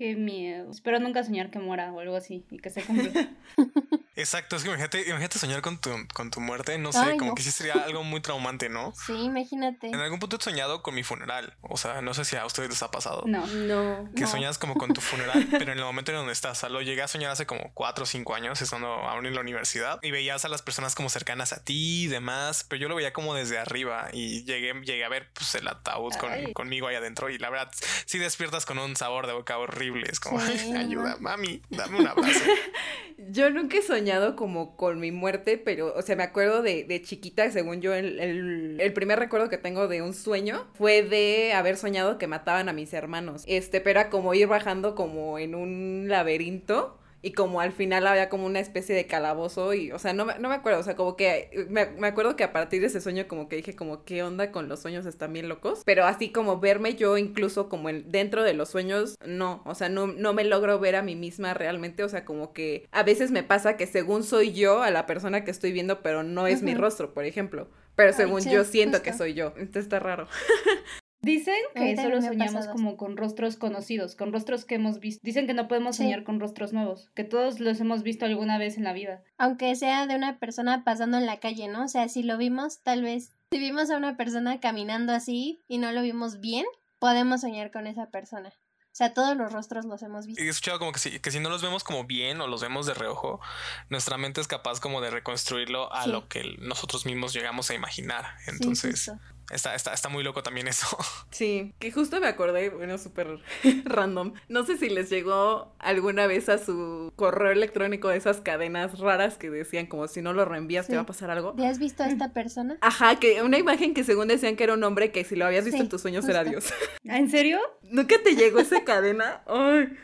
Qué 0.00 0.16
miedo. 0.16 0.70
Espero 0.70 0.98
nunca 0.98 1.22
soñar 1.22 1.50
que 1.50 1.58
muera 1.58 1.92
o 1.92 2.00
algo 2.00 2.16
así 2.16 2.46
y 2.50 2.56
que 2.56 2.70
se 2.70 2.82
cumpla. 2.82 3.12
Exacto, 4.20 4.56
es 4.56 4.62
que 4.62 4.68
imagínate, 4.68 5.02
imagínate 5.08 5.38
soñar 5.38 5.62
con 5.62 5.80
tu, 5.80 5.90
con 6.12 6.30
tu 6.30 6.40
muerte, 6.40 6.76
no 6.78 6.92
sé, 6.92 7.16
como 7.16 7.34
que 7.34 7.42
sí 7.42 7.50
sería 7.50 7.72
algo 7.72 8.04
muy 8.04 8.20
traumante, 8.20 8.68
¿no? 8.68 8.92
Sí, 8.94 9.14
imagínate. 9.14 9.86
En 9.86 9.94
algún 9.94 10.18
punto 10.18 10.36
he 10.36 10.42
soñado 10.42 10.82
con 10.82 10.94
mi 10.94 11.02
funeral, 11.02 11.54
o 11.62 11.78
sea, 11.78 12.02
no 12.02 12.12
sé 12.12 12.24
si 12.24 12.36
a 12.36 12.44
ustedes 12.44 12.68
les 12.68 12.82
ha 12.82 12.90
pasado. 12.90 13.22
No, 13.26 13.46
no. 13.46 14.10
Que 14.14 14.26
soñas 14.26 14.58
como 14.58 14.74
con 14.74 14.92
tu 14.92 15.00
funeral, 15.00 15.46
pero 15.50 15.72
en 15.72 15.78
el 15.78 15.84
momento 15.84 16.10
en 16.10 16.18
donde 16.18 16.32
estás, 16.32 16.58
o 16.58 16.60
sea, 16.60 16.68
lo 16.68 16.82
llegué 16.82 17.02
a 17.02 17.08
soñar 17.08 17.30
hace 17.30 17.46
como 17.46 17.72
cuatro 17.72 18.04
o 18.04 18.06
cinco 18.06 18.34
años, 18.34 18.60
estando 18.60 18.88
aún 18.88 19.24
en 19.26 19.34
la 19.34 19.40
universidad, 19.40 19.98
y 20.02 20.10
veías 20.10 20.44
a 20.44 20.48
las 20.48 20.60
personas 20.60 20.94
como 20.94 21.08
cercanas 21.08 21.52
a 21.54 21.64
ti 21.64 22.04
y 22.04 22.06
demás, 22.08 22.66
pero 22.68 22.82
yo 22.82 22.88
lo 22.88 22.96
veía 22.96 23.12
como 23.12 23.34
desde 23.34 23.58
arriba 23.58 24.08
y 24.12 24.44
llegué, 24.44 24.74
llegué 24.82 25.04
a 25.04 25.08
ver 25.08 25.30
pues 25.32 25.54
el 25.54 25.66
ataúd 25.66 26.12
con, 26.16 26.52
conmigo 26.52 26.88
ahí 26.88 26.96
adentro 26.96 27.30
y 27.30 27.38
la 27.38 27.48
verdad, 27.48 27.70
sí 28.04 28.18
despiertas 28.18 28.66
con 28.66 28.78
un 28.78 28.96
sabor 28.96 29.26
de 29.26 29.32
boca 29.32 29.56
horrible, 29.56 29.89
es 30.10 30.20
como, 30.20 30.38
ayuda, 30.38 31.16
mami, 31.20 31.62
dame 31.70 32.00
un 32.00 32.06
abrazo. 32.06 32.40
yo 33.30 33.50
nunca 33.50 33.78
he 33.78 33.82
soñado 33.82 34.36
como 34.36 34.76
con 34.76 35.00
mi 35.00 35.12
muerte, 35.12 35.58
pero, 35.58 35.94
o 35.94 36.02
sea, 36.02 36.16
me 36.16 36.22
acuerdo 36.22 36.62
de, 36.62 36.84
de 36.84 37.02
chiquita, 37.02 37.50
según 37.50 37.80
yo, 37.80 37.94
el, 37.94 38.18
el, 38.20 38.80
el, 38.80 38.92
primer 38.92 39.18
recuerdo 39.18 39.48
que 39.48 39.58
tengo 39.58 39.88
de 39.88 40.02
un 40.02 40.14
sueño 40.14 40.66
fue 40.74 41.02
de 41.02 41.52
haber 41.52 41.76
soñado 41.76 42.18
que 42.18 42.26
mataban 42.26 42.68
a 42.68 42.72
mis 42.72 42.92
hermanos. 42.92 43.44
Este, 43.46 43.80
pero 43.80 44.00
era 44.00 44.10
como 44.10 44.34
ir 44.34 44.46
bajando 44.46 44.94
como 44.94 45.38
en 45.38 45.54
un 45.54 46.06
laberinto 46.08 46.99
y 47.22 47.32
como 47.32 47.60
al 47.60 47.72
final 47.72 48.06
había 48.06 48.28
como 48.28 48.46
una 48.46 48.60
especie 48.60 48.94
de 48.94 49.06
calabozo 49.06 49.74
y, 49.74 49.92
o 49.92 49.98
sea, 49.98 50.12
no, 50.12 50.24
no 50.24 50.48
me 50.48 50.54
acuerdo, 50.54 50.80
o 50.80 50.82
sea, 50.82 50.96
como 50.96 51.16
que 51.16 51.66
me, 51.68 51.86
me, 51.86 52.06
acuerdo 52.06 52.36
que 52.36 52.44
a 52.44 52.52
partir 52.52 52.80
de 52.80 52.86
ese 52.86 53.00
sueño 53.00 53.28
como 53.28 53.48
que 53.48 53.56
dije 53.56 53.76
como, 53.76 54.04
¿qué 54.04 54.22
onda 54.22 54.50
con 54.52 54.68
los 54.68 54.80
sueños? 54.80 55.06
Están 55.06 55.32
bien 55.32 55.48
locos, 55.48 55.82
pero 55.84 56.04
así 56.04 56.30
como 56.30 56.60
verme 56.60 56.94
yo 56.94 57.18
incluso 57.18 57.68
como 57.68 57.88
en, 57.88 58.10
dentro 58.10 58.42
de 58.42 58.54
los 58.54 58.70
sueños, 58.70 59.16
no, 59.24 59.62
o 59.66 59.74
sea, 59.74 59.88
no, 59.88 60.06
no 60.06 60.32
me 60.32 60.44
logro 60.44 60.78
ver 60.78 60.96
a 60.96 61.02
mí 61.02 61.16
misma 61.16 61.54
realmente, 61.54 62.04
o 62.04 62.08
sea, 62.08 62.24
como 62.24 62.52
que 62.52 62.88
a 62.90 63.02
veces 63.02 63.30
me 63.30 63.42
pasa 63.42 63.76
que 63.76 63.86
según 63.86 64.24
soy 64.24 64.52
yo 64.52 64.82
a 64.82 64.90
la 64.90 65.06
persona 65.06 65.44
que 65.44 65.50
estoy 65.50 65.72
viendo, 65.72 66.00
pero 66.02 66.22
no 66.22 66.46
es 66.46 66.62
mi 66.62 66.74
rostro, 66.74 67.12
por 67.12 67.24
ejemplo. 67.24 67.68
Pero 67.96 68.12
según 68.14 68.40
yo 68.48 68.64
siento 68.64 69.02
que 69.02 69.12
soy 69.12 69.34
yo. 69.34 69.52
Entonces 69.56 69.84
está 69.84 69.98
raro. 69.98 70.26
Dicen 71.22 71.54
que 71.74 71.96
solo 71.96 72.22
soñamos 72.22 72.66
como 72.68 72.96
con 72.96 73.16
rostros 73.16 73.56
conocidos, 73.56 74.16
con 74.16 74.32
rostros 74.32 74.64
que 74.64 74.76
hemos 74.76 75.00
visto. 75.00 75.20
Dicen 75.22 75.46
que 75.46 75.52
no 75.54 75.68
podemos 75.68 75.96
soñar 75.96 76.24
con 76.24 76.40
rostros 76.40 76.72
nuevos, 76.72 77.10
que 77.14 77.24
todos 77.24 77.60
los 77.60 77.78
hemos 77.80 78.02
visto 78.02 78.24
alguna 78.24 78.56
vez 78.58 78.78
en 78.78 78.84
la 78.84 78.94
vida. 78.94 79.22
Aunque 79.36 79.76
sea 79.76 80.06
de 80.06 80.16
una 80.16 80.38
persona 80.38 80.82
pasando 80.82 81.18
en 81.18 81.26
la 81.26 81.38
calle, 81.38 81.68
¿no? 81.68 81.84
O 81.84 81.88
sea, 81.88 82.08
si 82.08 82.22
lo 82.22 82.38
vimos, 82.38 82.80
tal 82.82 83.02
vez, 83.02 83.32
si 83.52 83.58
vimos 83.58 83.90
a 83.90 83.98
una 83.98 84.16
persona 84.16 84.60
caminando 84.60 85.12
así 85.12 85.60
y 85.68 85.76
no 85.78 85.92
lo 85.92 86.00
vimos 86.02 86.40
bien, 86.40 86.64
podemos 86.98 87.42
soñar 87.42 87.70
con 87.70 87.86
esa 87.86 88.06
persona. 88.10 88.50
O 88.92 88.92
sea, 89.00 89.14
todos 89.14 89.36
los 89.36 89.52
rostros 89.52 89.84
los 89.84 90.02
hemos 90.02 90.26
visto. 90.26 90.42
He 90.42 90.48
escuchado 90.48 90.78
como 90.80 90.90
que 90.92 90.98
si, 90.98 91.20
que 91.20 91.30
si 91.30 91.38
no 91.38 91.48
los 91.48 91.62
vemos 91.62 91.84
como 91.84 92.04
bien 92.04 92.40
o 92.40 92.48
los 92.48 92.60
vemos 92.60 92.86
de 92.86 92.94
reojo, 92.94 93.40
nuestra 93.88 94.16
mente 94.18 94.40
es 94.40 94.48
capaz 94.48 94.80
como 94.80 95.00
de 95.00 95.10
reconstruirlo 95.10 95.92
a 95.92 96.04
Sí. 96.04 96.10
lo 96.10 96.28
que 96.28 96.56
nosotros 96.58 97.06
mismos 97.06 97.32
llegamos 97.32 97.70
a 97.70 97.74
imaginar. 97.74 98.24
Entonces. 98.48 99.12
Está, 99.50 99.74
está, 99.74 99.92
está 99.92 100.08
muy 100.08 100.22
loco 100.24 100.42
también 100.42 100.68
eso. 100.68 100.86
Sí, 101.30 101.72
que 101.78 101.90
justo 101.92 102.20
me 102.20 102.26
acordé, 102.26 102.68
bueno, 102.70 102.98
súper 102.98 103.38
random. 103.84 104.34
No 104.48 104.64
sé 104.66 104.76
si 104.76 104.90
les 104.90 105.08
llegó 105.10 105.72
alguna 105.78 106.26
vez 106.26 106.48
a 106.48 106.58
su 106.58 107.12
correo 107.16 107.50
electrónico 107.52 108.08
de 108.08 108.16
esas 108.16 108.40
cadenas 108.40 108.98
raras 108.98 109.38
que 109.38 109.48
decían 109.48 109.86
como 109.86 110.06
si 110.08 110.20
no 110.22 110.32
lo 110.32 110.44
reenvías 110.44 110.86
te 110.88 110.96
va 110.96 111.02
a 111.02 111.06
pasar 111.06 111.30
algo. 111.30 111.54
¿Ya 111.56 111.68
has 111.70 111.78
visto 111.78 112.02
a 112.02 112.08
esta 112.08 112.32
persona? 112.32 112.76
Ajá, 112.80 113.16
que 113.16 113.42
una 113.42 113.58
imagen 113.58 113.94
que 113.94 114.04
según 114.04 114.28
decían 114.28 114.56
que 114.56 114.64
era 114.64 114.74
un 114.74 114.82
hombre 114.84 115.12
que 115.12 115.24
si 115.24 115.36
lo 115.36 115.46
habías 115.46 115.64
visto 115.64 115.78
Sí, 115.78 115.82
en 115.84 115.88
tus 115.88 116.02
sueños 116.02 116.28
era. 116.28 116.44
Dios. 116.44 116.72
¿Ah, 117.08 117.18
¿En 117.18 117.30
serio? 117.30 117.58
¿Nunca 117.82 118.16
te 118.22 118.34
llegó 118.34 118.60
esa 118.60 118.84
cadena? 118.84 119.42
Ay, 119.46 119.96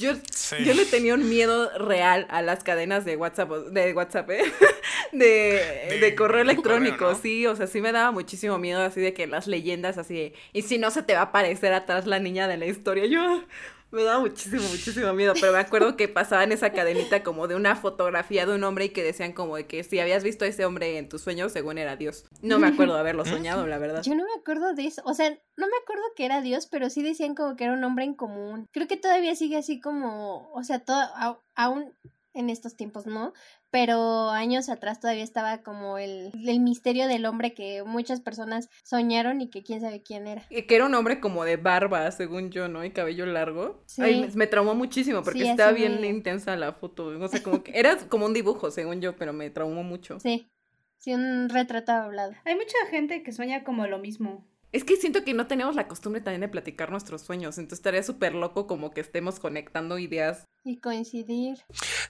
yo, 0.00 0.14
Sí. 0.32 0.56
yo 0.64 0.74
le 0.74 0.84
tenía 0.86 1.14
un 1.14 1.28
miedo 1.28 1.70
real 1.78 2.26
a 2.30 2.42
las 2.42 2.64
cadenas 2.64 3.04
de 3.04 3.16
WhatsApp, 3.16 3.50
de 3.50 3.92
WhatsApp, 3.92 4.30
¿eh? 4.30 4.42
de, 5.12 5.86
de, 5.90 5.98
De 6.00 6.14
correo 6.14 6.42
electrónico, 6.42 6.96
correo, 6.98 7.12
¿no? 7.12 7.18
sí, 7.22 7.46
o 7.46 7.54
sea, 7.54 7.66
sí 7.66 7.80
me 7.80 7.92
daba 7.92 8.10
muchísimo 8.10 8.58
miedo 8.58 8.80
así 8.82 9.00
de 9.00 9.12
que 9.14 9.26
las 9.26 9.46
leyendas 9.46 9.98
así 9.98 10.14
de, 10.14 10.32
y 10.52 10.62
si 10.62 10.78
no 10.78 10.90
se 10.90 11.02
te 11.02 11.12
va 11.14 11.20
a 11.20 11.24
aparecer 11.24 11.72
atrás 11.72 12.06
la 12.06 12.18
niña 12.18 12.48
de 12.48 12.56
la 12.56 12.66
historia, 12.66 13.06
yo 13.06 13.44
me 13.90 14.04
daba 14.04 14.20
muchísimo, 14.20 14.62
muchísimo 14.62 15.12
miedo, 15.12 15.34
pero 15.40 15.52
me 15.52 15.58
acuerdo 15.58 15.96
que 15.96 16.08
pasaban 16.08 16.52
esa 16.52 16.70
cadenita 16.72 17.22
como 17.22 17.48
de 17.48 17.56
una 17.56 17.76
fotografía 17.76 18.46
de 18.46 18.54
un 18.54 18.64
hombre 18.64 18.86
y 18.86 18.88
que 18.90 19.02
decían 19.02 19.32
como 19.32 19.56
de 19.56 19.66
que 19.66 19.82
si 19.82 19.98
habías 19.98 20.22
visto 20.22 20.44
a 20.44 20.48
ese 20.48 20.64
hombre 20.64 20.98
en 20.98 21.08
tus 21.08 21.22
sueños, 21.22 21.52
según 21.52 21.78
era 21.78 21.96
Dios. 21.96 22.24
No 22.42 22.58
me 22.58 22.68
acuerdo 22.68 22.94
de 22.94 23.00
haberlo 23.00 23.24
soñado, 23.24 23.66
la 23.66 23.78
verdad. 23.78 24.02
Yo 24.02 24.14
no 24.14 24.24
me 24.24 24.40
acuerdo 24.40 24.74
de 24.74 24.86
eso. 24.86 25.02
O 25.04 25.14
sea, 25.14 25.30
no 25.30 25.66
me 25.66 25.76
acuerdo 25.82 26.02
que 26.14 26.24
era 26.24 26.40
Dios, 26.40 26.66
pero 26.66 26.90
sí 26.90 27.02
decían 27.02 27.34
como 27.34 27.56
que 27.56 27.64
era 27.64 27.72
un 27.72 27.84
hombre 27.84 28.04
en 28.04 28.14
común. 28.14 28.66
Creo 28.72 28.86
que 28.86 28.96
todavía 28.96 29.34
sigue 29.34 29.56
así 29.56 29.80
como, 29.80 30.50
o 30.52 30.62
sea, 30.62 30.80
todo, 30.80 31.00
aún 31.54 31.94
en 32.32 32.50
estos 32.50 32.76
tiempos, 32.76 33.06
¿no? 33.06 33.32
Pero 33.70 34.30
años 34.30 34.68
atrás 34.68 34.98
todavía 34.98 35.22
estaba 35.22 35.62
como 35.62 35.96
el, 35.98 36.32
el 36.34 36.60
misterio 36.60 37.06
del 37.06 37.24
hombre 37.24 37.54
que 37.54 37.84
muchas 37.84 38.20
personas 38.20 38.68
soñaron 38.82 39.40
y 39.40 39.48
que 39.48 39.62
quién 39.62 39.80
sabe 39.80 40.02
quién 40.02 40.26
era. 40.26 40.42
Y 40.50 40.62
Que 40.62 40.74
era 40.76 40.86
un 40.86 40.94
hombre 40.94 41.20
como 41.20 41.44
de 41.44 41.56
barba, 41.56 42.10
según 42.10 42.50
yo, 42.50 42.66
¿no? 42.68 42.84
Y 42.84 42.90
cabello 42.90 43.26
largo. 43.26 43.82
Sí. 43.86 44.02
Ay, 44.02 44.30
me, 44.34 44.46
traumó 44.48 44.74
muchísimo 44.74 45.22
porque 45.22 45.40
Sí, 45.40 45.48
estaba 45.48 45.72
bien 45.72 46.00
me- 46.00 46.08
intensa 46.08 46.56
la 46.56 46.72
foto. 46.72 47.06
O 47.06 47.28
sea, 47.28 47.42
como 47.42 47.62
que 47.62 47.78
era 47.78 47.96
como 48.08 48.26
un 48.26 48.34
dibujo, 48.34 48.70
según 48.72 49.00
yo, 49.00 49.14
pero 49.16 49.32
me 49.32 49.50
traumó 49.50 49.84
mucho. 49.84 50.18
Sí, 50.18 50.50
sí, 50.98 51.14
un 51.14 51.48
retrato 51.48 51.92
hablado. 51.92 52.32
Hay 52.44 52.56
mucha 52.56 52.76
gente 52.90 53.22
que 53.22 53.32
sueña 53.32 53.62
como 53.62 53.86
lo 53.86 53.98
mismo. 54.00 54.44
Es 54.72 54.84
que 54.84 54.96
siento 54.96 55.24
que 55.24 55.34
no 55.34 55.46
tenemos 55.46 55.74
la 55.74 55.88
costumbre 55.88 56.20
también 56.20 56.42
de 56.42 56.48
platicar 56.48 56.90
nuestros 56.90 57.22
sueños. 57.22 57.58
Entonces 57.58 57.80
estaría 57.80 58.02
súper 58.02 58.34
loco 58.34 58.66
como 58.66 58.92
que 58.92 59.00
estemos 59.00 59.40
conectando 59.40 59.98
ideas. 59.98 60.44
Y 60.62 60.78
coincidir. 60.78 61.58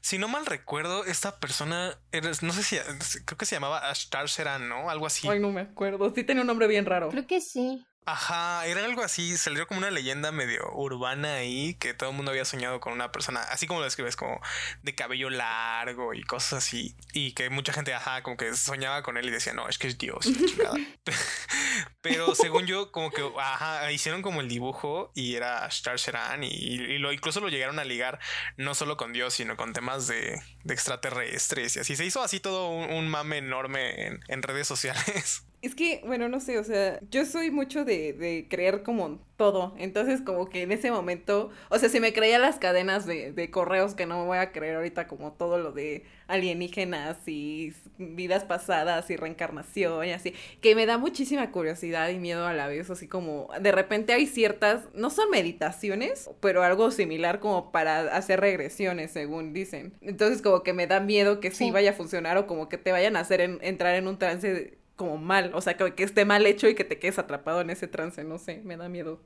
Si 0.00 0.18
no 0.18 0.28
mal 0.28 0.44
recuerdo, 0.44 1.04
esta 1.04 1.38
persona, 1.38 1.98
no 2.42 2.52
sé 2.52 2.62
si, 2.62 2.76
creo 3.24 3.38
que 3.38 3.46
se 3.46 3.56
llamaba 3.56 3.88
Ashtar 3.88 4.28
Seran, 4.28 4.68
¿no? 4.68 4.90
Algo 4.90 5.06
así. 5.06 5.28
Ay, 5.28 5.40
no 5.40 5.50
me 5.52 5.62
acuerdo. 5.62 6.12
Sí 6.14 6.24
tenía 6.24 6.42
un 6.42 6.48
nombre 6.48 6.66
bien 6.66 6.84
raro. 6.84 7.08
Creo 7.08 7.26
que 7.26 7.40
sí. 7.40 7.86
Ajá, 8.06 8.66
era 8.66 8.84
algo 8.84 9.02
así, 9.02 9.36
salió 9.36 9.68
como 9.68 9.78
una 9.78 9.90
leyenda 9.92 10.32
medio 10.32 10.68
urbana 10.72 11.34
ahí, 11.34 11.74
que 11.74 11.94
todo 11.94 12.10
el 12.10 12.16
mundo 12.16 12.32
había 12.32 12.44
soñado 12.44 12.80
con 12.80 12.92
una 12.92 13.12
persona, 13.12 13.40
así 13.42 13.68
como 13.68 13.78
lo 13.78 13.84
describes, 13.84 14.16
como 14.16 14.40
de 14.82 14.94
cabello 14.96 15.30
largo 15.30 16.12
y 16.12 16.24
cosas 16.24 16.64
así, 16.64 16.96
y 17.12 17.34
que 17.34 17.50
mucha 17.50 17.72
gente, 17.72 17.94
ajá, 17.94 18.24
como 18.24 18.36
que 18.36 18.52
soñaba 18.56 19.04
con 19.04 19.16
él 19.16 19.28
y 19.28 19.30
decía, 19.30 19.52
no, 19.52 19.68
es 19.68 19.78
que 19.78 19.86
es 19.86 19.96
Dios. 19.96 20.26
y 20.26 20.34
la 20.34 20.46
chingada". 20.48 20.74
Pero 22.00 22.34
según 22.34 22.66
yo, 22.66 22.90
como 22.90 23.12
que, 23.12 23.22
ajá, 23.38 23.92
hicieron 23.92 24.22
como 24.22 24.40
el 24.40 24.48
dibujo 24.48 25.12
y 25.14 25.36
era 25.36 25.66
Star 25.66 25.96
Sheran 25.96 26.42
y, 26.42 26.48
y 26.48 26.98
lo, 26.98 27.12
incluso 27.12 27.40
lo 27.40 27.48
llegaron 27.48 27.78
a 27.78 27.84
ligar 27.84 28.18
no 28.56 28.74
solo 28.74 28.96
con 28.96 29.12
Dios, 29.12 29.34
sino 29.34 29.56
con 29.56 29.72
temas 29.72 30.08
de, 30.08 30.40
de 30.64 30.74
extraterrestres 30.74 31.76
y 31.76 31.80
así. 31.80 31.94
Se 31.94 32.04
hizo 32.06 32.22
así 32.22 32.40
todo 32.40 32.70
un, 32.70 32.90
un 32.90 33.08
mame 33.08 33.38
enorme 33.38 34.06
en, 34.06 34.20
en 34.26 34.42
redes 34.42 34.66
sociales. 34.66 35.44
Es 35.62 35.74
que, 35.74 36.00
bueno, 36.06 36.28
no 36.30 36.40
sé, 36.40 36.58
o 36.58 36.64
sea, 36.64 36.98
yo 37.10 37.26
soy 37.26 37.50
mucho 37.50 37.84
de, 37.84 38.14
de 38.14 38.46
creer 38.48 38.82
como 38.82 39.20
todo. 39.36 39.74
Entonces, 39.78 40.22
como 40.22 40.48
que 40.48 40.62
en 40.62 40.72
ese 40.72 40.90
momento, 40.90 41.50
o 41.68 41.78
sea, 41.78 41.90
si 41.90 42.00
me 42.00 42.14
creía 42.14 42.38
las 42.38 42.58
cadenas 42.58 43.04
de, 43.04 43.32
de 43.32 43.50
correos, 43.50 43.94
que 43.94 44.06
no 44.06 44.20
me 44.20 44.24
voy 44.26 44.38
a 44.38 44.52
creer 44.52 44.76
ahorita 44.76 45.06
como 45.06 45.32
todo 45.32 45.58
lo 45.58 45.72
de 45.72 46.04
alienígenas 46.28 47.18
y 47.26 47.74
vidas 47.98 48.44
pasadas 48.44 49.10
y 49.10 49.16
reencarnación 49.16 50.06
y 50.06 50.12
así, 50.12 50.32
que 50.62 50.74
me 50.74 50.86
da 50.86 50.96
muchísima 50.96 51.50
curiosidad 51.50 52.08
y 52.08 52.18
miedo 52.18 52.46
a 52.46 52.54
la 52.54 52.66
vez, 52.66 52.88
así 52.88 53.06
como 53.06 53.48
de 53.60 53.72
repente 53.72 54.14
hay 54.14 54.26
ciertas, 54.26 54.88
no 54.94 55.10
son 55.10 55.28
meditaciones, 55.30 56.30
pero 56.40 56.62
algo 56.62 56.90
similar 56.90 57.38
como 57.40 57.70
para 57.70 58.16
hacer 58.16 58.40
regresiones, 58.40 59.10
según 59.10 59.52
dicen. 59.52 59.92
Entonces, 60.00 60.40
como 60.40 60.62
que 60.62 60.72
me 60.72 60.86
da 60.86 61.00
miedo 61.00 61.40
que 61.40 61.50
sí, 61.50 61.66
Sí. 61.66 61.70
vaya 61.70 61.90
a 61.90 61.94
funcionar 61.94 62.38
o 62.38 62.46
como 62.46 62.70
que 62.70 62.78
te 62.78 62.92
vayan 62.92 63.16
a 63.16 63.20
hacer 63.20 63.42
en- 63.42 63.58
entrar 63.60 63.94
en 63.96 64.08
un 64.08 64.18
trance 64.18 64.50
de- 64.54 64.79
como 65.00 65.16
mal, 65.16 65.52
o 65.54 65.62
sea, 65.62 65.78
que, 65.78 65.94
que 65.94 66.02
esté 66.02 66.26
mal 66.26 66.44
hecho 66.44 66.68
y 66.68 66.74
que 66.74 66.84
te 66.84 66.98
quedes 66.98 67.18
atrapado 67.18 67.62
en 67.62 67.70
ese 67.70 67.88
trance, 67.88 68.22
no 68.22 68.36
sé, 68.36 68.60
me 68.66 68.76
da 68.76 68.90
miedo. 68.90 69.18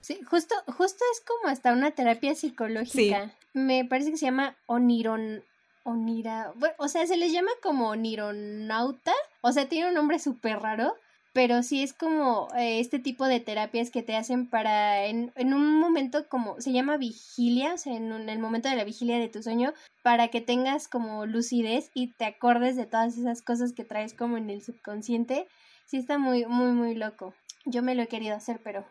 Sí, 0.00 0.18
justo, 0.28 0.56
justo 0.66 1.04
es 1.12 1.20
como 1.20 1.52
hasta 1.52 1.72
una 1.72 1.92
terapia 1.92 2.34
psicológica. 2.34 3.32
Me 3.52 3.84
parece 3.84 4.10
que 4.10 4.16
se 4.16 4.24
llama 4.24 4.56
oniron, 4.66 5.44
onira, 5.84 6.52
bueno, 6.56 6.74
o 6.78 6.88
sea, 6.88 7.06
se 7.06 7.16
les 7.16 7.30
llama 7.30 7.52
como 7.62 7.90
onironauta, 7.90 9.12
o 9.40 9.52
sea, 9.52 9.68
tiene 9.68 9.86
un 9.86 9.94
nombre 9.94 10.18
súper 10.18 10.58
raro, 10.58 10.96
pero 11.32 11.62
sí 11.62 11.82
es 11.82 11.92
como 11.94 12.48
eh, 12.56 12.80
este 12.80 12.98
tipo 12.98 13.26
de 13.26 13.40
terapias 13.40 13.90
que 13.90 14.02
te 14.02 14.16
hacen 14.16 14.48
para, 14.48 15.06
en, 15.06 15.32
en 15.36 15.54
un 15.54 15.78
momento 15.80 16.28
como, 16.28 16.60
se 16.60 16.72
llama 16.72 16.96
vigilia, 16.98 17.74
o 17.74 17.78
sea, 17.78 17.94
en, 17.96 18.12
un- 18.12 18.28
el 18.28 18.38
momento 18.38 18.68
de 18.68 18.76
la 18.76 18.84
vigilia 18.84 19.18
de 19.18 19.28
tu 19.28 19.42
sueño, 19.42 19.72
para 20.02 20.28
que 20.28 20.40
tengas 20.40 20.88
como 20.88 21.24
lucidez 21.26 21.90
y 21.94 22.12
te 22.12 22.24
acordes 22.26 22.76
de 22.76 22.86
todas 22.86 23.16
esas 23.16 23.40
cosas 23.42 23.72
que 23.72 23.84
traes 23.84 24.14
como 24.14 24.36
en 24.36 24.50
el 24.50 24.62
subconsciente. 24.62 25.46
Sí 25.86 25.96
está 25.98 26.18
muy, 26.18 26.44
muy, 26.46 26.72
muy 26.72 26.94
loco. 26.94 27.34
Yo 27.64 27.82
me 27.82 27.94
lo 27.94 28.02
he 28.02 28.08
querido 28.08 28.34
hacer, 28.36 28.60
pero 28.62 28.84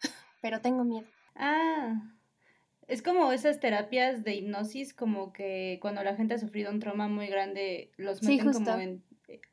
pero 0.40 0.60
tengo 0.60 0.84
miedo. 0.84 1.06
Ah, 1.34 1.94
es 2.88 3.02
como 3.02 3.32
esas 3.32 3.60
terapias 3.60 4.22
de 4.24 4.34
hipnosis, 4.34 4.92
como 4.94 5.32
que 5.32 5.78
cuando 5.80 6.02
la 6.04 6.14
gente 6.16 6.34
ha 6.34 6.38
sufrido 6.38 6.70
un 6.70 6.80
trauma 6.80 7.08
muy 7.08 7.26
grande, 7.26 7.90
los 7.96 8.22
meten 8.22 8.46
como 8.52 8.66
en... 8.80 9.02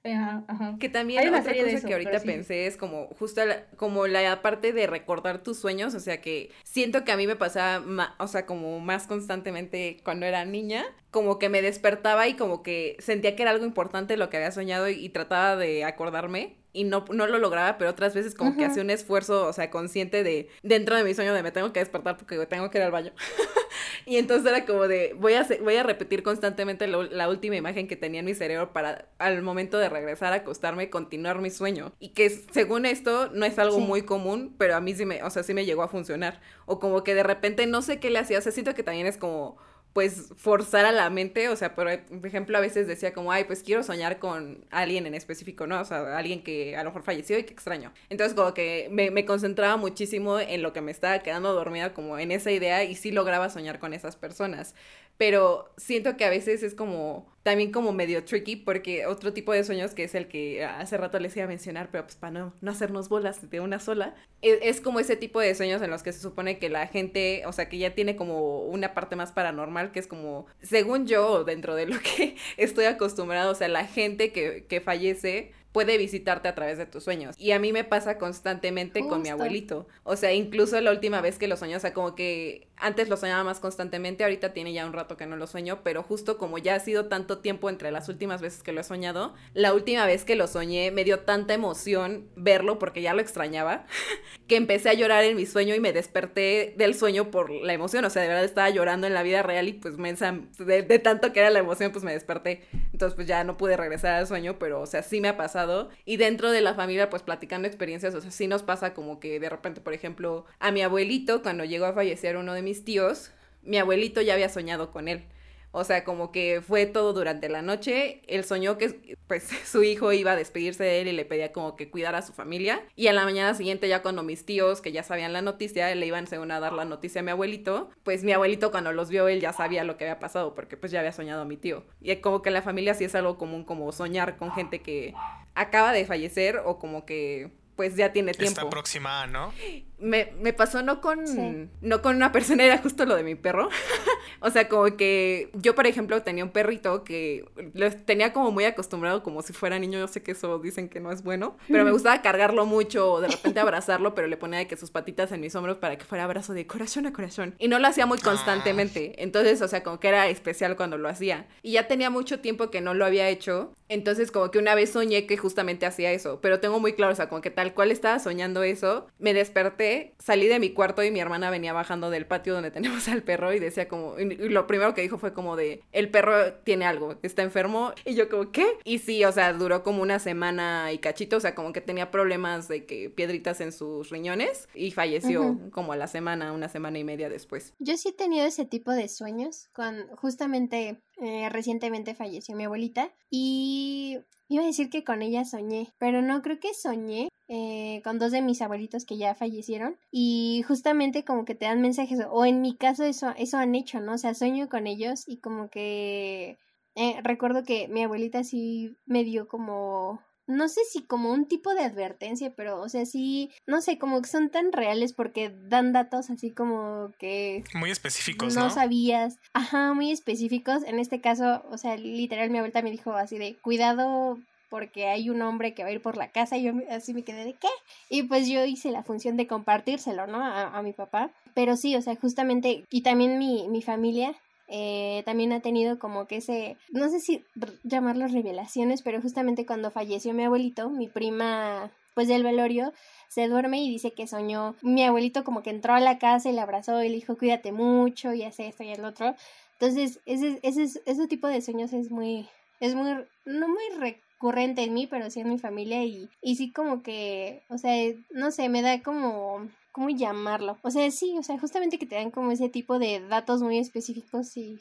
Ajá, 0.04 0.44
ajá. 0.48 0.78
Que 0.80 0.90
también 0.90 1.20
Hay 1.20 1.28
otra 1.28 1.44
serie 1.44 1.64
de 1.64 1.68
cosa 1.74 1.78
eso, 1.80 1.88
que 1.88 1.94
ahorita 1.94 2.20
sí. 2.20 2.28
pensé 2.28 2.68
es 2.68 2.78
como 2.78 3.08
justo 3.20 3.46
la, 3.46 3.66
como 3.76 4.08
la 4.08 4.42
parte 4.42 4.72
de 4.74 4.88
recordar 4.88 5.44
tus 5.44 5.58
sueños, 5.60 5.94
o 5.96 6.00
sea 6.00 6.22
que 6.22 6.52
siento 6.64 7.04
que 7.04 7.12
a 7.12 7.18
mí 7.18 7.28
me 7.28 7.36
pasaba, 7.36 7.80
ma- 7.86 8.16
o 8.20 8.28
sea, 8.28 8.46
como 8.46 8.80
más 8.80 9.08
constantemente 9.08 9.98
cuando 10.04 10.26
era 10.26 10.46
niña, 10.46 10.86
como 11.12 11.40
que 11.40 11.50
me 11.50 11.62
despertaba 11.62 12.28
y 12.28 12.36
como 12.36 12.64
que 12.64 12.96
sentía 13.00 13.36
que 13.36 13.42
era 13.44 13.52
algo 13.52 13.66
importante 13.66 14.18
lo 14.18 14.30
que 14.30 14.38
había 14.38 14.52
soñado 14.52 14.90
y, 14.90 14.94
y 14.94 15.10
trataba 15.10 15.56
de 15.58 15.84
acordarme 15.84 16.59
y 16.80 16.84
no, 16.86 17.04
no 17.12 17.28
lo 17.28 17.38
lograba, 17.40 17.78
pero 17.78 17.90
otras 17.90 18.14
veces 18.14 18.36
como 18.36 18.56
que 18.56 18.64
hacía 18.66 18.82
un 18.84 18.90
esfuerzo, 18.90 19.48
o 19.48 19.54
sea, 19.54 19.70
consciente 19.70 20.24
de 20.24 20.48
dentro 20.64 20.96
de 20.96 21.04
mi 21.04 21.14
sueño 21.14 21.34
de 21.34 21.44
me 21.44 21.52
tengo 21.52 21.74
que 21.74 21.80
despertar 21.80 22.16
porque 22.18 22.38
tengo 22.46 22.70
que 22.70 22.78
ir 22.78 22.84
al 22.84 22.92
baño. 22.92 23.12
y 24.06 24.18
entonces 24.18 24.50
era 24.50 24.66
como 24.66 24.88
de 24.88 25.14
voy 25.18 25.34
a, 25.34 25.46
voy 25.62 25.76
a 25.76 25.84
repetir 25.84 26.24
constantemente 26.24 26.88
lo- 26.88 27.04
la 27.04 27.30
última 27.30 27.56
imagen 27.56 27.88
que 27.88 27.96
tenía 27.96 28.20
en 28.22 28.26
mi 28.26 28.34
cerebro 28.34 28.72
para 28.74 29.10
al 29.18 29.42
momento 29.42 29.78
de 29.78 29.90
regresar 29.90 30.34
a 30.34 30.38
acostarme 30.38 30.90
continuar 30.90 31.40
mi 31.40 31.50
sueño. 31.50 31.92
Y 32.00 32.10
que 32.10 32.30
según 32.30 32.86
esto 32.86 33.30
no 33.34 33.46
es 33.46 33.60
algo 33.60 33.78
Sí. 33.78 33.84
muy 33.84 34.04
común, 34.04 34.56
pero 34.58 34.76
a 34.76 34.82
mí 34.82 34.94
sí 34.96 35.06
me, 35.06 35.22
o 35.24 35.30
sea, 35.30 35.44
sí 35.44 35.54
me 35.54 35.66
llegó 35.66 35.84
a 35.84 35.88
funcionar. 35.88 36.40
O 36.66 36.80
como 36.80 37.04
que 37.04 37.14
de 37.14 37.24
repente 37.24 37.68
no 37.68 37.82
sé 37.82 38.00
qué 38.00 38.10
le 38.10 38.20
hacía, 38.20 38.40
o 38.40 38.42
sea, 38.42 38.52
siento 38.52 38.74
que 38.74 38.84
también 38.84 39.06
es 39.08 39.18
como 39.18 39.58
pues 39.94 40.30
forzar 40.38 40.86
a 40.86 40.92
la 40.92 41.10
mente, 41.10 41.50
o 41.50 41.56
sea, 41.56 41.74
por 41.74 41.90
ejemplo, 41.90 42.58
a 42.58 42.62
veces 42.62 42.88
decía 42.88 43.14
como, 43.14 43.32
ay, 43.32 43.46
pues 43.46 43.64
quiero 43.64 43.84
soñar 43.84 44.20
con 44.20 44.66
alguien 44.70 45.08
en 45.08 45.16
específico, 45.16 45.66
¿no? 45.68 45.82
O 45.82 45.86
sea, 45.86 46.18
alguien 46.18 46.44
que 46.44 46.78
a 46.78 46.84
lo 46.84 46.90
mejor 46.92 47.04
falleció 47.04 47.38
y 47.40 47.44
que 47.44 47.54
extraño. 47.54 47.92
Entonces, 48.10 48.36
como 48.36 48.54
que 48.54 48.88
me, 48.92 49.10
me 49.12 49.26
concentraba 49.26 49.78
muchísimo 49.78 50.40
en 50.40 50.62
lo 50.62 50.74
que 50.74 50.82
me 50.82 50.92
estaba 50.92 51.20
quedando 51.20 51.54
dormida, 51.54 51.94
como 51.94 52.20
en 52.20 52.32
esa 52.32 52.52
idea, 52.52 52.84
y 52.84 52.96
sí 52.96 53.12
lograba 53.12 53.50
soñar 53.50 53.80
con 53.80 53.94
esas 53.94 54.16
personas. 54.16 54.76
Pero 55.20 55.70
siento 55.76 56.16
que 56.16 56.24
a 56.24 56.30
veces 56.30 56.64
es 56.64 56.74
como, 56.74 57.30
también 57.44 57.74
como 57.74 57.92
medio 57.92 58.24
tricky, 58.24 58.56
porque 58.56 59.06
otro 59.06 59.34
tipo 59.34 59.52
de 59.52 59.66
sueños, 59.66 59.94
que 59.94 60.06
es 60.06 60.16
el 60.16 60.30
que 60.30 60.64
hace 60.64 60.96
rato 60.96 61.20
les 61.20 61.36
iba 61.36 61.44
a 61.44 61.50
mencionar, 61.50 61.90
pero 61.92 62.06
pues 62.06 62.16
para 62.16 62.32
no, 62.32 62.54
no 62.62 62.72
hacernos 62.72 63.10
bolas 63.10 63.50
de 63.50 63.60
una 63.60 63.80
sola, 63.80 64.16
es, 64.42 64.60
es 64.62 64.80
como 64.80 65.02
ese 65.02 65.18
tipo 65.18 65.42
de 65.42 65.54
sueños 65.56 65.82
en 65.82 65.92
los 65.92 66.04
que 66.04 66.14
se 66.14 66.22
supone 66.22 66.58
que 66.58 66.70
la 66.70 66.88
gente, 66.88 67.44
o 67.46 67.52
sea, 67.52 67.68
que 67.68 67.78
ya 67.78 67.94
tiene 67.96 68.16
como 68.16 68.62
una 68.62 68.94
parte 68.94 69.18
más 69.18 69.34
paranormal, 69.34 69.92
que 69.92 70.00
es 70.00 70.08
como, 70.08 70.46
según 70.62 71.06
yo, 71.06 71.44
dentro 71.44 71.76
de 71.76 71.88
lo 71.88 72.00
que 72.00 72.38
estoy 72.56 72.86
acostumbrado, 72.86 73.52
o 73.52 73.56
sea, 73.56 73.68
la 73.68 73.86
gente 73.86 74.32
que, 74.32 74.68
que 74.70 74.80
fallece 74.80 75.52
puede 75.72 75.98
visitarte 75.98 76.48
a 76.48 76.56
través 76.56 76.78
de 76.78 76.86
tus 76.86 77.04
sueños. 77.04 77.36
Y 77.38 77.52
a 77.52 77.60
mí 77.60 77.72
me 77.72 77.84
pasa 77.84 78.18
constantemente 78.18 79.02
con 79.08 79.22
mi 79.22 79.30
abuelito. 79.30 79.88
O 80.04 80.16
sea, 80.16 80.34
incluso 80.34 80.80
la 80.82 80.92
última 80.92 81.22
vez 81.22 81.38
que 81.38 81.48
lo 81.48 81.58
soñé, 81.58 81.76
o 81.76 81.80
sea, 81.80 81.94
como 81.94 82.16
que 82.16 82.69
antes 82.80 83.10
lo 83.10 83.18
soñaba 83.18 83.44
más 83.44 83.60
constantemente, 83.60 84.24
ahorita 84.24 84.54
tiene 84.54 84.74
ya 84.74 84.86
un 84.86 84.94
rato 84.94 85.18
que 85.18 85.26
no 85.26 85.36
lo 85.36 85.48
sueño, 85.48 85.80
pero 85.84 86.04
justo 86.04 86.38
como 86.38 86.58
ya 86.58 86.76
ha 86.76 86.80
sido 86.80 87.08
tanto 87.08 87.40
tiempo 87.40 87.70
entre 87.70 87.92
las 87.92 88.10
últimas 88.10 88.42
veces 88.42 88.64
que 88.64 88.72
lo 88.72 88.82
he 88.82 88.84
soñado. 88.84 89.34
La 89.54 89.74
última 89.74 90.06
vez 90.06 90.26
que 90.26 90.36
lo 90.36 90.48
soñé 90.48 90.92
me 90.92 91.04
dio 91.04 91.20
tanta 91.20 91.54
emoción 91.54 92.28
verlo 92.36 92.80
porque 92.80 93.02
ya 93.02 93.14
lo 93.14 93.22
extrañaba, 93.22 93.86
que 94.48 94.56
empecé 94.56 94.90
a 94.90 94.94
llorar 94.94 95.24
en 95.24 95.36
mi 95.36 95.46
sueño 95.46 95.76
y 95.76 95.80
me 95.80 95.94
desperté 95.94 96.74
del 96.78 96.96
sueño 96.96 97.32
por 97.32 97.52
la 97.52 97.74
emoción. 97.74 98.06
O 98.06 98.10
sea, 98.10 98.22
de 98.22 98.28
verdad 98.28 98.46
estaba 98.46 98.70
llorando 98.70 99.08
en 99.08 99.14
la 99.14 99.24
vida 99.24 99.44
real 99.44 99.68
y 99.68 99.74
pues 99.74 99.98
de, 99.98 100.82
de 100.82 101.00
tanto 101.00 101.34
que 101.34 101.40
era 101.40 101.50
la 101.50 101.60
emoción, 101.60 101.92
pues 101.92 102.04
me 102.04 102.14
desperté. 102.14 102.64
Entonces 102.94 103.16
pues 103.16 103.28
ya 103.28 103.44
no 103.44 103.58
pude 103.58 103.78
regresar 103.78 104.16
al 104.16 104.28
sueño, 104.28 104.58
pero 104.60 104.82
o 104.82 104.86
sea, 104.86 105.04
sí 105.04 105.22
me 105.22 105.28
ha 105.28 105.38
pasado. 105.38 105.90
Y 106.06 106.18
dentro 106.18 106.52
de 106.52 106.62
la 106.62 106.74
familia, 106.74 107.10
pues 107.10 107.24
platicando 107.24 107.68
experiencias, 107.68 108.16
o 108.16 108.22
sea, 108.22 108.32
sí 108.32 108.48
nos 108.48 108.64
pasa 108.64 108.94
como 108.94 109.20
que 109.20 109.40
de 109.40 109.50
repente, 109.50 109.82
por 109.82 109.94
ejemplo, 109.94 110.46
a 110.60 110.72
mi 110.72 110.82
abuelito, 110.82 111.42
cuando 111.42 111.66
llegó 111.66 111.86
a 111.86 111.94
fallecer 111.94 112.38
uno 112.38 112.54
de 112.54 112.62
mis 112.62 112.69
tíos, 112.86 113.32
mi 113.64 113.78
abuelito 113.78 114.22
ya 114.22 114.34
había 114.34 114.50
soñado 114.50 114.92
con 114.92 115.08
él. 115.08 115.24
O 115.72 115.84
sea, 115.84 116.04
como 116.04 116.32
que 116.32 116.62
fue 116.66 116.88
todo 116.88 117.14
durante 117.14 117.48
la 117.48 117.62
noche. 117.62 118.22
Él 118.28 118.44
soñó 118.44 118.78
que 118.78 119.18
pues 119.28 119.44
su 119.66 119.84
hijo 119.84 120.12
iba 120.12 120.32
a 120.32 120.36
despedirse 120.36 120.84
de 120.84 121.02
él 121.02 121.08
y 121.08 121.12
le 121.12 121.26
pedía 121.26 121.52
como 121.52 121.76
que 121.76 121.92
cuidara 121.92 122.20
a 122.20 122.22
su 122.24 122.34
familia. 122.34 122.82
Y 122.96 123.08
a 123.08 123.14
la 123.14 123.24
mañana 123.24 123.54
siguiente 123.54 123.88
ya 123.88 124.02
cuando 124.02 124.24
mis 124.24 124.46
tíos, 124.46 124.82
que 124.82 124.92
ya 124.92 125.04
sabían 125.04 125.34
la 125.34 125.42
noticia, 125.42 125.94
le 125.94 126.06
iban 126.06 126.26
según 126.26 126.52
a 126.52 126.60
dar 126.60 126.74
la 126.74 126.86
noticia 126.86 127.22
a 127.22 127.24
mi 127.24 127.32
abuelito, 127.32 127.90
pues 128.04 128.24
mi 128.24 128.32
abuelito 128.32 128.72
cuando 128.72 128.92
los 128.94 129.10
vio 129.10 129.28
él 129.28 129.42
ya 129.42 129.54
sabía 129.54 129.84
lo 129.84 129.98
que 129.98 130.06
había 130.06 130.20
pasado 130.20 130.56
porque 130.56 130.78
pues 130.78 130.92
ya 130.92 131.00
había 131.00 131.12
soñado 131.12 131.42
a 131.44 131.46
mi 131.46 131.58
tío. 131.58 131.84
Y 132.02 132.16
como 132.18 132.42
que 132.42 132.50
la 132.50 132.64
familia 132.64 132.96
sí 132.96 133.04
es 133.04 133.14
algo 133.14 133.38
común 133.38 133.64
como 133.64 133.92
soñar 133.92 134.38
con 134.38 134.52
gente 134.52 134.82
que 134.82 135.14
acaba 135.54 135.92
de 135.92 136.06
fallecer 136.06 136.62
o 136.66 136.80
como 136.80 137.06
que 137.06 137.52
pues 137.80 137.96
ya 137.96 138.12
tiene 138.12 138.34
tiempo. 138.34 138.50
Está 138.50 138.62
aproximada, 138.64 139.26
¿no? 139.26 139.54
Me, 140.00 140.34
me, 140.42 140.52
pasó 140.52 140.84
no 140.84 141.00
con, 141.00 141.72
no 141.80 142.02
con 142.02 142.18
una 142.18 142.34
persona, 142.34 142.66
era 142.66 142.78
justo 142.80 143.06
lo 143.06 143.16
de 143.16 143.24
mi 143.24 143.36
perro. 143.36 143.70
o 144.42 144.50
sea, 144.50 144.68
como 144.68 144.98
que 144.98 145.50
yo, 145.54 145.76
por 145.76 145.88
ejemplo, 145.88 146.22
tenía 146.22 146.44
un 146.44 146.50
perrito 146.50 147.06
que 147.06 147.50
lo 147.74 147.90
tenía 147.90 148.34
como 148.34 148.52
muy 148.52 148.66
acostumbrado 148.66 149.24
como 149.24 149.42
si 149.44 149.54
fuera 149.54 149.80
niño. 149.80 149.98
Yo 149.98 150.10
sé 150.10 150.22
que 150.22 150.32
eso 150.32 150.60
dicen 150.60 150.90
que 150.90 151.00
no 151.00 151.10
es 151.10 151.24
bueno, 151.24 151.56
pero 151.70 151.86
me 151.86 151.92
gustaba 151.92 152.22
cargarlo 152.22 152.66
mucho 152.66 153.14
o 153.14 153.22
de 153.22 153.30
repente 153.30 153.62
abrazarlo, 153.62 154.14
pero 154.14 154.28
le 154.28 154.36
ponía 154.36 154.60
de 154.60 154.68
que 154.68 154.76
sus 154.76 154.92
patitas 154.92 155.32
en 155.32 155.40
mis 155.40 155.56
hombros 155.56 155.78
para 155.78 155.98
que 155.98 156.04
fuera 156.04 156.26
abrazo 156.26 156.52
de 156.52 156.68
corazón 156.68 157.06
a 157.06 157.14
corazón. 157.14 157.56
Y 157.60 157.70
no 157.70 157.80
lo 157.80 157.88
hacía 157.88 158.06
muy 158.06 158.18
ah. 158.20 158.26
constantemente. 158.26 159.24
Entonces, 159.24 159.62
o 159.62 159.70
sea, 159.70 159.84
como 159.84 160.02
que 160.02 160.10
era 160.10 160.28
especial 160.28 160.76
cuando 160.76 160.98
lo 160.98 161.08
hacía. 161.08 161.48
Y 161.62 161.72
ya 161.72 161.88
tenía 161.88 162.10
mucho 162.10 162.42
tiempo 162.42 162.70
que 162.72 162.82
no 162.82 162.94
lo 162.94 163.06
había 163.06 163.30
hecho. 163.30 163.74
Entonces, 163.90 164.32
como 164.32 164.52
que 164.52 164.60
una 164.60 164.76
vez 164.76 164.92
soñé 164.92 165.26
que 165.26 165.36
justamente 165.36 165.86
hacía 165.86 166.12
eso, 166.12 166.40
pero 166.42 166.60
tengo 166.60 166.80
muy 166.80 166.94
claro, 166.94 167.14
o 167.14 167.16
sea, 167.16 167.28
como 167.28 167.42
que 167.42 167.50
tal 167.50 167.74
cual 167.74 167.92
estaba 167.92 168.20
soñando 168.20 168.64
eso, 168.64 169.08
me 169.18 169.34
desperté, 169.34 170.16
salí 170.20 170.48
de 170.48 170.60
mi 170.60 170.70
cuarto 170.70 171.04
y 171.04 171.12
mi 171.12 171.20
hermana 171.20 171.50
venía 171.50 171.74
bajando 171.74 172.10
del 172.10 172.28
patio 172.28 172.54
donde 172.54 172.72
tenemos 172.80 173.08
al 173.08 173.24
perro 173.24 173.54
y 173.54 173.60
decía 173.60 173.88
como, 173.88 174.18
y 174.20 174.50
lo 174.50 174.68
primero 174.68 174.94
que 174.94 175.02
dijo 175.02 175.18
fue 175.18 175.34
como 175.34 175.56
de, 175.56 175.84
el 175.92 176.10
perro 176.10 176.54
tiene 176.64 176.86
algo, 176.86 177.18
está 177.24 177.42
enfermo, 177.42 177.94
y 178.06 178.16
yo 178.16 178.30
como, 178.30 178.52
¿qué? 178.52 178.78
Y 178.84 179.00
sí, 179.00 179.26
o 179.26 179.32
sea, 179.32 179.54
duró 179.54 179.84
como 179.84 180.02
una 180.02 180.20
semana 180.20 180.92
y 180.94 181.00
cachito, 181.00 181.38
o 181.38 181.40
sea, 181.40 181.56
como 181.56 181.74
que 181.74 181.82
tenía 181.82 182.12
problemas 182.12 182.68
de 182.68 182.86
que 182.86 183.10
piedritas 183.10 183.60
en 183.62 183.72
sus 183.72 184.10
riñones 184.10 184.68
y 184.76 184.92
falleció 184.92 185.60
como 185.72 185.94
a 185.94 185.98
la 185.98 186.08
semana, 186.08 186.54
una 186.54 186.70
semana 186.70 187.00
y 187.00 187.04
media 187.04 187.30
después. 187.30 187.74
Yo 187.80 187.98
sí 187.98 188.10
he 188.10 188.14
tenido 188.14 188.46
ese 188.46 188.66
tipo 188.66 188.92
de 188.92 189.08
sueños, 189.08 189.70
con 189.74 190.08
justamente 190.16 191.02
eh, 191.22 191.50
recientemente 191.50 192.16
falleció 192.16 192.56
mi 192.56 192.66
abuelita 192.66 193.12
y 193.30 194.20
iba 194.48 194.64
a 194.64 194.68
decir 194.68 194.90
que 194.90 195.04
con 195.04 195.22
ella 195.22 195.46
soñé, 195.46 195.92
pero 195.98 196.22
no 196.22 196.42
creo 196.42 196.60
que 196.60 196.74
soñé 196.74 197.30
eh, 197.48 198.02
con 198.04 198.20
dos 198.20 198.32
de 198.32 198.42
mis 198.42 198.62
abuelitos 198.62 199.06
que 199.06 199.18
ya 199.18 199.36
fallecieron 199.36 199.98
y 200.12 200.64
justamente 200.68 201.24
como 201.24 201.46
que 201.46 201.56
te 201.56 201.66
dan 201.66 201.82
mensajes 201.82 202.20
o 202.30 202.46
en 202.46 202.62
mi 202.62 202.76
caso 202.76 203.04
eso, 203.04 203.34
eso 203.38 203.58
han 203.58 203.76
hecho, 203.76 204.00
¿no? 204.00 204.14
O 204.14 204.18
sea, 204.18 204.34
sueño 204.34 204.70
con 204.70 204.88
ellos 204.88 205.24
y 205.28 205.38
como 205.38 205.70
que 205.70 206.58
eh, 206.96 207.20
recuerdo 207.24 207.64
que 207.64 207.88
mi 207.88 208.04
abuelita 208.04 208.44
sí 208.44 208.96
me 209.06 209.24
dio 209.24 209.48
como 209.48 210.22
no 210.50 210.68
sé 210.68 210.82
si 210.90 211.04
como 211.04 211.32
un 211.32 211.46
tipo 211.46 211.74
de 211.74 211.84
advertencia, 211.84 212.52
pero 212.56 212.82
o 212.82 212.90
sea, 212.90 213.06
sí, 213.06 213.52
no 213.68 213.82
sé, 213.82 213.98
como 213.98 214.22
que 214.22 214.28
son 214.28 214.50
tan 214.50 214.72
reales 214.72 215.14
porque 215.14 215.54
dan 215.70 215.94
datos 215.94 216.30
así 216.30 216.50
como 216.50 217.12
que... 217.20 217.64
Muy 217.76 217.92
específicos, 217.92 218.56
¿no? 218.56 218.64
No 218.64 218.70
sabías. 218.70 219.38
Ajá, 219.54 219.94
muy 219.94 220.12
específicos. 220.12 220.84
En 220.84 221.00
este 221.00 221.22
caso, 221.22 221.64
o 221.70 221.78
sea, 221.78 221.96
literal 221.98 222.50
mi 222.50 222.58
abuelita 222.58 222.82
me 222.82 222.92
dijo 222.92 223.14
así 223.14 223.38
de, 223.38 223.56
cuidado 223.62 224.40
porque 224.70 225.08
hay 225.08 225.30
un 225.30 225.42
hombre 225.42 225.74
que 225.74 225.84
va 225.84 225.90
a 225.90 225.92
ir 225.92 226.02
por 226.02 226.18
la 226.18 226.32
casa 226.32 226.58
y 226.58 226.64
yo 226.64 226.74
así 226.90 227.14
me 227.14 227.24
quedé 227.24 227.46
de 227.46 227.54
qué. 227.54 227.70
Y 228.10 228.24
pues 228.24 228.48
yo 228.48 228.66
hice 228.66 228.92
la 228.92 229.04
función 229.04 229.38
de 229.38 229.48
compartírselo, 229.48 230.28
¿no? 230.28 230.44
A, 230.44 230.78
a 230.78 230.82
mi 230.82 230.94
papá. 230.94 231.32
Pero 231.54 231.76
sí, 231.76 231.96
o 231.96 232.02
sea, 232.02 232.16
justamente, 232.16 232.86
y 232.90 233.02
también 233.02 233.38
mi, 233.38 233.68
mi 233.68 233.82
familia, 233.82 234.36
eh, 234.72 235.24
también 235.26 235.52
ha 235.52 235.62
tenido 235.62 235.98
como 235.98 236.28
que 236.28 236.38
ese, 236.38 236.78
no 236.92 237.10
sé 237.10 237.20
si 237.20 237.44
llamarlo 237.84 238.28
revelaciones, 238.28 239.02
pero 239.02 239.20
justamente 239.20 239.66
cuando 239.66 239.90
falleció 239.90 240.34
mi 240.34 240.44
abuelito, 240.44 240.92
mi 240.92 241.08
prima, 241.08 241.92
pues 242.14 242.28
del 242.28 242.44
velorio, 242.44 242.94
se 243.30 243.48
duerme 243.48 243.82
y 243.82 243.90
dice 243.90 244.12
que 244.12 244.28
soñó, 244.28 244.76
mi 244.84 245.04
abuelito 245.04 245.44
como 245.44 245.64
que 245.64 245.72
entró 245.72 245.94
a 245.94 246.00
la 246.00 246.20
casa 246.20 246.50
y 246.50 246.54
le 246.54 246.62
abrazó 246.62 247.02
y 247.02 247.10
le 247.10 247.16
dijo 247.16 247.36
cuídate 247.36 247.72
mucho 247.72 248.34
y 248.34 248.44
hace 248.44 248.68
esto 248.68 248.84
y 248.84 248.92
el 248.92 249.06
otro. 249.06 249.36
Entonces, 249.80 250.20
ese, 250.26 250.60
ese, 250.62 250.84
ese 250.84 251.28
tipo 251.28 251.48
de 251.48 251.62
sueños 251.62 251.92
es 251.94 252.12
muy, 252.12 252.48
es 252.80 252.94
muy, 252.94 253.10
no 253.46 253.68
muy 253.68 253.84
recurrente 253.98 254.84
en 254.84 254.94
mí, 254.94 255.08
pero 255.08 255.32
sí 255.32 255.40
en 255.40 255.50
mi 255.50 255.58
familia 255.58 256.04
y, 256.04 256.30
y 256.44 256.58
sí 256.58 256.72
como 256.72 257.02
que, 257.02 257.64
o 257.70 257.80
sea, 257.80 258.14
no 258.30 258.52
sé, 258.52 258.70
me 258.70 258.84
da 258.84 259.02
como 259.02 259.68
¿cómo 259.92 260.10
llamarlo? 260.10 260.78
O 260.82 260.92
sea, 260.92 261.10
sí, 261.12 261.36
o 261.38 261.44
sea, 261.44 261.60
justamente 261.60 261.98
que 261.98 262.06
te 262.06 262.16
dan 262.16 262.32
como 262.32 262.52
ese 262.52 262.70
tipo 262.70 263.00
de 263.00 263.20
datos 263.20 263.62
muy 263.62 263.78
específicos 263.78 264.56
y 264.58 264.80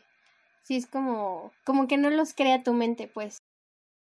sí 0.62 0.76
es 0.76 0.86
como, 0.86 1.52
como 1.64 1.88
que 1.88 1.96
no 1.96 2.10
los 2.10 2.34
crea 2.34 2.62
tu 2.62 2.74
mente, 2.74 3.08
pues. 3.08 3.38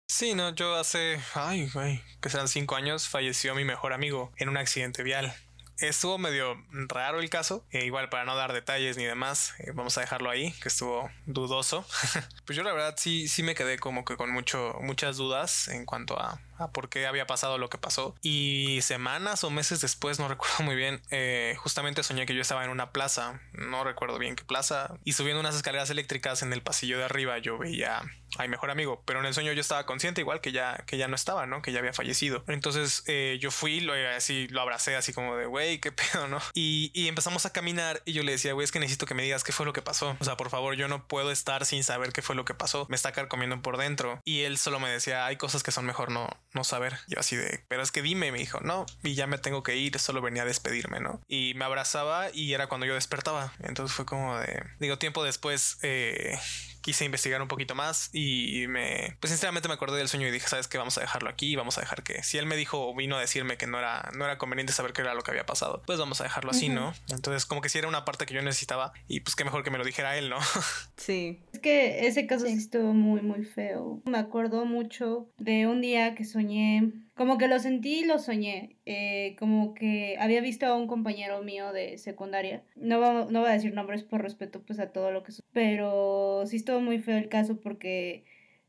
Sí, 0.08 0.36
no, 0.36 0.54
yo 0.54 0.76
hace, 0.76 1.20
ay, 1.34 1.68
güey, 1.74 2.02
que 2.22 2.30
sean 2.30 2.48
cinco 2.48 2.76
años 2.76 3.08
falleció 3.08 3.56
mi 3.56 3.66
mejor 3.66 3.92
amigo 3.92 4.32
en 4.38 4.50
un 4.50 4.58
accidente 4.58 5.04
vial. 5.04 5.34
Estuvo 5.80 6.18
medio 6.18 6.56
raro 6.88 7.20
el 7.20 7.30
caso, 7.30 7.66
e 7.70 7.86
igual 7.86 8.08
para 8.08 8.24
no 8.24 8.36
dar 8.36 8.54
detalles 8.54 8.96
ni 8.96 9.04
demás, 9.04 9.54
eh, 9.60 9.72
vamos 9.74 9.98
a 9.98 10.02
dejarlo 10.02 10.30
ahí, 10.30 10.54
que 10.62 10.70
estuvo 10.70 11.10
dudoso. 11.26 11.86
pues 12.46 12.56
yo 12.56 12.64
la 12.64 12.72
verdad 12.72 12.96
sí, 12.98 13.28
sí 13.28 13.44
me 13.44 13.56
quedé 13.56 13.78
como 13.78 14.06
que 14.06 14.16
con 14.16 14.32
mucho, 14.32 14.76
muchas 14.82 15.18
dudas 15.18 15.68
en 15.68 15.86
cuanto 15.86 16.18
a, 16.18 16.40
a 16.58 16.72
por 16.72 16.90
qué 16.90 17.08
había 17.08 17.28
pasado 17.28 17.58
lo 17.58 17.70
que 17.70 17.78
pasó. 17.78 18.16
Y 18.22 18.80
semanas 18.82 19.44
o 19.44 19.50
meses 19.50 19.82
después, 19.82 20.20
no 20.20 20.28
recuerdo 20.30 20.64
muy 20.64 20.76
bien, 20.76 21.02
eh, 21.12 21.56
justamente 21.58 22.04
soñé 22.04 22.26
que 22.26 22.36
yo 22.36 22.42
estaba 22.42 22.64
en 22.64 22.70
una 22.70 22.92
plaza, 22.92 23.42
no 23.54 23.84
recuerdo 23.84 24.20
bien 24.20 24.36
qué 24.36 24.44
plaza, 24.44 24.98
y 25.04 25.14
subiendo 25.14 25.40
unas 25.40 25.56
escaleras 25.56 25.90
eléctricas 25.90 26.42
en 26.42 26.54
el 26.54 26.62
pasillo 26.62 26.98
de 26.98 27.06
arriba 27.06 27.38
yo 27.40 27.58
veía 27.58 28.02
a 28.38 28.44
mi 28.44 28.50
mejor 28.50 28.70
amigo, 28.70 29.02
pero 29.06 29.20
en 29.20 29.26
el 29.26 29.34
sueño 29.34 29.54
yo 29.54 29.62
estaba 29.62 29.86
consciente 29.86 30.22
igual 30.22 30.42
que 30.42 30.52
ya, 30.52 30.84
que 30.88 30.98
ya 30.98 31.08
no 31.08 31.16
estaba, 31.16 31.46
¿no? 31.46 31.62
Que 31.62 31.72
ya 31.72 31.80
había 31.80 31.94
fallecido. 31.94 32.44
Entonces 32.48 33.04
eh, 33.08 33.38
yo 33.40 33.52
fui, 33.52 33.80
lo, 33.80 33.94
así, 34.16 34.48
lo 34.50 34.62
abracé 34.62 34.96
así 34.96 35.14
como 35.14 35.36
de, 35.36 35.46
güey, 35.46 35.80
qué 35.80 35.92
pedo, 35.92 36.28
¿no? 36.28 36.40
Y, 36.54 36.92
y 36.94 37.08
empezamos 37.08 37.46
a 37.46 37.54
caminar 37.54 38.02
y 38.06 38.14
yo 38.14 38.24
le 38.24 38.34
decía, 38.34 38.54
güey, 38.54 38.66
es 38.66 38.72
que 38.72 38.80
necesito 38.80 39.06
que 39.06 39.14
me 39.14 39.24
digas 39.24 39.44
qué 39.44 39.52
fue 39.52 39.66
lo 39.66 39.74
que 39.74 39.82
pasó. 39.82 40.18
O 40.20 40.24
sea, 40.24 40.38
por 40.38 40.50
favor, 40.50 40.76
yo 40.76 40.88
no 40.88 41.08
puedo 41.08 41.32
estar 41.32 41.66
sin 41.66 41.84
saber 41.84 42.12
qué 42.12 42.22
fue 42.22 42.36
lo 42.36 42.46
que 42.46 42.54
pasó. 42.54 42.86
Me 42.90 42.96
está 42.96 43.12
carcomiendo 43.12 43.62
por 43.62 43.78
dentro. 43.78 44.22
Y 44.26 44.42
él 44.42 44.58
solo 44.58 44.80
me 44.80 44.90
decía, 44.90 45.26
hay 45.26 45.38
cosas 45.38 45.64
que 45.64 45.72
son 45.72 45.86
mejor 45.86 46.12
no, 46.12 46.30
no 46.56 46.64
saber. 46.64 46.98
Yo 47.08 47.20
así 47.20 47.36
de, 47.36 47.64
pero 47.68 47.84
es 47.84 47.92
que 47.92 48.02
dime, 48.02 48.32
me 48.32 48.40
dijo, 48.40 48.60
no, 48.62 48.86
y 49.04 49.14
ya 49.14 49.28
me 49.28 49.38
tengo 49.38 49.64
que 49.64 49.76
ir, 49.76 50.00
solo 50.00 50.22
venía 50.22 50.44
a 50.44 50.46
despedirme, 50.46 51.00
¿no? 51.00 51.22
Y 51.28 51.54
me 51.56 51.66
abrazaba 51.66 52.30
y 52.34 52.54
era 52.54 52.68
cuando 52.68 52.86
yo 52.86 52.96
despertaba. 52.96 53.54
Entonces 53.60 53.96
fue 53.96 54.06
como 54.06 54.38
de, 54.40 54.64
digo, 54.80 54.98
tiempo 54.98 55.24
después, 55.24 55.78
eh, 55.84 56.38
quise 56.86 57.04
investigar 57.04 57.42
un 57.42 57.48
poquito 57.48 57.74
más 57.74 58.12
y 58.14 58.68
me, 58.68 59.18
pues 59.20 59.32
sinceramente 59.32 59.68
me 59.68 59.74
acordé 59.74 59.98
del 59.98 60.08
sueño 60.08 60.28
y 60.28 60.32
dije, 60.32 60.48
sabes 60.48 60.68
que 60.68 60.78
vamos 60.78 60.96
a 61.00 61.02
dejarlo 61.02 61.32
aquí, 61.32 61.56
vamos 61.56 61.80
a 61.80 61.82
dejar 61.82 62.04
que, 62.04 62.22
si 62.22 62.38
él 62.38 62.46
me 62.46 62.56
dijo 62.56 62.88
o 62.88 62.96
vino 62.96 63.18
a 63.18 63.20
decirme 63.20 63.58
que 63.58 63.66
no 63.66 63.80
era, 63.80 64.12
no 64.16 64.24
era 64.24 64.38
conveniente 64.38 64.72
saber 64.72 64.94
qué 64.94 65.02
era 65.02 65.16
lo 65.16 65.24
que 65.24 65.32
había 65.32 65.48
pasado, 65.48 65.82
pues 65.88 65.98
vamos 65.98 66.22
a 66.22 66.26
dejarlo 66.26 66.52
así, 66.52 66.70
¿no? 66.70 66.94
Entonces 67.10 67.48
como 67.48 67.62
que 67.62 67.70
si 67.70 67.80
era 67.80 67.88
una 67.88 68.06
parte 68.06 68.28
que 68.28 68.36
yo 68.36 68.44
necesitaba 68.44 68.94
y 69.08 69.22
pues 69.22 69.36
qué 69.36 69.44
mejor 69.44 69.64
que 69.64 69.72
me 69.72 69.80
lo 69.80 69.84
dijera 69.84 70.16
él, 70.16 70.30
¿no? 70.30 70.38
Sí. 70.98 71.40
Es 71.52 71.60
que 71.60 72.08
ese 72.08 72.28
caso 72.28 72.46
sí 72.46 72.54
estuvo 72.54 72.94
muy, 72.94 73.22
muy 73.22 73.46
feo. 73.46 74.02
Me 74.06 74.20
acuerdo 74.20 74.66
mucho 74.66 75.28
de 75.38 75.66
un 75.68 75.82
día 75.82 76.14
que 76.14 76.24
soñé 76.24 76.92
como 77.16 77.38
que 77.38 77.48
lo 77.48 77.60
sentí 77.60 78.02
y 78.02 78.06
lo 78.06 78.20
soñé. 78.20 78.78
Eh, 78.86 79.36
como 79.40 79.74
que 79.74 80.18
había 80.20 80.42
visto 80.42 80.66
a 80.66 80.76
un 80.76 80.88
compañero 80.88 81.42
mío 81.42 81.72
de 81.72 81.98
secundaria. 81.98 82.64
No, 82.76 83.30
no 83.30 83.40
voy 83.40 83.50
a 83.50 83.54
decir 83.54 83.74
nombres 83.74 84.04
por 84.04 84.22
respeto 84.22 84.62
pues 84.62 84.80
a 84.80 84.92
todo 84.92 85.12
lo 85.12 85.24
que... 85.24 85.34
Pero 85.54 86.44
sí 86.46 86.58
estuvo 86.58 86.82
muy 86.82 87.00
feo 87.00 87.18
el 87.18 87.30
caso 87.30 87.60
porque 87.60 88.26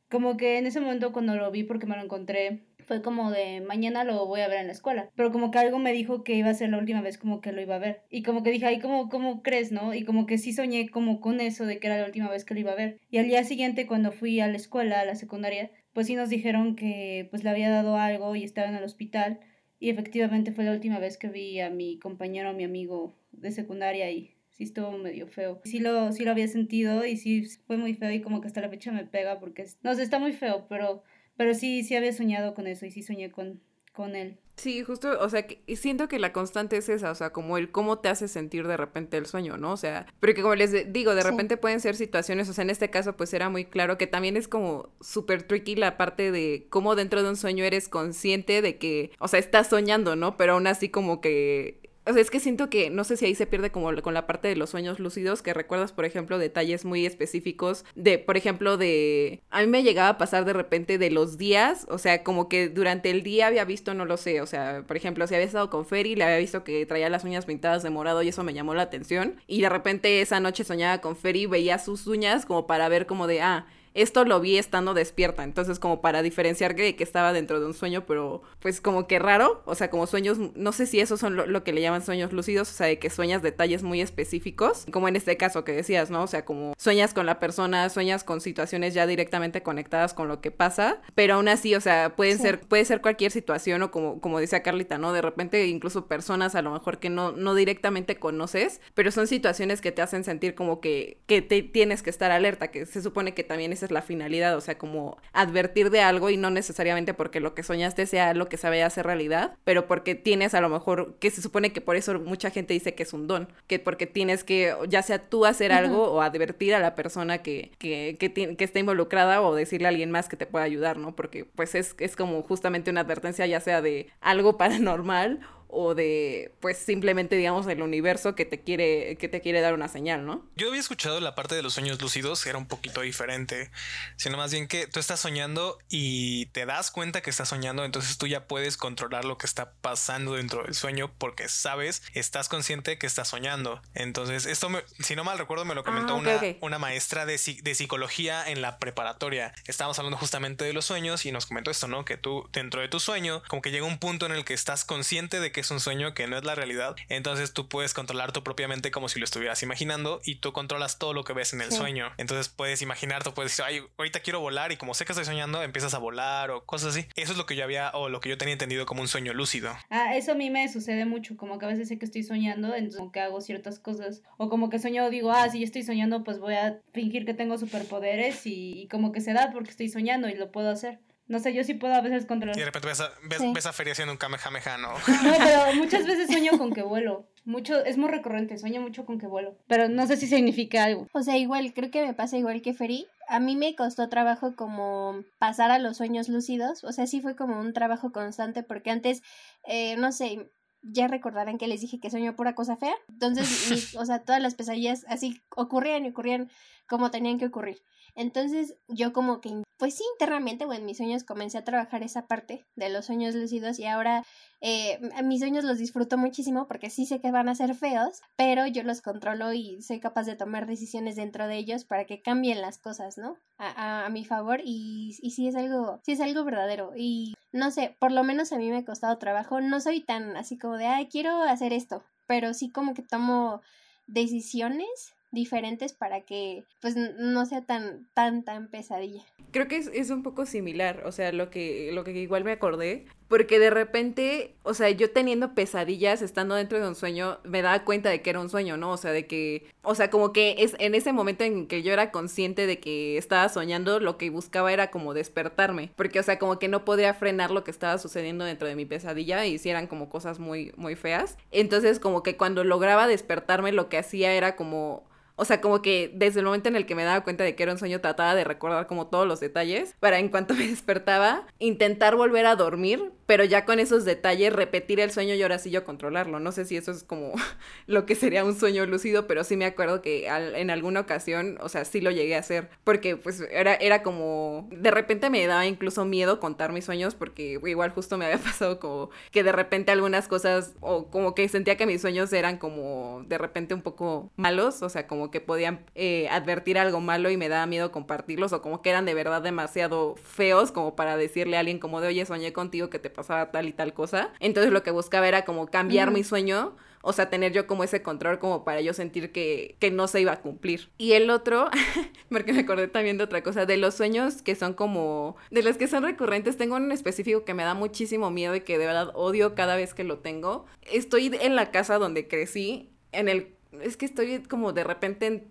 como 0.08 0.36
que 0.36 0.58
en 0.58 0.66
ese 0.66 0.80
momento 0.80 1.12
cuando 1.12 1.34
lo 1.34 1.50
vi 1.50 1.64
porque 1.64 1.86
me 1.86 1.96
lo 1.96 2.02
encontré 2.02 2.62
fue 2.86 3.02
como 3.02 3.32
de 3.32 3.60
mañana 3.60 4.04
lo 4.04 4.26
voy 4.26 4.40
a 4.40 4.48
ver 4.48 4.60
en 4.60 4.68
la 4.68 4.72
escuela. 4.72 5.10
Pero 5.16 5.32
como 5.32 5.50
que 5.50 5.58
algo 5.58 5.78
me 5.78 5.92
dijo 5.92 6.22
que 6.22 6.34
iba 6.34 6.50
a 6.50 6.54
ser 6.54 6.70
la 6.70 6.78
última 6.78 7.00
vez 7.00 7.18
como 7.18 7.40
que 7.40 7.50
lo 7.52 7.60
iba 7.60 7.74
a 7.74 7.80
ver. 7.80 8.02
Y 8.10 8.22
como 8.22 8.42
que 8.44 8.50
dije, 8.50 8.66
ay, 8.66 8.78
¿cómo, 8.78 9.08
cómo 9.08 9.42
crees, 9.42 9.72
no? 9.72 9.92
Y 9.92 10.04
como 10.04 10.26
que 10.26 10.38
sí 10.38 10.52
soñé 10.52 10.88
como 10.88 11.20
con 11.20 11.40
eso 11.40 11.66
de 11.66 11.80
que 11.80 11.88
era 11.88 11.98
la 11.98 12.06
última 12.06 12.30
vez 12.30 12.44
que 12.44 12.54
lo 12.54 12.60
iba 12.60 12.72
a 12.72 12.76
ver. 12.76 13.00
Y 13.10 13.18
al 13.18 13.26
día 13.26 13.42
siguiente 13.42 13.88
cuando 13.88 14.12
fui 14.12 14.38
a 14.38 14.46
la 14.46 14.56
escuela, 14.56 15.00
a 15.00 15.04
la 15.04 15.16
secundaria, 15.16 15.72
pues 15.96 16.08
sí 16.08 16.14
nos 16.14 16.28
dijeron 16.28 16.76
que 16.76 17.26
pues 17.30 17.42
le 17.42 17.48
había 17.48 17.70
dado 17.70 17.96
algo 17.96 18.36
y 18.36 18.44
estaba 18.44 18.68
en 18.68 18.74
el 18.74 18.84
hospital 18.84 19.40
y 19.80 19.88
efectivamente 19.88 20.52
fue 20.52 20.64
la 20.64 20.72
última 20.72 20.98
vez 20.98 21.16
que 21.16 21.28
vi 21.28 21.58
a 21.60 21.70
mi 21.70 21.98
compañero, 21.98 22.52
mi 22.52 22.64
amigo 22.64 23.16
de 23.32 23.50
secundaria 23.50 24.10
y 24.10 24.36
sí 24.50 24.64
estuvo 24.64 24.92
medio 24.98 25.26
feo. 25.26 25.62
Sí 25.64 25.78
lo, 25.78 26.12
sí 26.12 26.26
lo 26.26 26.32
había 26.32 26.48
sentido 26.48 27.06
y 27.06 27.16
sí 27.16 27.46
fue 27.66 27.78
muy 27.78 27.94
feo 27.94 28.10
y 28.10 28.20
como 28.20 28.42
que 28.42 28.46
hasta 28.46 28.60
la 28.60 28.68
fecha 28.68 28.92
me 28.92 29.06
pega 29.06 29.40
porque, 29.40 29.64
no 29.82 29.94
sé, 29.94 30.02
está 30.02 30.18
muy 30.18 30.34
feo, 30.34 30.66
pero, 30.68 31.02
pero 31.38 31.54
sí, 31.54 31.82
sí 31.82 31.96
había 31.96 32.12
soñado 32.12 32.52
con 32.52 32.66
eso 32.66 32.84
y 32.84 32.90
sí 32.90 33.02
soñé 33.02 33.30
con, 33.30 33.62
con 33.94 34.16
él. 34.16 34.36
Sí, 34.56 34.82
justo, 34.82 35.18
o 35.20 35.28
sea, 35.28 35.46
que, 35.46 35.60
siento 35.76 36.08
que 36.08 36.18
la 36.18 36.32
constante 36.32 36.78
es 36.78 36.88
esa, 36.88 37.10
o 37.10 37.14
sea, 37.14 37.30
como 37.30 37.58
el 37.58 37.70
cómo 37.70 37.98
te 37.98 38.08
hace 38.08 38.26
sentir 38.26 38.66
de 38.66 38.78
repente 38.78 39.18
el 39.18 39.26
sueño, 39.26 39.58
¿no? 39.58 39.72
O 39.72 39.76
sea, 39.76 40.06
porque 40.18 40.40
como 40.40 40.54
les 40.54 40.92
digo, 40.94 41.14
de 41.14 41.22
repente 41.22 41.58
pueden 41.58 41.80
ser 41.80 41.94
situaciones, 41.94 42.48
o 42.48 42.54
sea, 42.54 42.62
en 42.62 42.70
este 42.70 42.88
caso 42.88 43.16
pues 43.18 43.34
era 43.34 43.50
muy 43.50 43.66
claro 43.66 43.98
que 43.98 44.06
también 44.06 44.34
es 44.36 44.48
como 44.48 44.88
súper 45.02 45.42
tricky 45.42 45.76
la 45.76 45.98
parte 45.98 46.32
de 46.32 46.66
cómo 46.70 46.96
dentro 46.96 47.22
de 47.22 47.28
un 47.28 47.36
sueño 47.36 47.64
eres 47.64 47.88
consciente 47.90 48.62
de 48.62 48.78
que, 48.78 49.10
o 49.18 49.28
sea, 49.28 49.40
estás 49.40 49.68
soñando, 49.68 50.16
¿no? 50.16 50.38
Pero 50.38 50.54
aún 50.54 50.66
así 50.66 50.88
como 50.88 51.20
que 51.20 51.85
o 52.06 52.12
sea, 52.12 52.22
es 52.22 52.30
que 52.30 52.40
siento 52.40 52.70
que 52.70 52.88
no 52.88 53.04
sé 53.04 53.16
si 53.16 53.26
ahí 53.26 53.34
se 53.34 53.46
pierde 53.46 53.70
como 53.70 53.86
con 54.02 54.14
la 54.14 54.26
parte 54.26 54.48
de 54.48 54.56
los 54.56 54.70
sueños 54.70 55.00
lúcidos, 55.00 55.42
que 55.42 55.54
recuerdas, 55.54 55.92
por 55.92 56.04
ejemplo, 56.04 56.38
detalles 56.38 56.84
muy 56.84 57.04
específicos 57.04 57.84
de, 57.94 58.18
por 58.18 58.36
ejemplo, 58.36 58.76
de... 58.76 59.42
A 59.50 59.60
mí 59.60 59.66
me 59.66 59.82
llegaba 59.82 60.10
a 60.10 60.18
pasar 60.18 60.44
de 60.44 60.52
repente 60.52 60.98
de 60.98 61.10
los 61.10 61.38
días, 61.38 61.86
o 61.90 61.98
sea, 61.98 62.22
como 62.22 62.48
que 62.48 62.68
durante 62.68 63.10
el 63.10 63.22
día 63.22 63.48
había 63.48 63.64
visto, 63.64 63.94
no 63.94 64.04
lo 64.04 64.16
sé, 64.16 64.40
o 64.40 64.46
sea, 64.46 64.84
por 64.86 64.96
ejemplo, 64.96 65.26
si 65.26 65.34
había 65.34 65.46
estado 65.46 65.68
con 65.68 65.84
Ferry, 65.84 66.14
le 66.14 66.24
había 66.24 66.38
visto 66.38 66.64
que 66.64 66.86
traía 66.86 67.08
las 67.08 67.24
uñas 67.24 67.46
pintadas 67.46 67.82
de 67.82 67.90
morado 67.90 68.22
y 68.22 68.28
eso 68.28 68.44
me 68.44 68.54
llamó 68.54 68.74
la 68.74 68.82
atención. 68.82 69.36
Y 69.46 69.60
de 69.62 69.68
repente 69.68 70.20
esa 70.20 70.38
noche 70.38 70.64
soñaba 70.64 71.00
con 71.00 71.16
Ferry, 71.16 71.46
veía 71.46 71.78
sus 71.78 72.06
uñas 72.06 72.46
como 72.46 72.66
para 72.66 72.88
ver 72.88 73.06
como 73.06 73.26
de, 73.26 73.40
ah, 73.40 73.66
esto 73.96 74.24
lo 74.24 74.40
vi 74.40 74.58
estando 74.58 74.94
despierta, 74.94 75.42
entonces 75.42 75.78
como 75.78 76.00
para 76.00 76.22
diferenciar 76.22 76.76
que, 76.76 76.96
que 76.96 77.02
estaba 77.02 77.32
dentro 77.32 77.60
de 77.60 77.66
un 77.66 77.74
sueño, 77.74 78.04
pero 78.06 78.42
pues 78.60 78.80
como 78.80 79.06
que 79.06 79.18
raro, 79.18 79.62
o 79.64 79.74
sea, 79.74 79.90
como 79.90 80.06
sueños, 80.06 80.38
no 80.54 80.72
sé 80.72 80.86
si 80.86 81.00
esos 81.00 81.18
son 81.18 81.36
lo, 81.36 81.64
que 81.64 81.72
le 81.72 81.80
llaman 81.80 82.04
sueños 82.04 82.32
lúcidos, 82.32 82.70
o 82.70 82.74
sea, 82.74 82.86
de 82.88 82.98
que 82.98 83.08
sueñas 83.08 83.42
detalles 83.42 83.82
muy 83.82 84.02
específicos, 84.02 84.86
como 84.92 85.08
en 85.08 85.16
este 85.16 85.36
caso 85.38 85.64
que 85.64 85.72
decías, 85.72 86.10
¿no? 86.10 86.22
O 86.22 86.26
sea, 86.26 86.44
como 86.44 86.74
sueñas 86.76 87.14
con 87.14 87.24
la 87.24 87.40
persona, 87.40 87.88
sueñas 87.88 88.22
con 88.22 88.40
situaciones 88.40 88.92
ya 88.92 89.06
directamente 89.06 89.62
conectadas 89.62 90.12
con 90.12 90.28
lo 90.28 90.40
que 90.40 90.50
pasa, 90.50 91.00
pero 91.14 91.34
aún 91.34 91.48
así, 91.48 91.74
o 91.74 91.80
sea, 91.80 92.14
pueden 92.16 92.38
ser, 92.38 92.60
puede 92.60 92.84
ser 92.84 93.00
cualquier 93.00 93.30
situación 93.30 93.82
o 93.82 93.90
como, 93.90 94.20
como 94.20 94.38
decía 94.38 94.62
Carlita, 94.62 94.98
¿no? 94.98 95.14
De 95.14 95.22
repente 95.22 95.66
incluso 95.66 96.06
personas 96.06 96.54
a 96.54 96.62
lo 96.62 96.70
mejor 96.70 96.98
que 96.98 97.08
no, 97.08 97.32
no 97.32 97.54
directamente 97.54 98.16
conoces, 98.16 98.80
pero 98.94 99.10
son 99.10 99.26
situaciones 99.26 99.80
que 99.80 99.92
te 99.92 100.02
hacen 100.02 100.22
sentir 100.22 100.54
como 100.54 100.80
que, 100.80 101.22
que 101.26 101.40
te 101.40 101.62
tienes 101.62 102.02
que 102.02 102.10
estar 102.10 102.30
alerta, 102.30 102.68
que 102.68 102.84
se 102.84 103.00
supone 103.00 103.32
que 103.32 103.42
también 103.42 103.72
es 103.72 103.85
la 103.90 104.02
finalidad, 104.02 104.56
o 104.56 104.60
sea, 104.60 104.78
como 104.78 105.18
advertir 105.32 105.90
de 105.90 106.00
algo 106.00 106.30
y 106.30 106.36
no 106.36 106.50
necesariamente 106.50 107.14
porque 107.14 107.40
lo 107.40 107.54
que 107.54 107.62
soñaste 107.62 108.06
sea 108.06 108.34
lo 108.34 108.48
que 108.48 108.56
sabe 108.56 108.82
hacer 108.82 109.06
realidad, 109.06 109.54
pero 109.64 109.86
porque 109.86 110.14
tienes 110.14 110.54
a 110.54 110.60
lo 110.60 110.68
mejor, 110.68 111.16
que 111.18 111.30
se 111.30 111.42
supone 111.42 111.72
que 111.72 111.80
por 111.80 111.96
eso 111.96 112.18
mucha 112.20 112.50
gente 112.50 112.74
dice 112.74 112.94
que 112.94 113.02
es 113.02 113.12
un 113.12 113.26
don, 113.26 113.48
que 113.66 113.78
porque 113.78 114.06
tienes 114.06 114.44
que, 114.44 114.74
ya 114.88 115.02
sea 115.02 115.18
tú 115.18 115.44
hacer 115.46 115.72
algo 115.72 116.10
o 116.10 116.22
advertir 116.22 116.74
a 116.74 116.80
la 116.80 116.94
persona 116.94 117.38
que, 117.38 117.72
que, 117.78 118.16
que, 118.18 118.32
que, 118.32 118.64
está 118.64 118.78
involucrada 118.78 119.42
o 119.42 119.54
decirle 119.54 119.86
a 119.86 119.90
alguien 119.90 120.10
más 120.10 120.28
que 120.28 120.36
te 120.36 120.46
pueda 120.46 120.64
ayudar, 120.64 120.96
¿no? 120.96 121.14
Porque 121.14 121.44
pues 121.44 121.74
es, 121.74 121.94
es 121.98 122.16
como 122.16 122.42
justamente 122.42 122.90
una 122.90 123.02
advertencia 123.02 123.46
ya 123.46 123.60
sea 123.60 123.82
de 123.82 124.08
algo 124.20 124.56
paranormal 124.58 125.40
o 125.68 125.94
de 125.94 126.52
pues 126.60 126.78
simplemente 126.78 127.36
digamos 127.36 127.66
el 127.66 127.82
universo 127.82 128.34
que 128.34 128.44
te 128.44 128.60
quiere 128.60 129.16
que 129.16 129.28
te 129.28 129.40
quiere 129.40 129.60
dar 129.60 129.74
una 129.74 129.88
señal, 129.88 130.24
¿no? 130.26 130.44
Yo 130.56 130.68
había 130.68 130.80
escuchado 130.80 131.20
la 131.20 131.34
parte 131.34 131.54
de 131.54 131.62
los 131.62 131.74
sueños 131.74 132.00
lúcidos, 132.00 132.44
era 132.46 132.58
un 132.58 132.66
poquito 132.66 133.00
diferente, 133.00 133.70
sino 134.16 134.36
más 134.36 134.52
bien 134.52 134.68
que 134.68 134.86
tú 134.86 135.00
estás 135.00 135.20
soñando 135.20 135.78
y 135.88 136.46
te 136.46 136.66
das 136.66 136.90
cuenta 136.90 137.20
que 137.20 137.30
estás 137.30 137.48
soñando, 137.48 137.84
entonces 137.84 138.18
tú 138.18 138.26
ya 138.26 138.46
puedes 138.46 138.76
controlar 138.76 139.24
lo 139.24 139.38
que 139.38 139.46
está 139.46 139.72
pasando 139.80 140.34
dentro 140.34 140.64
del 140.64 140.74
sueño 140.74 141.12
porque 141.18 141.48
sabes, 141.48 142.02
estás 142.14 142.48
consciente 142.48 142.98
que 142.98 143.06
estás 143.06 143.28
soñando. 143.28 143.82
Entonces, 143.94 144.46
esto 144.46 144.68
si 145.00 145.16
no 145.16 145.24
mal 145.24 145.38
recuerdo 145.38 145.64
me 145.64 145.74
lo 145.74 145.84
comentó 145.84 146.14
ah, 146.14 146.16
una, 146.16 146.40
una 146.60 146.78
maestra 146.78 147.26
de, 147.26 147.40
de 147.62 147.74
psicología 147.74 148.48
en 148.48 148.62
la 148.62 148.78
preparatoria. 148.78 149.54
Estábamos 149.66 149.98
hablando 149.98 150.16
justamente 150.18 150.64
de 150.64 150.72
los 150.72 150.84
sueños 150.84 151.26
y 151.26 151.32
nos 151.32 151.46
comentó 151.46 151.70
esto, 151.70 151.88
¿no? 151.88 152.04
Que 152.04 152.16
tú 152.16 152.48
dentro 152.52 152.80
de 152.80 152.88
tu 152.88 153.00
sueño 153.00 153.42
como 153.48 153.62
que 153.62 153.70
llega 153.70 153.86
un 153.86 153.98
punto 153.98 154.26
en 154.26 154.32
el 154.32 154.44
que 154.44 154.54
estás 154.54 154.84
consciente 154.84 155.40
de 155.40 155.52
que 155.52 155.55
es 155.60 155.70
un 155.70 155.80
sueño 155.80 156.14
que 156.14 156.26
no 156.26 156.36
es 156.36 156.44
la 156.44 156.54
realidad. 156.54 156.96
Entonces 157.08 157.52
tú 157.52 157.68
puedes 157.68 157.94
controlar 157.94 158.32
tu 158.32 158.42
propia 158.42 158.68
mente 158.68 158.90
como 158.90 159.08
si 159.08 159.18
lo 159.18 159.24
estuvieras 159.24 159.62
imaginando 159.62 160.20
y 160.24 160.36
tú 160.36 160.52
controlas 160.52 160.98
todo 160.98 161.12
lo 161.12 161.24
que 161.24 161.32
ves 161.32 161.52
en 161.52 161.60
el 161.60 161.72
sueño. 161.72 162.12
Entonces 162.16 162.48
puedes 162.48 162.82
imaginar, 162.82 163.22
tú 163.22 163.34
puedes 163.34 163.52
decir, 163.52 163.64
ay, 163.66 163.82
ahorita 163.98 164.20
quiero 164.20 164.40
volar 164.40 164.72
y 164.72 164.76
como 164.76 164.94
sé 164.94 165.04
que 165.04 165.12
estoy 165.12 165.24
soñando, 165.24 165.62
empiezas 165.62 165.94
a 165.94 165.98
volar 165.98 166.50
o 166.50 166.64
cosas 166.64 166.96
así. 166.96 167.06
Eso 167.16 167.32
es 167.32 167.38
lo 167.38 167.46
que 167.46 167.56
yo 167.56 167.64
había 167.64 167.90
o 167.90 168.08
lo 168.08 168.20
que 168.20 168.28
yo 168.28 168.38
tenía 168.38 168.52
entendido 168.52 168.86
como 168.86 169.02
un 169.02 169.08
sueño 169.08 169.32
lúcido. 169.32 169.76
Ah, 169.90 170.16
eso 170.16 170.32
a 170.32 170.34
mí 170.34 170.50
me 170.50 170.68
sucede 170.68 171.04
mucho, 171.04 171.36
como 171.36 171.58
que 171.58 171.66
a 171.66 171.68
veces 171.68 171.88
sé 171.88 171.98
que 171.98 172.04
estoy 172.04 172.22
soñando, 172.22 172.74
entonces 172.74 172.98
como 172.98 173.12
que 173.12 173.20
hago 173.20 173.40
ciertas 173.40 173.78
cosas 173.78 174.22
o 174.36 174.48
como 174.48 174.70
que 174.70 174.78
sueño, 174.78 175.08
digo, 175.10 175.30
ah, 175.30 175.48
si 175.48 175.58
yo 175.60 175.64
estoy 175.64 175.82
soñando, 175.82 176.24
pues 176.24 176.38
voy 176.38 176.54
a 176.54 176.80
fingir 176.92 177.24
que 177.24 177.34
tengo 177.34 177.58
superpoderes 177.58 178.46
y, 178.46 178.82
y 178.82 178.88
como 178.88 179.12
que 179.12 179.20
se 179.20 179.32
da 179.32 179.50
porque 179.52 179.70
estoy 179.70 179.88
soñando 179.88 180.28
y 180.28 180.34
lo 180.34 180.50
puedo 180.50 180.70
hacer. 180.70 180.98
No 181.28 181.40
sé, 181.40 181.52
yo 181.52 181.64
sí 181.64 181.74
puedo 181.74 181.94
a 181.94 182.00
veces 182.00 182.24
controlar. 182.24 182.56
Y 182.56 182.60
de 182.60 182.66
repente 182.66 182.86
ves 182.86 183.00
a, 183.00 183.10
ves, 183.52 183.66
a 183.66 183.72
Feria 183.72 183.92
haciendo 183.92 184.12
un 184.12 184.18
kamehameha, 184.18 184.78
¿no? 184.78 184.90
No, 185.24 185.32
pero 185.38 185.74
muchas 185.74 186.06
veces 186.06 186.28
sueño 186.28 186.56
con 186.56 186.72
que 186.72 186.82
vuelo. 186.82 187.26
Mucho, 187.44 187.84
es 187.84 187.98
muy 187.98 188.10
recurrente, 188.10 188.58
sueño 188.58 188.80
mucho 188.80 189.04
con 189.04 189.18
que 189.18 189.26
vuelo. 189.26 189.56
Pero 189.66 189.88
no 189.88 190.06
sé 190.06 190.16
si 190.16 190.26
significa 190.28 190.84
algo. 190.84 191.08
O 191.12 191.22
sea, 191.22 191.36
igual, 191.36 191.72
creo 191.74 191.90
que 191.90 192.06
me 192.06 192.14
pasa 192.14 192.36
igual 192.36 192.62
que 192.62 192.74
Feri. 192.74 193.06
A 193.28 193.40
mí 193.40 193.56
me 193.56 193.74
costó 193.74 194.08
trabajo 194.08 194.54
como 194.54 195.24
pasar 195.38 195.72
a 195.72 195.80
los 195.80 195.96
sueños 195.96 196.28
lúcidos. 196.28 196.84
O 196.84 196.92
sea, 196.92 197.06
sí 197.08 197.20
fue 197.20 197.34
como 197.34 197.58
un 197.58 197.72
trabajo 197.72 198.12
constante 198.12 198.62
porque 198.62 198.90
antes, 198.90 199.22
eh, 199.64 199.96
no 199.96 200.12
sé, 200.12 200.48
ya 200.82 201.08
recordarán 201.08 201.58
que 201.58 201.66
les 201.66 201.80
dije 201.80 201.98
que 201.98 202.10
sueño 202.10 202.36
pura 202.36 202.54
cosa 202.54 202.76
fea. 202.76 202.94
Entonces, 203.08 203.96
o 203.96 204.04
sea, 204.04 204.20
todas 204.22 204.40
las 204.40 204.54
pesadillas 204.54 205.04
así 205.08 205.40
ocurrían 205.50 206.04
y 206.04 206.10
ocurrían 206.10 206.50
como 206.86 207.10
tenían 207.10 207.38
que 207.38 207.46
ocurrir. 207.46 207.82
Entonces 208.14 208.74
yo 208.88 209.12
como 209.12 209.42
que, 209.42 209.62
pues 209.76 209.94
sí, 209.94 210.04
internamente 210.14 210.64
o 210.64 210.72
en 210.72 210.86
mis 210.86 210.96
sueños 210.96 211.22
comencé 211.22 211.58
a 211.58 211.64
trabajar 211.64 212.02
esa 212.02 212.26
parte 212.26 212.64
de 212.74 212.88
los 212.88 213.04
sueños 213.04 213.34
lúcidos 213.34 213.78
y 213.78 213.84
ahora 213.84 214.24
eh, 214.62 214.98
mis 215.22 215.40
sueños 215.40 215.64
los 215.64 215.76
disfruto 215.76 216.16
muchísimo 216.16 216.66
porque 216.66 216.88
sí 216.88 217.04
sé 217.04 217.20
que 217.20 217.30
van 217.30 217.50
a 217.50 217.54
ser 217.54 217.74
feos, 217.74 218.22
pero 218.36 218.66
yo 218.66 218.82
los 218.84 219.02
controlo 219.02 219.52
y 219.52 219.82
soy 219.82 220.00
capaz 220.00 220.24
de 220.24 220.34
tomar 220.34 220.66
decisiones 220.66 221.16
dentro 221.16 221.46
de 221.46 221.58
ellos 221.58 221.84
para 221.84 222.06
que 222.06 222.22
cambien 222.22 222.62
las 222.62 222.78
cosas, 222.78 223.18
¿no? 223.18 223.36
A, 223.58 224.06
a, 224.06 224.08
mi 224.08 224.24
favor 224.24 224.60
y, 224.64 225.14
y 225.20 225.32
sí 225.32 225.46
es 225.48 225.54
algo, 225.54 226.00
sí 226.02 226.12
es 226.12 226.20
algo 226.20 226.44
verdadero 226.44 226.92
y 226.96 227.34
no 227.52 227.70
sé, 227.70 227.96
por 227.98 228.12
lo 228.12 228.24
menos 228.24 228.52
a 228.52 228.58
mí 228.58 228.70
me 228.70 228.78
ha 228.78 228.84
costado 228.84 229.18
trabajo, 229.18 229.60
no 229.60 229.80
soy 229.80 230.00
tan 230.00 230.36
así 230.38 230.56
como 230.58 230.78
de, 230.78 230.86
ay, 230.86 231.08
quiero 231.08 231.42
hacer 231.42 231.74
esto, 231.74 232.02
pero 232.26 232.54
sí 232.54 232.70
como 232.70 232.94
que 232.94 233.02
tomo 233.02 233.60
decisiones 234.06 235.15
diferentes 235.30 235.92
para 235.92 236.22
que 236.22 236.64
pues 236.80 236.96
no 236.96 237.46
sea 237.46 237.64
tan 237.64 238.06
tan 238.14 238.44
tan 238.44 238.68
pesadilla. 238.68 239.22
Creo 239.50 239.68
que 239.68 239.76
es, 239.76 239.90
es, 239.92 240.10
un 240.10 240.22
poco 240.22 240.44
similar, 240.44 241.02
o 241.06 241.12
sea, 241.12 241.32
lo 241.32 241.50
que 241.50 241.90
lo 241.92 242.04
que 242.04 242.12
igual 242.12 242.44
me 242.44 242.52
acordé, 242.52 243.06
porque 243.28 243.58
de 243.58 243.70
repente, 243.70 244.54
o 244.62 244.74
sea, 244.74 244.90
yo 244.90 245.10
teniendo 245.10 245.54
pesadillas 245.54 246.22
estando 246.22 246.54
dentro 246.54 246.78
de 246.78 246.86
un 246.86 246.94
sueño, 246.94 247.38
me 247.44 247.62
daba 247.62 247.84
cuenta 247.84 248.10
de 248.10 248.22
que 248.22 248.30
era 248.30 248.40
un 248.40 248.50
sueño, 248.50 248.76
¿no? 248.76 248.92
O 248.92 248.96
sea, 248.96 249.12
de 249.12 249.26
que 249.26 249.66
o 249.82 249.94
sea, 249.94 250.10
como 250.10 250.32
que 250.32 250.56
es 250.58 250.74
en 250.78 250.94
ese 250.94 251.12
momento 251.12 251.44
en 251.44 251.66
que 251.68 251.82
yo 251.82 251.92
era 251.92 252.10
consciente 252.10 252.66
de 252.66 252.80
que 252.80 253.18
estaba 253.18 253.48
soñando, 253.48 254.00
lo 254.00 254.18
que 254.18 254.30
buscaba 254.30 254.72
era 254.72 254.90
como 254.90 255.14
despertarme, 255.14 255.92
porque 255.96 256.20
o 256.20 256.22
sea, 256.22 256.38
como 256.38 256.58
que 256.58 256.68
no 256.68 256.84
podía 256.84 257.14
frenar 257.14 257.50
lo 257.50 257.64
que 257.64 257.70
estaba 257.70 257.98
sucediendo 257.98 258.44
dentro 258.44 258.66
de 258.68 258.76
mi 258.76 258.84
pesadilla 258.84 259.46
y 259.46 259.58
si 259.58 259.70
eran 259.70 259.86
como 259.86 260.08
cosas 260.08 260.38
muy 260.38 260.72
muy 260.76 260.96
feas. 260.96 261.36
Entonces, 261.50 262.00
como 262.00 262.22
que 262.22 262.36
cuando 262.36 262.64
lograba 262.64 263.06
despertarme 263.06 263.72
lo 263.72 263.88
que 263.88 263.98
hacía 263.98 264.32
era 264.32 264.56
como 264.56 265.04
o 265.36 265.44
sea, 265.44 265.60
como 265.60 265.82
que 265.82 266.10
desde 266.14 266.40
el 266.40 266.46
momento 266.46 266.68
en 266.68 266.76
el 266.76 266.86
que 266.86 266.94
me 266.94 267.04
daba 267.04 267.22
cuenta 267.22 267.44
de 267.44 267.54
que 267.54 267.62
era 267.62 267.72
un 267.72 267.78
sueño 267.78 268.00
trataba 268.00 268.34
de 268.34 268.44
recordar 268.44 268.86
como 268.86 269.06
todos 269.06 269.26
los 269.26 269.38
detalles 269.38 269.94
para 270.00 270.18
en 270.18 270.30
cuanto 270.30 270.54
me 270.54 270.66
despertaba 270.66 271.46
intentar 271.58 272.16
volver 272.16 272.46
a 272.46 272.56
dormir, 272.56 273.12
pero 273.26 273.44
ya 273.44 273.64
con 273.64 273.80
esos 273.80 274.04
detalles 274.04 274.52
repetir 274.52 275.00
el 275.00 275.10
sueño 275.10 275.34
y 275.34 275.42
ahora 275.42 275.58
sí 275.58 275.70
yo 275.70 275.84
controlarlo. 275.84 276.40
No 276.40 276.52
sé 276.52 276.64
si 276.64 276.76
eso 276.76 276.92
es 276.92 277.02
como 277.02 277.32
lo 277.86 278.06
que 278.06 278.14
sería 278.14 278.44
un 278.44 278.58
sueño 278.58 278.86
lúcido, 278.86 279.26
pero 279.26 279.44
sí 279.44 279.56
me 279.56 279.66
acuerdo 279.66 280.00
que 280.00 280.28
en 280.28 280.70
alguna 280.70 281.00
ocasión, 281.00 281.58
o 281.60 281.68
sea, 281.68 281.84
sí 281.84 282.00
lo 282.00 282.10
llegué 282.10 282.36
a 282.36 282.40
hacer 282.40 282.70
porque 282.84 283.16
pues 283.16 283.40
era, 283.50 283.74
era 283.74 284.02
como 284.02 284.68
de 284.70 284.90
repente 284.90 285.30
me 285.30 285.46
daba 285.46 285.66
incluso 285.66 286.04
miedo 286.04 286.40
contar 286.40 286.72
mis 286.72 286.84
sueños 286.84 287.14
porque 287.14 287.58
igual 287.64 287.90
justo 287.90 288.16
me 288.16 288.26
había 288.26 288.38
pasado 288.44 288.78
como 288.78 289.10
que 289.32 289.42
de 289.42 289.52
repente 289.52 289.90
algunas 289.90 290.28
cosas 290.28 290.74
o 290.80 291.10
como 291.10 291.34
que 291.34 291.48
sentía 291.48 291.76
que 291.76 291.86
mis 291.86 292.00
sueños 292.00 292.32
eran 292.32 292.58
como 292.58 293.24
de 293.26 293.38
repente 293.38 293.74
un 293.74 293.82
poco 293.82 294.30
malos, 294.36 294.82
o 294.82 294.88
sea, 294.88 295.06
como 295.06 295.30
que 295.30 295.40
podían 295.40 295.84
eh, 295.94 296.28
advertir 296.30 296.78
algo 296.78 297.00
malo 297.00 297.30
y 297.30 297.36
me 297.36 297.48
daba 297.48 297.66
miedo 297.66 297.90
compartirlos 297.90 298.52
o 298.52 298.62
como 298.62 298.82
que 298.82 298.90
eran 298.90 299.04
de 299.04 299.14
verdad 299.14 299.42
demasiado 299.42 300.14
feos 300.16 300.70
como 300.72 300.94
para 300.94 301.16
decirle 301.16 301.56
a 301.56 301.60
alguien 301.60 301.78
como 301.78 302.00
de, 302.00 302.08
oye, 302.08 302.24
soñé 302.24 302.52
contigo 302.52 302.90
que 302.90 302.98
te 302.98 303.10
pasaba 303.16 303.50
tal 303.50 303.66
y 303.66 303.72
tal 303.72 303.92
cosa. 303.94 304.30
Entonces 304.38 304.72
lo 304.72 304.84
que 304.84 304.92
buscaba 304.92 305.26
era 305.26 305.44
como 305.44 305.66
cambiar 305.66 306.12
mi 306.12 306.22
sueño 306.22 306.76
o 307.08 307.12
sea, 307.12 307.30
tener 307.30 307.52
yo 307.52 307.68
como 307.68 307.84
ese 307.84 308.02
control 308.02 308.40
como 308.40 308.64
para 308.64 308.80
yo 308.80 308.92
sentir 308.92 309.30
que, 309.30 309.76
que 309.78 309.92
no 309.92 310.08
se 310.08 310.20
iba 310.20 310.32
a 310.32 310.40
cumplir. 310.40 310.90
Y 310.98 311.12
el 311.12 311.30
otro, 311.30 311.70
porque 312.30 312.52
me 312.52 312.62
acordé 312.62 312.88
también 312.88 313.16
de 313.16 313.22
otra 313.22 313.44
cosa, 313.44 313.64
de 313.64 313.76
los 313.76 313.94
sueños 313.94 314.42
que 314.42 314.56
son 314.56 314.74
como, 314.74 315.36
de 315.52 315.62
los 315.62 315.76
que 315.76 315.86
son 315.86 316.02
recurrentes, 316.02 316.56
tengo 316.56 316.74
un 316.74 316.90
específico 316.90 317.44
que 317.44 317.54
me 317.54 317.62
da 317.62 317.74
muchísimo 317.74 318.32
miedo 318.32 318.56
y 318.56 318.62
que 318.62 318.76
de 318.76 318.86
verdad 318.86 319.12
odio 319.14 319.54
cada 319.54 319.76
vez 319.76 319.94
que 319.94 320.02
lo 320.02 320.18
tengo. 320.18 320.66
Estoy 320.82 321.30
en 321.40 321.54
la 321.54 321.70
casa 321.70 321.98
donde 321.98 322.26
crecí, 322.26 322.90
en 323.12 323.28
el 323.28 323.54
es 323.82 323.96
que 323.96 324.06
estoy 324.06 324.42
como 324.42 324.72
de 324.72 324.82
repente 324.82 325.26
en 325.26 325.50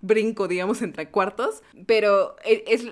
brinco, 0.00 0.48
digamos, 0.48 0.82
entre 0.82 1.10
cuartos, 1.10 1.62
pero 1.86 2.34
e, 2.44 2.64
es, 2.66 2.84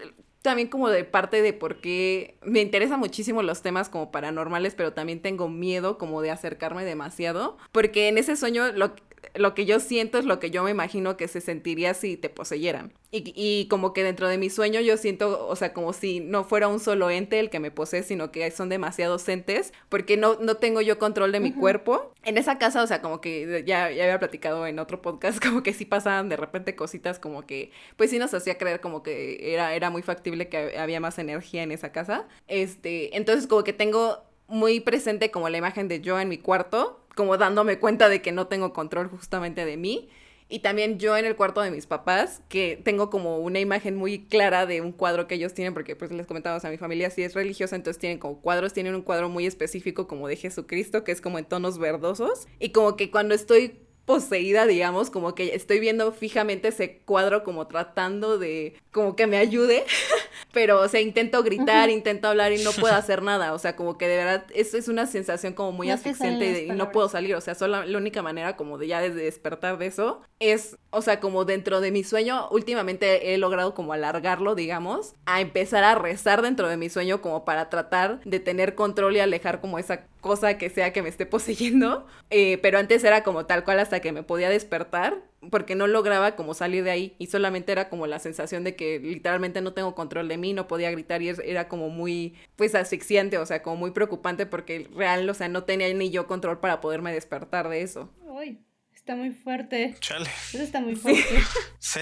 también 0.44 0.68
como 0.68 0.90
de 0.90 1.04
parte 1.04 1.40
de 1.40 1.54
por 1.54 1.80
qué 1.80 2.36
me 2.42 2.60
interesan 2.60 3.00
muchísimo 3.00 3.42
los 3.42 3.62
temas 3.62 3.88
como 3.88 4.12
paranormales, 4.12 4.74
pero 4.74 4.92
también 4.92 5.22
tengo 5.22 5.48
miedo 5.48 5.96
como 5.96 6.20
de 6.20 6.30
acercarme 6.30 6.84
demasiado, 6.84 7.56
porque 7.72 8.08
en 8.08 8.18
ese 8.18 8.36
sueño 8.36 8.70
lo, 8.72 8.94
lo 9.34 9.54
que 9.54 9.66
yo 9.66 9.80
siento 9.80 10.18
es 10.18 10.24
lo 10.24 10.38
que 10.38 10.50
yo 10.50 10.62
me 10.62 10.70
imagino 10.70 11.16
que 11.16 11.28
se 11.28 11.40
sentiría 11.40 11.94
si 11.94 12.16
te 12.16 12.28
poseyeran. 12.28 12.92
Y, 13.10 13.32
y, 13.36 13.68
como 13.68 13.92
que 13.92 14.02
dentro 14.02 14.28
de 14.28 14.38
mi 14.38 14.50
sueño 14.50 14.80
yo 14.80 14.96
siento, 14.96 15.46
o 15.46 15.54
sea, 15.54 15.72
como 15.72 15.92
si 15.92 16.18
no 16.18 16.42
fuera 16.42 16.66
un 16.66 16.80
solo 16.80 17.10
ente 17.10 17.38
el 17.38 17.48
que 17.48 17.60
me 17.60 17.70
posee, 17.70 18.02
sino 18.02 18.32
que 18.32 18.50
son 18.50 18.68
demasiados 18.68 19.28
entes, 19.28 19.72
porque 19.88 20.16
no, 20.16 20.36
no 20.40 20.56
tengo 20.56 20.80
yo 20.80 20.98
control 20.98 21.30
de 21.30 21.38
mi 21.38 21.52
cuerpo. 21.52 22.12
En 22.24 22.38
esa 22.38 22.58
casa, 22.58 22.82
o 22.82 22.86
sea, 22.86 23.00
como 23.02 23.20
que 23.20 23.62
ya, 23.64 23.90
ya 23.92 24.04
había 24.04 24.18
platicado 24.18 24.66
en 24.66 24.80
otro 24.80 25.00
podcast, 25.00 25.38
como 25.44 25.62
que 25.62 25.72
sí 25.72 25.84
pasaban 25.84 26.28
de 26.28 26.36
repente 26.36 26.74
cositas 26.74 27.20
como 27.20 27.46
que, 27.46 27.70
pues 27.96 28.10
sí 28.10 28.18
nos 28.18 28.34
hacía 28.34 28.58
creer 28.58 28.80
como 28.80 29.04
que 29.04 29.52
era, 29.54 29.74
era 29.74 29.90
muy 29.90 30.02
factible 30.02 30.48
que 30.48 30.76
había 30.76 30.98
más 30.98 31.18
energía 31.18 31.62
en 31.62 31.70
esa 31.70 31.92
casa. 31.92 32.26
Este, 32.48 33.16
entonces 33.16 33.46
como 33.46 33.62
que 33.62 33.72
tengo 33.72 34.24
muy 34.48 34.80
presente 34.80 35.30
como 35.30 35.48
la 35.48 35.58
imagen 35.58 35.88
de 35.88 36.00
yo 36.00 36.18
en 36.20 36.28
mi 36.28 36.38
cuarto, 36.38 37.04
como 37.14 37.36
dándome 37.36 37.78
cuenta 37.78 38.08
de 38.08 38.22
que 38.22 38.32
no 38.32 38.46
tengo 38.46 38.72
control 38.72 39.08
justamente 39.08 39.64
de 39.64 39.76
mí. 39.76 40.08
Y 40.48 40.58
también 40.58 40.98
yo 40.98 41.16
en 41.16 41.24
el 41.24 41.36
cuarto 41.36 41.62
de 41.62 41.70
mis 41.70 41.86
papás, 41.86 42.42
que 42.48 42.80
tengo 42.84 43.08
como 43.08 43.38
una 43.38 43.60
imagen 43.60 43.96
muy 43.96 44.26
clara 44.26 44.66
de 44.66 44.82
un 44.82 44.92
cuadro 44.92 45.26
que 45.26 45.36
ellos 45.36 45.54
tienen, 45.54 45.72
porque 45.72 45.96
pues 45.96 46.12
les 46.12 46.26
comentamos 46.26 46.64
a 46.64 46.70
mi 46.70 46.76
familia 46.76 47.10
si 47.10 47.22
es 47.22 47.34
religiosa, 47.34 47.76
entonces 47.76 47.98
tienen 47.98 48.18
como 48.18 48.40
cuadros, 48.40 48.74
tienen 48.74 48.94
un 48.94 49.02
cuadro 49.02 49.30
muy 49.30 49.46
específico 49.46 50.06
como 50.06 50.28
de 50.28 50.36
Jesucristo, 50.36 51.02
que 51.02 51.12
es 51.12 51.22
como 51.22 51.38
en 51.38 51.46
tonos 51.46 51.78
verdosos. 51.78 52.46
Y 52.58 52.70
como 52.70 52.94
que 52.96 53.10
cuando 53.10 53.34
estoy 53.34 53.80
poseída, 54.04 54.66
digamos, 54.66 55.10
como 55.10 55.34
que 55.34 55.54
estoy 55.54 55.80
viendo 55.80 56.12
fijamente 56.12 56.68
ese 56.68 56.98
cuadro 56.98 57.42
como 57.42 57.66
tratando 57.66 58.38
de, 58.38 58.74
como 58.90 59.16
que 59.16 59.26
me 59.26 59.38
ayude, 59.38 59.84
pero, 60.52 60.80
o 60.80 60.88
sea, 60.88 61.00
intento 61.00 61.42
gritar, 61.42 61.90
intento 61.90 62.28
hablar 62.28 62.52
y 62.52 62.62
no 62.62 62.72
puedo 62.72 62.94
hacer 62.94 63.22
nada, 63.22 63.54
o 63.54 63.58
sea, 63.58 63.76
como 63.76 63.96
que 63.96 64.06
de 64.08 64.16
verdad, 64.16 64.46
eso 64.54 64.76
es 64.76 64.88
una 64.88 65.06
sensación 65.06 65.54
como 65.54 65.72
muy 65.72 65.90
asfixiante 65.90 66.64
y 66.64 66.70
no 66.70 66.92
puedo 66.92 67.08
salir, 67.08 67.34
o 67.34 67.40
sea, 67.40 67.54
solo 67.54 67.84
la 67.84 67.98
única 67.98 68.22
manera 68.22 68.56
como 68.56 68.78
de 68.78 68.88
ya 68.88 69.00
de 69.00 69.10
despertar 69.10 69.78
de 69.78 69.86
eso 69.86 70.22
es, 70.38 70.76
o 70.94 71.02
sea, 71.02 71.20
como 71.20 71.44
dentro 71.44 71.80
de 71.80 71.90
mi 71.90 72.04
sueño, 72.04 72.48
últimamente 72.50 73.34
he 73.34 73.38
logrado 73.38 73.74
como 73.74 73.92
alargarlo, 73.92 74.54
digamos, 74.54 75.14
a 75.26 75.40
empezar 75.40 75.84
a 75.84 75.94
rezar 75.94 76.40
dentro 76.42 76.68
de 76.68 76.76
mi 76.76 76.88
sueño 76.88 77.20
como 77.20 77.44
para 77.44 77.68
tratar 77.68 78.20
de 78.24 78.40
tener 78.40 78.74
control 78.74 79.16
y 79.16 79.20
alejar 79.20 79.60
como 79.60 79.78
esa 79.78 80.06
cosa 80.20 80.56
que 80.56 80.70
sea 80.70 80.92
que 80.92 81.02
me 81.02 81.08
esté 81.08 81.26
poseyendo, 81.34 82.06
eh, 82.30 82.58
pero 82.62 82.78
antes 82.78 83.02
era 83.04 83.22
como 83.22 83.46
tal 83.46 83.64
cual 83.64 83.80
hasta 83.80 84.00
que 84.00 84.12
me 84.12 84.22
podía 84.22 84.48
despertar, 84.48 85.22
porque 85.50 85.74
no 85.74 85.86
lograba 85.86 86.36
como 86.36 86.54
salir 86.54 86.84
de 86.84 86.90
ahí 86.90 87.16
y 87.18 87.26
solamente 87.26 87.72
era 87.72 87.88
como 87.88 88.06
la 88.06 88.18
sensación 88.18 88.64
de 88.64 88.76
que 88.76 88.98
literalmente 88.98 89.60
no 89.60 89.72
tengo 89.72 89.94
control 89.94 90.28
de 90.28 90.38
mí, 90.38 90.52
no 90.52 90.68
podía 90.68 90.90
gritar 90.90 91.22
y 91.22 91.28
era 91.28 91.68
como 91.68 91.90
muy 91.90 92.34
pues 92.56 92.74
asfixiante, 92.74 93.38
o 93.38 93.46
sea, 93.46 93.62
como 93.62 93.76
muy 93.76 93.90
preocupante 93.90 94.46
porque 94.46 94.88
real, 94.94 95.28
o 95.28 95.34
sea, 95.34 95.48
no 95.48 95.64
tenía 95.64 95.92
ni 95.92 96.10
yo 96.10 96.26
control 96.26 96.60
para 96.60 96.80
poderme 96.80 97.12
despertar 97.12 97.68
de 97.68 97.82
eso. 97.82 98.08
Uy, 98.22 98.60
está 99.04 99.16
muy 99.16 99.32
fuerte. 99.32 99.94
Chale. 100.00 100.30
Eso 100.54 100.62
está 100.62 100.80
muy 100.80 100.96
fuerte. 100.96 101.22
Sí. 101.78 102.00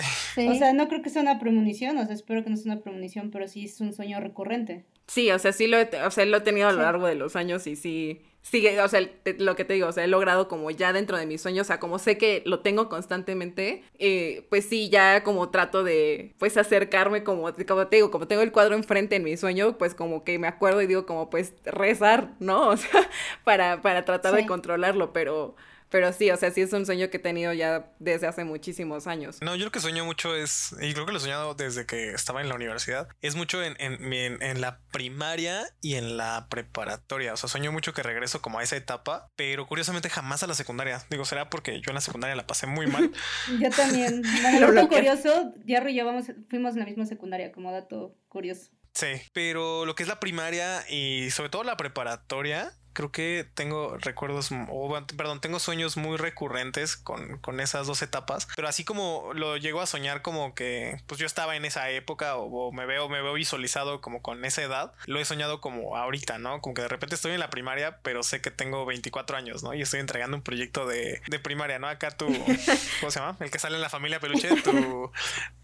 O 0.48 0.54
sea, 0.54 0.72
no 0.72 0.86
creo 0.86 1.02
que 1.02 1.10
sea 1.10 1.20
una 1.20 1.40
premonición, 1.40 1.98
o 1.98 2.04
sea, 2.06 2.14
espero 2.14 2.44
que 2.44 2.50
no 2.50 2.56
sea 2.56 2.72
una 2.72 2.82
premonición, 2.82 3.32
pero 3.32 3.48
sí 3.48 3.64
es 3.64 3.80
un 3.80 3.92
sueño 3.92 4.20
recurrente. 4.20 4.84
Sí, 5.08 5.28
o 5.32 5.38
sea, 5.40 5.52
sí 5.52 5.66
lo 5.66 5.76
he, 5.76 5.90
o 6.06 6.10
sea, 6.12 6.24
lo 6.24 6.36
he 6.36 6.40
tenido 6.40 6.68
a 6.68 6.72
lo 6.72 6.80
largo 6.80 7.08
de 7.08 7.16
los 7.16 7.34
años 7.34 7.66
y 7.66 7.74
sí, 7.74 8.22
sigue, 8.42 8.80
o 8.80 8.88
sea, 8.88 9.00
lo 9.38 9.56
que 9.56 9.64
te 9.64 9.74
digo, 9.74 9.88
o 9.88 9.92
sea, 9.92 10.04
he 10.04 10.06
logrado 10.06 10.46
como 10.46 10.70
ya 10.70 10.92
dentro 10.92 11.16
de 11.18 11.26
mis 11.26 11.42
sueños, 11.42 11.66
o 11.66 11.68
sea, 11.68 11.80
como 11.80 11.98
sé 11.98 12.16
que 12.16 12.44
lo 12.46 12.60
tengo 12.60 12.88
constantemente, 12.88 13.82
eh, 13.98 14.46
pues 14.50 14.68
sí, 14.68 14.88
ya 14.88 15.24
como 15.24 15.50
trato 15.50 15.82
de, 15.82 16.34
pues 16.38 16.56
acercarme, 16.56 17.24
como, 17.24 17.52
como 17.66 17.86
te 17.88 17.96
digo, 17.96 18.12
como 18.12 18.28
tengo 18.28 18.42
el 18.42 18.52
cuadro 18.52 18.76
enfrente 18.76 19.16
en 19.16 19.24
mi 19.24 19.36
sueño, 19.36 19.76
pues 19.76 19.96
como 19.96 20.22
que 20.22 20.38
me 20.38 20.46
acuerdo 20.46 20.80
y 20.80 20.86
digo 20.86 21.06
como, 21.06 21.28
pues 21.28 21.54
rezar, 21.64 22.34
¿no? 22.38 22.68
O 22.68 22.76
sea, 22.76 23.10
para, 23.42 23.82
para 23.82 24.04
tratar 24.04 24.34
de 24.34 24.46
controlarlo, 24.46 25.12
pero 25.12 25.56
pero 25.92 26.10
sí, 26.14 26.30
o 26.30 26.36
sea, 26.38 26.50
sí 26.50 26.62
es 26.62 26.72
un 26.72 26.86
sueño 26.86 27.10
que 27.10 27.18
he 27.18 27.20
tenido 27.20 27.52
ya 27.52 27.92
desde 27.98 28.26
hace 28.26 28.44
muchísimos 28.44 29.06
años. 29.06 29.36
No, 29.42 29.54
yo 29.54 29.66
lo 29.66 29.70
que 29.70 29.78
sueño 29.78 30.06
mucho 30.06 30.34
es, 30.34 30.74
y 30.80 30.94
creo 30.94 31.04
que 31.04 31.12
lo 31.12 31.18
he 31.18 31.20
soñado 31.20 31.54
desde 31.54 31.84
que 31.84 32.12
estaba 32.12 32.40
en 32.40 32.48
la 32.48 32.54
universidad, 32.54 33.08
es 33.20 33.36
mucho 33.36 33.62
en, 33.62 33.76
en, 33.78 34.42
en, 34.42 34.60
la 34.62 34.80
primaria 34.90 35.66
y 35.82 35.96
en 35.96 36.16
la 36.16 36.46
preparatoria. 36.48 37.34
O 37.34 37.36
sea, 37.36 37.50
sueño 37.50 37.72
mucho 37.72 37.92
que 37.92 38.02
regreso 38.02 38.40
como 38.40 38.58
a 38.58 38.62
esa 38.62 38.76
etapa, 38.76 39.28
pero 39.36 39.66
curiosamente 39.66 40.08
jamás 40.08 40.42
a 40.42 40.46
la 40.46 40.54
secundaria. 40.54 41.04
Digo, 41.10 41.26
será 41.26 41.50
porque 41.50 41.82
yo 41.82 41.90
en 41.90 41.96
la 41.96 42.00
secundaria 42.00 42.34
la 42.36 42.46
pasé 42.46 42.66
muy 42.66 42.86
mal. 42.86 43.12
yo 43.60 43.70
también. 43.70 44.22
Dato 44.60 44.88
curioso, 44.88 45.52
Yarro 45.66 45.90
y 45.90 45.94
yo 45.94 46.06
vamos, 46.06 46.24
fuimos 46.48 46.72
en 46.72 46.80
la 46.80 46.86
misma 46.86 47.04
secundaria, 47.04 47.52
como 47.52 47.70
dato 47.70 48.16
curioso. 48.28 48.70
Sí, 48.94 49.08
pero 49.32 49.86
lo 49.86 49.94
que 49.94 50.02
es 50.02 50.08
la 50.08 50.20
primaria 50.20 50.84
y 50.88 51.30
sobre 51.30 51.50
todo 51.50 51.64
la 51.64 51.76
preparatoria, 51.76 52.72
creo 52.92 53.10
que 53.10 53.46
tengo 53.54 53.96
recuerdos, 53.98 54.50
o 54.68 55.06
perdón, 55.16 55.40
tengo 55.40 55.58
sueños 55.58 55.96
muy 55.96 56.16
recurrentes 56.16 56.96
con, 56.96 57.38
con, 57.38 57.60
esas 57.60 57.86
dos 57.86 58.02
etapas, 58.02 58.48
pero 58.56 58.68
así 58.68 58.84
como 58.84 59.30
lo 59.34 59.56
llego 59.56 59.80
a 59.80 59.86
soñar 59.86 60.22
como 60.22 60.54
que 60.54 61.00
pues 61.06 61.20
yo 61.20 61.26
estaba 61.26 61.56
en 61.56 61.64
esa 61.64 61.90
época 61.90 62.36
o, 62.36 62.72
me 62.72 62.86
veo, 62.86 63.08
me 63.08 63.22
veo 63.22 63.34
visualizado 63.34 64.00
como 64.00 64.22
con 64.22 64.44
esa 64.44 64.62
edad, 64.62 64.92
lo 65.06 65.20
he 65.20 65.24
soñado 65.24 65.60
como 65.60 65.96
ahorita, 65.96 66.38
¿no? 66.38 66.60
Como 66.60 66.74
que 66.74 66.82
de 66.82 66.88
repente 66.88 67.14
estoy 67.14 67.32
en 67.32 67.40
la 67.40 67.50
primaria, 67.50 67.98
pero 68.02 68.22
sé 68.22 68.40
que 68.40 68.50
tengo 68.50 68.84
24 68.86 69.36
años, 69.36 69.62
¿no? 69.62 69.74
Y 69.74 69.82
estoy 69.82 70.00
entregando 70.00 70.36
un 70.36 70.42
proyecto 70.42 70.86
de, 70.86 71.22
de 71.28 71.38
primaria, 71.38 71.78
¿no? 71.78 71.88
Acá 71.88 72.10
tu, 72.10 72.26
¿cómo 73.00 73.10
se 73.10 73.20
llama? 73.20 73.36
El 73.40 73.50
que 73.50 73.58
sale 73.58 73.76
en 73.76 73.82
la 73.82 73.90
familia 73.90 74.20
peluche, 74.20 74.48
tu 74.62 75.10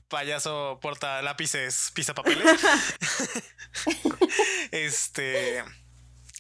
payaso 0.09 0.79
porta 0.81 1.23
lápices, 1.23 1.91
pisa 1.95 2.15
papeles. 2.15 2.47
este 4.71 5.65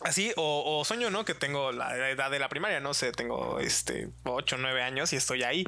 Así, 0.00 0.32
o, 0.36 0.84
sueño, 0.84 1.10
¿no? 1.10 1.24
Que 1.24 1.34
tengo 1.34 1.72
la 1.72 2.08
edad 2.08 2.30
de 2.30 2.38
la 2.38 2.48
primaria, 2.48 2.78
no 2.78 2.94
sé, 2.94 3.10
tengo 3.10 3.58
este 3.58 4.10
8 4.24 4.56
o 4.56 4.58
9 4.58 4.82
años 4.82 5.12
y 5.12 5.16
estoy 5.16 5.42
ahí 5.42 5.64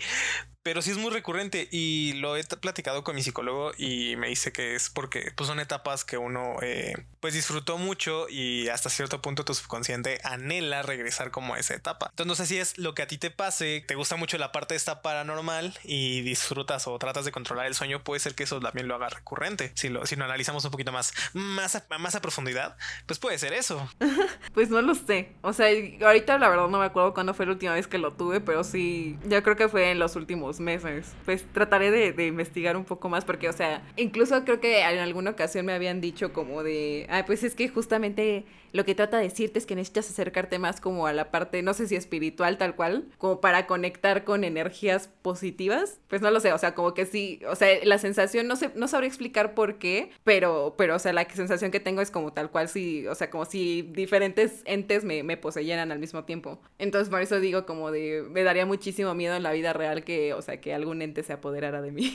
pero 0.62 0.82
sí 0.82 0.90
es 0.90 0.98
muy 0.98 1.10
recurrente 1.10 1.68
y 1.70 2.12
lo 2.14 2.36
he 2.36 2.44
platicado 2.44 3.02
con 3.02 3.14
mi 3.14 3.22
psicólogo 3.22 3.72
y 3.78 4.16
me 4.16 4.28
dice 4.28 4.52
que 4.52 4.74
es 4.74 4.90
porque 4.90 5.32
pues, 5.34 5.48
son 5.48 5.58
etapas 5.58 6.04
que 6.04 6.18
uno 6.18 6.56
eh, 6.60 6.94
pues 7.20 7.32
disfrutó 7.32 7.78
mucho 7.78 8.28
y 8.28 8.68
hasta 8.68 8.90
cierto 8.90 9.22
punto 9.22 9.44
tu 9.44 9.54
subconsciente 9.54 10.20
anhela 10.22 10.82
regresar 10.82 11.30
como 11.30 11.54
a 11.54 11.58
esa 11.58 11.74
etapa. 11.74 12.08
Entonces 12.10 12.26
no 12.26 12.34
sé 12.34 12.46
si 12.46 12.58
es 12.58 12.76
lo 12.76 12.94
que 12.94 13.02
a 13.02 13.06
ti 13.06 13.16
te 13.16 13.30
pase, 13.30 13.82
te 13.86 13.94
gusta 13.94 14.16
mucho 14.16 14.36
la 14.36 14.52
parte 14.52 14.74
esta 14.74 15.00
paranormal 15.00 15.78
y 15.84 16.20
disfrutas 16.22 16.86
o 16.86 16.98
tratas 16.98 17.24
de 17.24 17.32
controlar 17.32 17.66
el 17.66 17.74
sueño, 17.74 18.04
puede 18.04 18.20
ser 18.20 18.34
que 18.34 18.42
eso 18.42 18.60
también 18.60 18.86
lo 18.86 18.94
haga 18.94 19.08
recurrente. 19.08 19.72
Si 19.74 19.88
lo, 19.88 20.04
si 20.04 20.16
lo 20.16 20.24
analizamos 20.24 20.64
un 20.64 20.70
poquito 20.70 20.92
más, 20.92 21.14
más 21.32 21.76
a, 21.76 21.86
más 21.98 22.14
a 22.14 22.20
profundidad, 22.20 22.76
pues 23.06 23.18
puede 23.18 23.38
ser 23.38 23.54
eso. 23.54 23.88
pues 24.54 24.68
no 24.68 24.82
lo 24.82 24.94
sé. 24.94 25.32
O 25.40 25.54
sea, 25.54 25.68
ahorita 26.02 26.38
la 26.38 26.48
verdad 26.50 26.68
no 26.68 26.78
me 26.78 26.84
acuerdo 26.84 27.14
cuándo 27.14 27.32
fue 27.32 27.46
la 27.46 27.52
última 27.52 27.72
vez 27.72 27.86
que 27.86 27.98
lo 27.98 28.12
tuve, 28.12 28.40
pero 28.40 28.62
sí, 28.62 29.18
yo 29.24 29.42
creo 29.42 29.56
que 29.56 29.68
fue 29.68 29.90
en 29.90 29.98
los 29.98 30.16
últimos 30.16 30.49
meses. 30.58 31.14
Pues 31.24 31.44
trataré 31.52 31.90
de, 31.90 32.26
investigar 32.26 32.76
un 32.76 32.84
poco 32.84 33.08
más 33.08 33.24
porque, 33.24 33.48
o 33.48 33.52
sea, 33.52 33.82
incluso 33.96 34.44
creo 34.44 34.58
que 34.58 34.80
en 34.80 34.98
alguna 34.98 35.30
ocasión 35.30 35.66
me 35.66 35.72
habían 35.72 36.00
dicho 36.00 36.32
como 36.32 36.64
de, 36.64 37.06
ay, 37.10 37.22
pues 37.26 37.44
es 37.44 37.54
que 37.54 37.68
justamente 37.68 38.44
lo 38.72 38.84
que 38.84 38.94
trata 38.94 39.18
de 39.18 39.24
decirte 39.24 39.58
es 39.58 39.66
que 39.66 39.74
necesitas 39.74 40.10
acercarte 40.10 40.58
más 40.58 40.80
como 40.80 41.06
a 41.06 41.12
la 41.12 41.30
parte, 41.30 41.62
no 41.62 41.74
sé 41.74 41.86
si 41.86 41.96
espiritual 41.96 42.58
tal 42.58 42.76
cual, 42.76 43.06
como 43.18 43.40
para 43.40 43.66
conectar 43.66 44.24
con 44.24 44.44
energías 44.44 45.08
positivas. 45.22 46.00
Pues 46.08 46.22
no 46.22 46.30
lo 46.30 46.40
sé, 46.40 46.52
o 46.52 46.58
sea, 46.58 46.74
como 46.74 46.94
que 46.94 47.06
sí, 47.06 47.40
o 47.48 47.54
sea, 47.54 47.68
la 47.84 47.98
sensación, 47.98 48.46
no 48.46 48.56
sé, 48.56 48.70
no 48.74 48.88
sabría 48.88 49.08
explicar 49.08 49.54
por 49.54 49.78
qué, 49.78 50.10
pero, 50.24 50.74
pero, 50.76 50.96
o 50.96 50.98
sea, 50.98 51.12
la 51.12 51.28
sensación 51.28 51.70
que 51.70 51.80
tengo 51.80 52.00
es 52.00 52.10
como 52.10 52.32
tal 52.32 52.50
cual, 52.50 52.68
sí, 52.68 53.06
o 53.06 53.14
sea, 53.14 53.30
como 53.30 53.44
si 53.44 53.82
diferentes 53.82 54.62
entes 54.64 55.04
me, 55.04 55.22
me 55.22 55.36
poseyeran 55.36 55.92
al 55.92 55.98
mismo 55.98 56.24
tiempo. 56.24 56.60
Entonces, 56.78 57.08
por 57.08 57.22
eso 57.22 57.40
digo 57.40 57.66
como 57.66 57.90
de, 57.90 58.24
me 58.28 58.42
daría 58.42 58.66
muchísimo 58.66 59.14
miedo 59.14 59.34
en 59.36 59.42
la 59.42 59.52
vida 59.52 59.72
real 59.72 60.04
que, 60.04 60.34
o 60.34 60.42
sea, 60.42 60.60
que 60.60 60.74
algún 60.74 61.02
ente 61.02 61.22
se 61.22 61.32
apoderara 61.32 61.82
de 61.82 61.92
mí. 61.92 62.14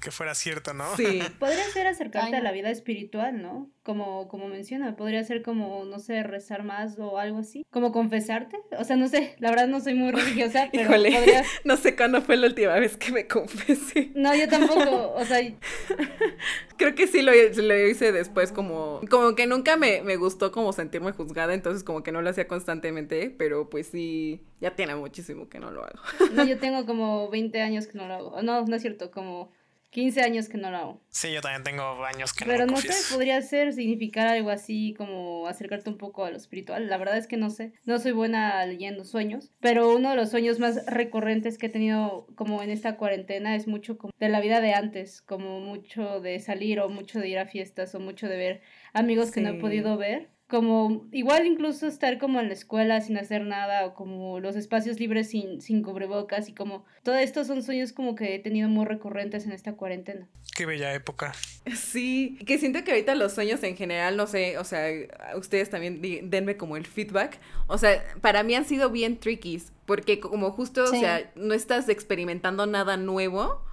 Que 0.00 0.10
fuera 0.10 0.34
cierto, 0.34 0.74
¿no? 0.74 0.96
Sí. 0.96 1.20
Podría 1.38 1.64
ser 1.70 1.86
acercarte 1.86 2.36
a 2.36 2.40
la 2.40 2.52
vida 2.52 2.70
espiritual, 2.70 3.40
¿no? 3.40 3.70
Como, 3.86 4.26
como 4.26 4.48
menciona, 4.48 4.96
podría 4.96 5.22
ser 5.22 5.42
como, 5.42 5.84
no 5.84 6.00
sé, 6.00 6.24
rezar 6.24 6.64
más 6.64 6.98
o 6.98 7.18
algo 7.18 7.38
así. 7.38 7.64
Como 7.70 7.92
confesarte. 7.92 8.58
O 8.76 8.82
sea, 8.82 8.96
no 8.96 9.06
sé, 9.06 9.36
la 9.38 9.50
verdad 9.50 9.68
no 9.68 9.78
soy 9.78 9.94
muy 9.94 10.10
religiosa, 10.10 10.68
pero. 10.72 10.90
No 11.64 11.76
sé 11.76 11.94
cuándo 11.94 12.20
fue 12.20 12.36
la 12.36 12.48
última 12.48 12.74
vez 12.80 12.96
que 12.96 13.12
me 13.12 13.28
confesé. 13.28 14.10
No, 14.16 14.34
yo 14.34 14.48
tampoco, 14.48 15.12
o 15.14 15.24
sea... 15.24 15.38
Creo 16.76 16.96
que 16.96 17.06
sí 17.06 17.22
lo, 17.22 17.30
lo, 17.32 17.86
hice 17.86 18.10
después 18.10 18.50
como... 18.50 19.00
Como 19.08 19.36
que 19.36 19.46
nunca 19.46 19.76
me, 19.76 20.02
me 20.02 20.16
gustó 20.16 20.50
como 20.50 20.72
sentirme 20.72 21.12
juzgada, 21.12 21.54
entonces 21.54 21.84
como 21.84 22.02
que 22.02 22.10
no 22.10 22.22
lo 22.22 22.30
hacía 22.30 22.48
constantemente, 22.48 23.32
pero 23.38 23.70
pues 23.70 23.86
sí, 23.86 24.42
ya 24.60 24.72
tiene 24.72 24.96
muchísimo 24.96 25.48
que 25.48 25.60
no 25.60 25.70
lo 25.70 25.84
hago. 25.84 26.00
No, 26.32 26.44
yo 26.44 26.58
tengo 26.58 26.86
como 26.86 27.30
20 27.30 27.60
años 27.60 27.86
que 27.86 27.98
no 27.98 28.08
lo 28.08 28.14
hago. 28.14 28.42
No, 28.42 28.64
no 28.64 28.74
es 28.74 28.82
cierto, 28.82 29.12
como 29.12 29.52
15 29.96 30.20
años 30.20 30.50
que 30.50 30.58
no 30.58 30.70
lo 30.70 30.76
hago. 30.76 31.00
Sí, 31.08 31.32
yo 31.32 31.40
también 31.40 31.62
tengo 31.62 32.04
años 32.04 32.34
que 32.34 32.44
Pero 32.44 32.66
no 32.66 32.66
no 32.66 32.72
lo 32.72 32.76
sé, 32.82 32.88
confieso. 32.88 33.14
podría 33.14 33.40
ser 33.40 33.72
significar 33.72 34.26
algo 34.26 34.50
así 34.50 34.92
como 34.98 35.46
acercarte 35.46 35.88
un 35.88 35.96
poco 35.96 36.26
a 36.26 36.30
lo 36.30 36.36
espiritual. 36.36 36.90
La 36.90 36.98
verdad 36.98 37.16
es 37.16 37.26
que 37.26 37.38
no 37.38 37.48
sé. 37.48 37.72
No 37.86 37.98
soy 37.98 38.12
buena 38.12 38.66
leyendo 38.66 39.06
sueños, 39.06 39.52
pero 39.58 39.94
uno 39.96 40.10
de 40.10 40.16
los 40.16 40.28
sueños 40.28 40.58
más 40.58 40.84
recurrentes 40.84 41.56
que 41.56 41.66
he 41.66 41.70
tenido 41.70 42.26
como 42.34 42.62
en 42.62 42.68
esta 42.68 42.98
cuarentena 42.98 43.56
es 43.56 43.66
mucho 43.66 43.96
como 43.96 44.12
de 44.18 44.28
la 44.28 44.40
vida 44.40 44.60
de 44.60 44.74
antes, 44.74 45.22
como 45.22 45.60
mucho 45.60 46.20
de 46.20 46.40
salir 46.40 46.78
o 46.80 46.90
mucho 46.90 47.18
de 47.18 47.28
ir 47.30 47.38
a 47.38 47.46
fiestas 47.46 47.94
o 47.94 47.98
mucho 47.98 48.28
de 48.28 48.36
ver 48.36 48.60
amigos 48.92 49.30
que 49.30 49.40
no 49.40 49.48
he 49.48 49.54
podido 49.54 49.96
ver. 49.96 50.28
Como 50.48 51.06
igual 51.10 51.44
incluso 51.44 51.88
estar 51.88 52.18
como 52.18 52.38
en 52.38 52.46
la 52.46 52.54
escuela 52.54 53.00
sin 53.00 53.18
hacer 53.18 53.42
nada 53.44 53.84
o 53.84 53.94
como 53.94 54.38
los 54.38 54.54
espacios 54.54 55.00
libres 55.00 55.28
sin, 55.30 55.60
sin 55.60 55.82
cubrebocas 55.82 56.48
y 56.48 56.54
como 56.54 56.84
todo 57.02 57.16
esto 57.16 57.44
son 57.44 57.64
sueños 57.64 57.92
como 57.92 58.14
que 58.14 58.36
he 58.36 58.38
tenido 58.38 58.68
muy 58.68 58.84
recurrentes 58.84 59.44
en 59.44 59.50
esta 59.50 59.72
cuarentena. 59.72 60.28
Qué 60.56 60.64
bella 60.64 60.94
época. 60.94 61.32
Sí, 61.74 62.38
que 62.46 62.58
siento 62.58 62.84
que 62.84 62.92
ahorita 62.92 63.16
los 63.16 63.32
sueños 63.34 63.60
en 63.64 63.76
general, 63.76 64.16
no 64.16 64.28
sé, 64.28 64.56
o 64.58 64.64
sea, 64.64 64.86
ustedes 65.36 65.68
también 65.68 66.00
denme 66.30 66.56
como 66.56 66.76
el 66.76 66.86
feedback. 66.86 67.40
O 67.66 67.76
sea, 67.76 68.02
para 68.20 68.44
mí 68.44 68.54
han 68.54 68.64
sido 68.64 68.88
bien 68.90 69.18
tricky, 69.18 69.60
porque 69.84 70.20
como 70.20 70.52
justo, 70.52 70.86
Sí. 70.86 70.96
o 70.96 71.00
sea, 71.00 71.32
no 71.34 71.54
estás 71.54 71.88
experimentando 71.88 72.66
nada 72.66 72.96
nuevo. 72.96 73.65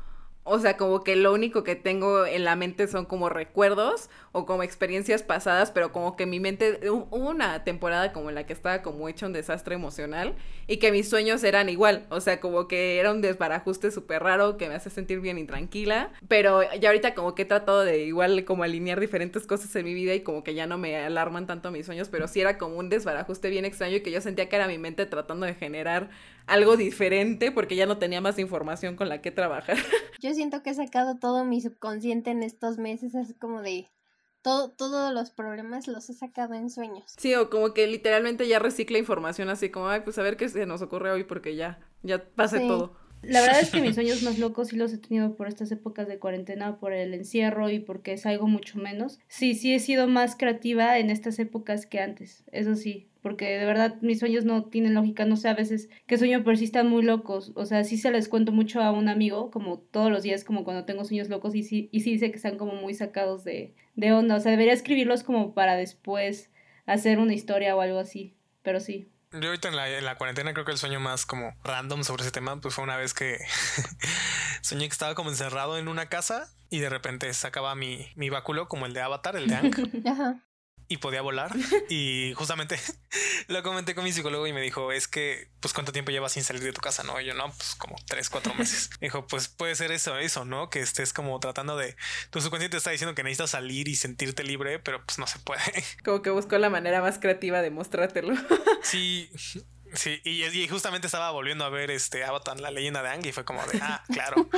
O 0.45 0.59
sea, 0.59 0.75
como 0.75 1.03
que 1.05 1.15
lo 1.15 1.31
único 1.33 1.63
que 1.63 1.75
tengo 1.75 2.25
en 2.25 2.43
la 2.43 2.55
mente 2.57 2.87
son 2.87 3.05
como 3.05 3.29
recuerdos 3.29 4.09
o 4.33 4.45
como 4.45 4.61
experiencias 4.63 5.23
pasadas, 5.23 5.71
pero 5.71 5.93
como 5.93 6.17
que 6.17 6.25
mi 6.25 6.39
mente, 6.41 6.81
hu- 6.89 7.07
hubo 7.11 7.29
una 7.29 7.63
temporada 7.63 8.11
como 8.11 8.27
en 8.29 8.35
la 8.35 8.45
que 8.45 8.51
estaba 8.51 8.81
como 8.81 9.07
hecho 9.07 9.25
un 9.25 9.31
desastre 9.33 9.75
emocional 9.75 10.33
y 10.67 10.77
que 10.77 10.91
mis 10.91 11.07
sueños 11.09 11.43
eran 11.45 11.69
igual, 11.69 12.05
o 12.09 12.19
sea, 12.19 12.41
como 12.41 12.67
que 12.67 12.99
era 12.99 13.11
un 13.11 13.21
desbarajuste 13.21 13.89
súper 13.91 14.21
raro 14.23 14.57
que 14.57 14.67
me 14.67 14.75
hace 14.75 14.89
sentir 14.89 15.21
bien 15.21 15.37
intranquila, 15.37 16.11
pero 16.27 16.61
ya 16.77 16.89
ahorita 16.89 17.13
como 17.15 17.35
que 17.35 17.43
he 17.43 17.45
tratado 17.45 17.85
de 17.85 17.99
igual 18.03 18.43
como 18.43 18.63
alinear 18.63 18.99
diferentes 18.99 19.47
cosas 19.47 19.73
en 19.77 19.85
mi 19.85 19.93
vida 19.93 20.13
y 20.13 20.21
como 20.23 20.43
que 20.43 20.53
ya 20.55 20.67
no 20.67 20.77
me 20.77 20.97
alarman 20.97 21.47
tanto 21.47 21.71
mis 21.71 21.85
sueños, 21.85 22.09
pero 22.09 22.27
sí 22.27 22.41
era 22.41 22.57
como 22.57 22.75
un 22.77 22.89
desbarajuste 22.89 23.49
bien 23.49 23.63
extraño 23.63 23.95
y 23.97 24.01
que 24.01 24.11
yo 24.11 24.19
sentía 24.19 24.49
que 24.49 24.55
era 24.57 24.67
mi 24.67 24.77
mente 24.77 25.05
tratando 25.05 25.45
de 25.45 25.53
generar 25.55 26.09
algo 26.47 26.77
diferente 26.77 27.51
porque 27.51 27.75
ya 27.75 27.85
no 27.85 27.97
tenía 27.97 28.21
más 28.21 28.39
información 28.39 28.95
con 28.95 29.09
la 29.09 29.21
que 29.21 29.31
trabajar. 29.31 29.77
Yo 30.21 30.33
siento 30.33 30.63
que 30.63 30.71
he 30.71 30.73
sacado 30.73 31.17
todo 31.17 31.45
mi 31.45 31.61
subconsciente 31.61 32.31
en 32.31 32.43
estos 32.43 32.77
meses, 32.77 33.15
así 33.15 33.33
como 33.33 33.61
de 33.61 33.87
todo, 34.41 34.71
todos 34.71 35.13
los 35.13 35.31
problemas 35.31 35.87
los 35.87 36.09
he 36.09 36.13
sacado 36.13 36.53
en 36.53 36.69
sueños. 36.69 37.13
Sí, 37.17 37.33
o 37.35 37.49
como 37.49 37.73
que 37.73 37.87
literalmente 37.87 38.47
ya 38.47 38.59
recicla 38.59 38.97
información 38.97 39.49
así 39.49 39.69
como, 39.69 39.87
ay, 39.87 40.01
pues 40.03 40.17
a 40.17 40.21
ver 40.21 40.37
qué 40.37 40.49
se 40.49 40.65
nos 40.65 40.81
ocurre 40.81 41.11
hoy 41.11 41.23
porque 41.23 41.55
ya, 41.55 41.79
ya 42.03 42.23
pasé 42.35 42.59
Sí. 42.59 42.67
todo. 42.67 43.01
La 43.21 43.39
verdad 43.39 43.61
es 43.61 43.69
que 43.71 43.79
mis 43.81 43.95
sueños 43.95 44.21
más 44.21 44.37
locos 44.39 44.67
sí 44.67 44.75
los 44.75 44.91
he 44.91 44.97
tenido 44.97 45.35
por 45.37 45.47
estas 45.47 45.71
épocas 45.71 46.09
de 46.09 46.19
cuarentena, 46.19 46.77
por 46.77 46.91
el 46.91 47.13
encierro 47.13 47.69
y 47.69 47.79
porque 47.79 48.17
salgo 48.17 48.47
mucho 48.47 48.77
menos. 48.79 49.19
Sí, 49.29 49.55
sí 49.55 49.73
he 49.73 49.79
sido 49.79 50.09
más 50.09 50.35
creativa 50.35 50.97
en 50.99 51.09
estas 51.09 51.39
épocas 51.39 51.85
que 51.85 52.01
antes, 52.01 52.43
eso 52.51 52.75
sí, 52.75 53.07
porque 53.23 53.57
de 53.57 53.65
verdad 53.65 53.95
mis 54.01 54.19
sueños 54.19 54.43
no 54.43 54.65
tienen 54.65 54.93
lógica, 54.93 55.23
no 55.23 55.37
sé 55.37 55.47
a 55.47 55.53
veces 55.53 55.89
qué 56.05 56.17
sueño, 56.17 56.43
pero 56.43 56.57
sí 56.57 56.65
están 56.65 56.89
muy 56.89 57.03
locos. 57.03 57.53
O 57.55 57.65
sea, 57.65 57.85
sí 57.85 57.97
se 57.97 58.11
les 58.11 58.27
cuento 58.27 58.51
mucho 58.51 58.81
a 58.81 58.91
un 58.91 59.07
amigo, 59.07 59.49
como 59.49 59.79
todos 59.79 60.11
los 60.11 60.23
días, 60.23 60.43
como 60.43 60.65
cuando 60.65 60.83
tengo 60.83 61.05
sueños 61.05 61.29
locos, 61.29 61.55
y 61.55 61.63
sí, 61.63 61.89
y 61.93 62.01
sí 62.01 62.11
dice 62.11 62.29
que 62.31 62.35
están 62.35 62.57
como 62.57 62.73
muy 62.75 62.93
sacados 62.93 63.45
de, 63.45 63.73
de 63.95 64.11
onda. 64.11 64.35
O 64.35 64.39
sea, 64.41 64.51
debería 64.51 64.73
escribirlos 64.73 65.23
como 65.23 65.53
para 65.53 65.77
después 65.77 66.51
hacer 66.85 67.17
una 67.17 67.33
historia 67.33 67.75
o 67.77 67.81
algo 67.81 67.97
así, 67.97 68.35
pero 68.61 68.81
sí. 68.81 69.09
Yo 69.31 69.47
ahorita 69.47 69.69
en 69.69 69.77
la, 69.77 69.89
en 69.89 70.03
la 70.03 70.17
cuarentena 70.17 70.53
creo 70.53 70.65
que 70.65 70.73
el 70.73 70.77
sueño 70.77 70.99
más 70.99 71.25
como 71.25 71.53
random 71.63 72.03
sobre 72.03 72.23
ese 72.23 72.31
tema, 72.31 72.59
pues 72.59 72.75
fue 72.75 72.83
una 72.83 72.97
vez 72.97 73.13
que 73.13 73.37
soñé 74.61 74.85
que 74.87 74.91
estaba 74.91 75.15
como 75.15 75.29
encerrado 75.29 75.77
en 75.77 75.87
una 75.87 76.09
casa 76.09 76.53
y 76.69 76.79
de 76.79 76.89
repente 76.89 77.33
sacaba 77.33 77.73
mi, 77.73 78.05
mi 78.15 78.29
báculo 78.29 78.67
como 78.67 78.85
el 78.85 78.93
de 78.93 79.01
Avatar, 79.01 79.37
el 79.37 79.47
de 79.47 79.55
Aang, 79.55 79.71
Ajá. 80.05 80.43
Y 80.87 80.97
podía 80.97 81.21
volar. 81.21 81.51
Y 81.89 82.33
justamente 82.35 82.79
lo 83.47 83.61
comenté 83.61 83.93
con 83.93 84.03
mi 84.03 84.11
psicólogo 84.11 84.47
y 84.47 84.53
me 84.53 84.61
dijo, 84.61 84.91
es 84.91 85.07
que, 85.07 85.49
pues, 85.59 85.73
¿cuánto 85.73 85.91
tiempo 85.91 86.11
llevas 86.11 86.31
sin 86.31 86.43
salir 86.43 86.63
de 86.63 86.73
tu 86.73 86.81
casa? 86.81 87.03
No, 87.03 87.19
y 87.19 87.25
yo 87.25 87.33
no, 87.33 87.51
pues 87.51 87.75
como 87.75 87.95
tres, 88.07 88.29
cuatro 88.29 88.53
meses. 88.55 88.89
Me 89.01 89.07
dijo, 89.07 89.27
pues 89.27 89.47
puede 89.47 89.75
ser 89.75 89.91
eso, 89.91 90.17
eso, 90.17 90.45
¿no? 90.45 90.69
Que 90.69 90.79
estés 90.79 91.13
como 91.13 91.39
tratando 91.39 91.77
de, 91.77 91.95
tu 92.29 92.41
subconsciente 92.41 92.77
está 92.77 92.91
diciendo 92.91 93.15
que 93.15 93.23
necesitas 93.23 93.51
salir 93.51 93.87
y 93.87 93.95
sentirte 93.95 94.43
libre, 94.43 94.79
pero 94.79 95.05
pues 95.05 95.19
no 95.19 95.27
se 95.27 95.39
puede. 95.39 95.61
Como 96.03 96.21
que 96.21 96.29
buscó 96.29 96.57
la 96.57 96.69
manera 96.69 97.01
más 97.01 97.19
creativa 97.19 97.61
de 97.61 97.69
mostrártelo. 97.69 98.35
Sí, 98.81 99.29
sí, 99.93 100.21
y, 100.23 100.43
y 100.43 100.67
justamente 100.67 101.07
estaba 101.07 101.31
volviendo 101.31 101.65
a 101.65 101.69
ver 101.69 101.91
este 101.91 102.23
Avatar, 102.23 102.59
la 102.59 102.71
leyenda 102.71 103.01
de 103.01 103.09
Aang, 103.09 103.25
y 103.25 103.31
fue 103.31 103.45
como 103.45 103.65
de, 103.67 103.79
ah, 103.81 104.03
claro. 104.11 104.49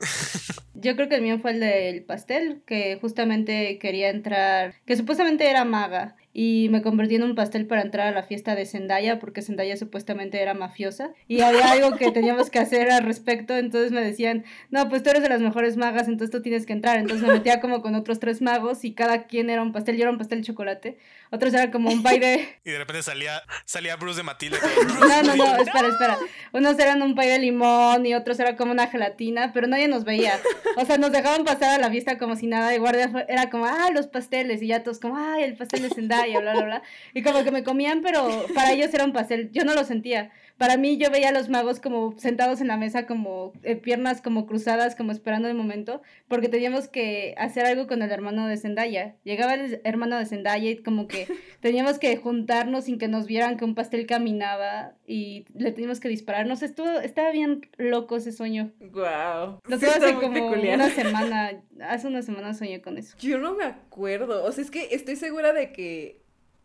Yo 0.74 0.96
creo 0.96 1.08
que 1.08 1.16
el 1.16 1.22
mío 1.22 1.38
fue 1.40 1.52
el 1.52 1.60
del 1.60 2.02
pastel, 2.04 2.62
que 2.66 2.98
justamente 3.00 3.78
quería 3.78 4.08
entrar, 4.08 4.74
que 4.86 4.96
supuestamente 4.96 5.48
era 5.48 5.64
maga, 5.64 6.16
y 6.32 6.68
me 6.70 6.82
convertí 6.82 7.16
en 7.16 7.22
un 7.24 7.34
pastel 7.34 7.66
para 7.66 7.82
entrar 7.82 8.06
a 8.06 8.12
la 8.12 8.22
fiesta 8.22 8.54
de 8.54 8.66
Zendaya, 8.66 9.18
porque 9.18 9.42
Zendaya 9.42 9.76
supuestamente 9.76 10.40
era 10.40 10.54
mafiosa, 10.54 11.10
y 11.26 11.40
había 11.40 11.70
algo 11.72 11.96
que 11.96 12.10
teníamos 12.12 12.50
que 12.50 12.58
hacer 12.58 12.90
al 12.90 13.04
respecto, 13.04 13.56
entonces 13.56 13.92
me 13.92 14.00
decían, 14.00 14.44
no, 14.70 14.88
pues 14.88 15.02
tú 15.02 15.10
eres 15.10 15.22
de 15.22 15.28
las 15.28 15.40
mejores 15.40 15.76
magas, 15.76 16.08
entonces 16.08 16.30
tú 16.30 16.42
tienes 16.42 16.66
que 16.66 16.72
entrar, 16.72 16.98
entonces 16.98 17.26
me 17.26 17.34
metía 17.34 17.60
como 17.60 17.82
con 17.82 17.94
otros 17.94 18.20
tres 18.20 18.42
magos, 18.42 18.84
y 18.84 18.94
cada 18.94 19.24
quien 19.24 19.50
era 19.50 19.62
un 19.62 19.72
pastel, 19.72 19.96
yo 19.96 20.02
era 20.02 20.10
un 20.10 20.18
pastel 20.18 20.40
de 20.40 20.46
chocolate, 20.46 20.98
otros 21.32 21.54
eran 21.54 21.70
como 21.70 21.90
un 21.90 22.02
pie 22.02 22.18
de... 22.18 22.48
Y 22.64 22.70
de 22.70 22.78
repente 22.78 23.02
salía, 23.02 23.42
salía 23.64 23.96
Bruce 23.96 24.18
de 24.18 24.22
Matilda. 24.24 24.58
No, 25.00 25.22
no, 25.22 25.36
no, 25.36 25.56
espera, 25.56 25.88
espera. 25.88 26.18
Unos 26.52 26.78
eran 26.78 27.02
un 27.02 27.14
pay 27.14 27.28
de 27.28 27.38
limón 27.38 28.04
y 28.06 28.14
otros 28.14 28.38
era 28.38 28.56
como 28.56 28.72
una 28.72 28.88
gelatina, 28.88 29.52
pero 29.52 29.66
nadie 29.66 29.88
nos 29.88 30.04
veía. 30.04 30.38
O 30.76 30.84
sea, 30.84 30.98
nos 30.98 31.12
dejaban 31.12 31.44
pasar 31.44 31.70
a 31.70 31.78
la 31.78 31.88
vista 31.88 32.18
como 32.18 32.36
si 32.36 32.46
nada. 32.46 32.74
Y 32.74 32.78
guardia 32.78 33.10
era 33.28 33.50
como, 33.50 33.66
ah, 33.66 33.90
los 33.92 34.06
pasteles. 34.06 34.62
Y 34.62 34.68
ya 34.68 34.82
todos 34.82 35.00
como, 35.00 35.16
ay, 35.16 35.42
el 35.44 35.56
pastel 35.56 35.82
de 35.82 35.90
Zendaya, 35.90 36.19
bla, 36.26 36.52
bla, 36.52 36.64
bla. 36.64 36.82
Y 37.14 37.22
como 37.22 37.44
que 37.44 37.50
me 37.50 37.64
comían, 37.64 38.02
pero 38.02 38.46
para 38.54 38.72
ellos 38.72 38.92
era 38.92 39.04
un 39.04 39.12
pastel. 39.12 39.50
Yo 39.52 39.64
no 39.64 39.74
lo 39.74 39.84
sentía. 39.84 40.30
Para 40.60 40.76
mí, 40.76 40.98
yo 40.98 41.10
veía 41.10 41.30
a 41.30 41.32
los 41.32 41.48
magos 41.48 41.80
como 41.80 42.12
sentados 42.18 42.60
en 42.60 42.68
la 42.68 42.76
mesa, 42.76 43.06
como 43.06 43.54
eh, 43.62 43.76
piernas 43.76 44.20
como 44.20 44.44
cruzadas, 44.46 44.94
como 44.94 45.10
esperando 45.10 45.48
el 45.48 45.54
momento, 45.54 46.02
porque 46.28 46.50
teníamos 46.50 46.86
que 46.86 47.34
hacer 47.38 47.64
algo 47.64 47.86
con 47.86 48.02
el 48.02 48.10
hermano 48.10 48.46
de 48.46 48.58
Zendaya. 48.58 49.16
Llegaba 49.24 49.54
el 49.54 49.80
hermano 49.84 50.18
de 50.18 50.26
Zendaya 50.26 50.68
y 50.68 50.76
como 50.82 51.08
que 51.08 51.26
teníamos 51.62 51.98
que 51.98 52.14
juntarnos 52.18 52.84
sin 52.84 52.98
que 52.98 53.08
nos 53.08 53.24
vieran 53.24 53.56
que 53.56 53.64
un 53.64 53.74
pastel 53.74 54.06
caminaba 54.06 54.92
y 55.06 55.46
le 55.54 55.72
teníamos 55.72 55.98
que 55.98 56.10
disparar. 56.10 56.46
No 56.46 56.56
sé, 56.56 56.66
estuvo, 56.66 56.90
estaba 57.00 57.30
bien 57.30 57.66
loco 57.78 58.16
ese 58.18 58.30
sueño. 58.30 58.70
Wow. 58.80 59.60
Lo 59.66 59.78
Sí, 59.78 59.86
hace 59.86 60.12
como 60.16 60.34
peculiar. 60.34 60.74
una 60.74 60.90
semana, 60.94 61.52
hace 61.88 62.06
una 62.06 62.20
semana 62.20 62.52
soñé 62.52 62.82
con 62.82 62.98
eso. 62.98 63.16
Yo 63.18 63.38
no 63.38 63.54
me 63.54 63.64
acuerdo. 63.64 64.44
O 64.44 64.52
sea, 64.52 64.62
es 64.62 64.70
que 64.70 64.88
estoy 64.94 65.16
segura 65.16 65.54
de 65.54 65.72
que. 65.72 66.20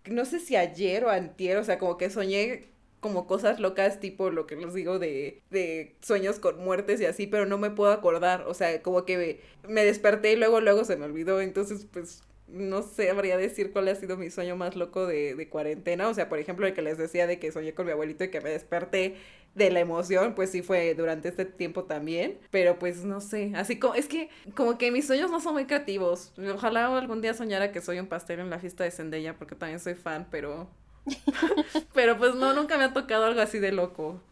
No 0.10 0.26
sé 0.26 0.41
si 0.41 0.58
ayer 0.58 1.06
o 1.06 1.10
antier, 1.10 1.56
o 1.56 1.64
sea, 1.64 1.78
como 1.80 1.98
que 1.98 2.10
soñé 2.10 2.75
como 3.06 3.28
cosas 3.28 3.60
locas, 3.60 3.99
tipo 3.99 4.32
lo 4.32 4.47
que 4.47 4.56
les 4.56 4.74
digo 4.74 4.97
de, 4.97 5.43
de 5.51 5.95
sueños 6.01 6.39
con 6.39 6.58
muertes 6.58 6.99
y 6.99 7.06
así, 7.06 7.28
pero 7.28 7.45
no 7.45 7.60
me 7.60 7.70
puedo 7.70 7.91
acordar. 7.91 8.45
O 8.47 8.56
sea, 8.56 8.82
como 8.82 9.06
que 9.06 9.41
me, 9.68 9.86
desperté 9.86 10.32
y 10.32 10.38
luego, 10.38 10.60
luego 10.60 10.86
se 10.86 10.97
me 10.97 11.06
olvidó. 11.06 11.39
Entonces, 11.39 11.86
pues, 11.93 12.24
no 12.47 12.82
sé, 12.82 13.12
habría 13.12 13.38
decir 13.38 13.72
cuál 13.72 13.89
ha 13.89 13.95
sido 13.95 14.18
mi 14.18 14.32
sueño 14.32 14.56
más 14.56 14.76
loco 14.76 15.06
de, 15.06 15.36
de 15.36 15.49
cuarentena. 15.49 16.10
O 16.10 16.16
sea, 16.16 16.30
por 16.30 16.39
ejemplo, 16.39 16.66
el 16.66 16.74
que 16.74 16.82
les 16.82 16.97
decía 16.97 17.28
de 17.28 17.38
que 17.38 17.51
soñé 17.51 17.76
con 17.76 17.86
mi 17.86 17.91
abuelito 17.91 18.24
y 18.24 18.32
que 18.32 18.41
me 18.41 18.49
desperté 18.49 19.18
de 19.53 19.72
la 19.72 19.80
emoción, 19.80 20.36
pues 20.36 20.51
sí 20.51 20.62
fue 20.64 20.93
durante 20.95 21.30
este 21.30 21.45
tiempo 21.45 21.86
también, 21.86 22.38
pero 22.51 22.78
pues 22.78 23.06
no 23.06 23.22
sé, 23.22 23.53
así 23.56 23.80
como, 23.80 23.95
es 23.95 24.08
que 24.08 24.30
como 24.53 24.78
que 24.78 24.91
mis 24.91 25.08
sueños 25.08 25.32
no 25.32 25.39
son 25.39 25.53
muy 25.53 25.66
creativos, 25.66 26.34
ojalá 26.53 26.88
algún 26.97 27.22
día 27.22 27.34
soñara 27.34 27.72
que 27.72 27.80
soy 27.80 27.99
un 27.99 28.08
pastel 28.08 28.41
en 28.41 28.49
la 28.49 28.60
fiesta 28.60 28.84
de 28.84 28.91
Zendaya, 28.91 29.38
porque 29.38 29.56
también 29.56 29.80
soy 29.80 29.95
fan, 29.95 30.28
pero, 30.30 30.70
pero 31.93 32.18
pues 32.18 32.36
no, 32.36 32.53
nunca 32.53 32.78
me 32.78 32.86
ha 32.86 32.93
tocado 32.93 33.26
algo 33.26 33.41
así 33.41 33.60
de 33.60 33.72
loco. 33.72 34.24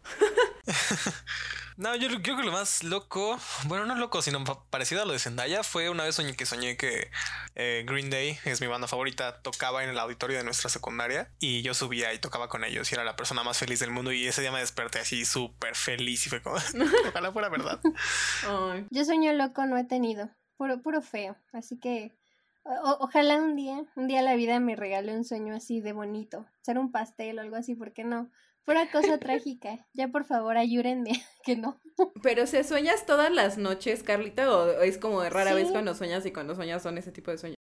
No, 1.76 1.96
yo 1.96 2.08
yo 2.08 2.22
creo 2.22 2.36
que 2.36 2.44
lo 2.44 2.52
más 2.52 2.84
loco, 2.84 3.36
bueno, 3.66 3.84
no 3.84 3.96
loco, 3.96 4.22
sino 4.22 4.44
pa- 4.44 4.62
parecido 4.70 5.02
a 5.02 5.06
lo 5.06 5.12
de 5.12 5.18
Zendaya, 5.18 5.64
fue 5.64 5.90
una 5.90 6.04
vez 6.04 6.14
soñé 6.14 6.36
que 6.36 6.46
soñé 6.46 6.76
que 6.76 7.10
eh, 7.56 7.82
Green 7.84 8.10
Day, 8.10 8.38
es 8.44 8.60
mi 8.60 8.68
banda 8.68 8.86
favorita, 8.86 9.42
tocaba 9.42 9.82
en 9.82 9.90
el 9.90 9.98
auditorio 9.98 10.38
de 10.38 10.44
nuestra 10.44 10.70
secundaria 10.70 11.32
y 11.40 11.62
yo 11.62 11.74
subía 11.74 12.14
y 12.14 12.20
tocaba 12.20 12.48
con 12.48 12.62
ellos 12.62 12.92
y 12.92 12.94
era 12.94 13.02
la 13.02 13.16
persona 13.16 13.42
más 13.42 13.58
feliz 13.58 13.80
del 13.80 13.90
mundo 13.90 14.12
y 14.12 14.24
ese 14.24 14.40
día 14.40 14.52
me 14.52 14.60
desperté 14.60 15.00
así 15.00 15.24
súper 15.24 15.74
feliz 15.74 16.24
y 16.26 16.30
fue 16.30 16.42
como, 16.42 16.54
ojalá 17.08 17.32
fuera 17.32 17.48
verdad. 17.48 17.80
Ay, 18.46 18.86
Yo 18.90 19.04
sueño 19.04 19.32
loco 19.32 19.66
no 19.66 19.76
he 19.76 19.82
tenido, 19.82 20.30
puro, 20.56 20.80
puro 20.80 21.02
feo, 21.02 21.36
así 21.52 21.80
que 21.80 22.16
o- 22.64 22.96
ojalá 23.00 23.36
un 23.36 23.56
día, 23.56 23.84
un 23.96 24.08
día 24.08 24.22
la 24.22 24.34
vida 24.34 24.58
me 24.60 24.76
regale 24.76 25.14
un 25.16 25.24
sueño 25.24 25.54
así 25.54 25.80
de 25.80 25.92
bonito, 25.92 26.46
ser 26.62 26.78
un 26.78 26.90
pastel 26.92 27.38
o 27.38 27.42
algo 27.42 27.56
así, 27.56 27.74
¿por 27.74 27.92
qué 27.92 28.04
no? 28.04 28.30
Pura 28.64 28.90
cosa 28.90 29.18
trágica, 29.18 29.86
ya 29.92 30.08
por 30.08 30.24
favor 30.24 30.56
ayúdenme, 30.56 31.12
que 31.44 31.56
no. 31.56 31.80
Pero 32.22 32.46
¿se 32.46 32.64
sueñas 32.64 33.06
todas 33.06 33.30
las 33.30 33.58
noches, 33.58 34.02
Carlita? 34.02 34.50
¿O 34.54 34.68
es 34.82 34.98
como 34.98 35.20
de 35.22 35.30
rara 35.30 35.54
vez 35.54 35.70
cuando 35.70 35.94
sueñas 35.94 36.24
y 36.26 36.32
cuando 36.32 36.54
sueñas 36.54 36.82
son 36.82 36.96
ese 36.98 37.12
tipo 37.12 37.30
de 37.30 37.38
sueños? 37.38 37.56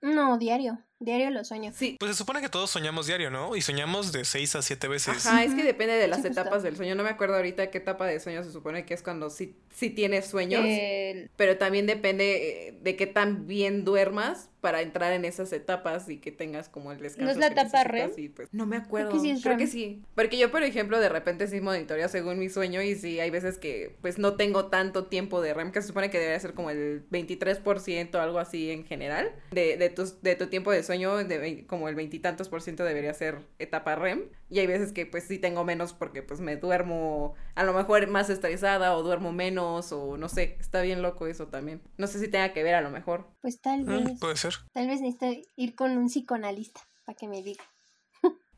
No, 0.00 0.38
diario, 0.38 0.78
Diario 1.00 1.30
lo 1.30 1.44
sueño. 1.44 1.70
Sí. 1.74 1.96
Pues 2.00 2.10
se 2.12 2.16
supone 2.18 2.40
que 2.40 2.48
todos 2.48 2.70
soñamos 2.70 3.06
diario, 3.06 3.30
¿no? 3.30 3.54
Y 3.54 3.60
soñamos 3.62 4.10
de 4.10 4.24
seis 4.24 4.56
a 4.56 4.62
siete 4.62 4.88
veces. 4.88 5.24
Ajá, 5.26 5.44
es 5.44 5.54
que 5.54 5.62
depende 5.62 5.94
de 5.94 6.08
las 6.08 6.20
Sí, 6.22 6.26
justo. 6.28 6.40
etapas 6.40 6.62
del 6.64 6.76
sueño. 6.76 6.96
No 6.96 7.04
me 7.04 7.10
acuerdo 7.10 7.36
ahorita 7.36 7.70
qué 7.70 7.78
etapa 7.78 8.06
de 8.06 8.18
sueño 8.18 8.42
se 8.42 8.50
supone 8.50 8.84
que 8.84 8.94
es 8.94 9.02
cuando 9.02 9.30
sí, 9.30 9.54
sí 9.72 9.90
tienes 9.90 10.26
sueños. 10.26 10.62
El- 10.64 11.30
Pero 11.36 11.56
también 11.56 11.86
depende 11.86 12.68
eh, 12.68 12.78
de 12.82 12.96
qué 12.96 13.06
tan 13.06 13.46
bien 13.46 13.84
duermas 13.84 14.50
para 14.60 14.82
entrar 14.82 15.12
en 15.12 15.24
esas 15.24 15.52
etapas 15.52 16.08
y 16.08 16.18
que 16.18 16.32
tengas 16.32 16.68
como 16.68 16.90
el 16.90 16.98
descanso. 16.98 17.26
¿No 17.26 17.30
es 17.30 17.36
la 17.36 17.46
etapa 17.46 17.84
REM? 17.84 18.10
y, 18.16 18.28
pues, 18.28 18.48
no 18.50 18.66
me 18.66 18.76
acuerdo. 18.76 19.10
Creo 19.10 19.22
que 19.22 19.28
sí 19.28 19.30
es 19.30 19.42
Creo 19.44 19.56
que 19.56 19.64
REM. 19.66 19.72
sí. 19.72 20.02
Porque 20.16 20.36
yo, 20.36 20.50
por 20.50 20.64
ejemplo, 20.64 20.98
de 20.98 21.08
repente 21.08 21.46
sí 21.46 21.60
monitorea 21.60 22.08
según 22.08 22.40
mi 22.40 22.48
sueño 22.48 22.82
y 22.82 22.96
sí 22.96 23.20
hay 23.20 23.30
veces 23.30 23.56
que 23.58 23.94
pues 24.02 24.18
no 24.18 24.34
tengo 24.34 24.66
tanto 24.66 25.04
tiempo 25.06 25.40
de 25.40 25.54
REM, 25.54 25.70
que 25.70 25.80
se 25.80 25.86
supone 25.86 26.10
que 26.10 26.18
debería 26.18 26.40
ser 26.40 26.54
como 26.54 26.70
el 26.70 27.04
23% 27.08 28.14
o 28.18 28.20
algo 28.20 28.40
así 28.40 28.72
en 28.72 28.84
general. 28.84 29.30
De, 29.52 29.76
de, 29.76 29.90
tus, 29.90 30.20
de 30.22 30.34
tu 30.34 30.48
tiempo 30.48 30.72
de 30.72 30.82
sueño, 30.88 31.16
de, 31.18 31.64
como 31.66 31.88
el 31.88 31.94
veintitantos 31.94 32.48
por 32.48 32.60
ciento 32.62 32.82
debería 32.84 33.14
ser 33.14 33.38
etapa 33.60 33.94
REM. 33.94 34.28
Y 34.50 34.58
hay 34.58 34.66
veces 34.66 34.92
que 34.92 35.06
pues 35.06 35.24
sí 35.24 35.38
tengo 35.38 35.62
menos 35.64 35.92
porque 35.92 36.22
pues 36.24 36.40
me 36.40 36.56
duermo 36.56 37.34
a 37.54 37.62
lo 37.62 37.72
mejor 37.72 38.06
más 38.08 38.28
estresada 38.30 38.96
o 38.96 39.02
duermo 39.04 39.30
menos 39.32 39.92
o 39.92 40.16
no 40.16 40.28
sé, 40.28 40.56
está 40.58 40.82
bien 40.82 41.00
loco 41.02 41.26
eso 41.28 41.46
también. 41.46 41.80
No 41.96 42.06
sé 42.08 42.18
si 42.18 42.28
tenga 42.28 42.52
que 42.52 42.62
ver 42.64 42.74
a 42.74 42.80
lo 42.80 42.90
mejor. 42.90 43.28
Pues 43.40 43.60
tal 43.60 43.84
Mm, 43.84 44.04
vez, 44.04 44.18
puede 44.20 44.36
ser. 44.36 44.54
tal 44.72 44.88
vez 44.88 45.00
necesito 45.00 45.26
ir 45.56 45.74
con 45.76 45.96
un 45.96 46.08
psicoanalista 46.08 46.80
para 47.04 47.16
que 47.16 47.28
me 47.28 47.42
diga. 47.42 47.62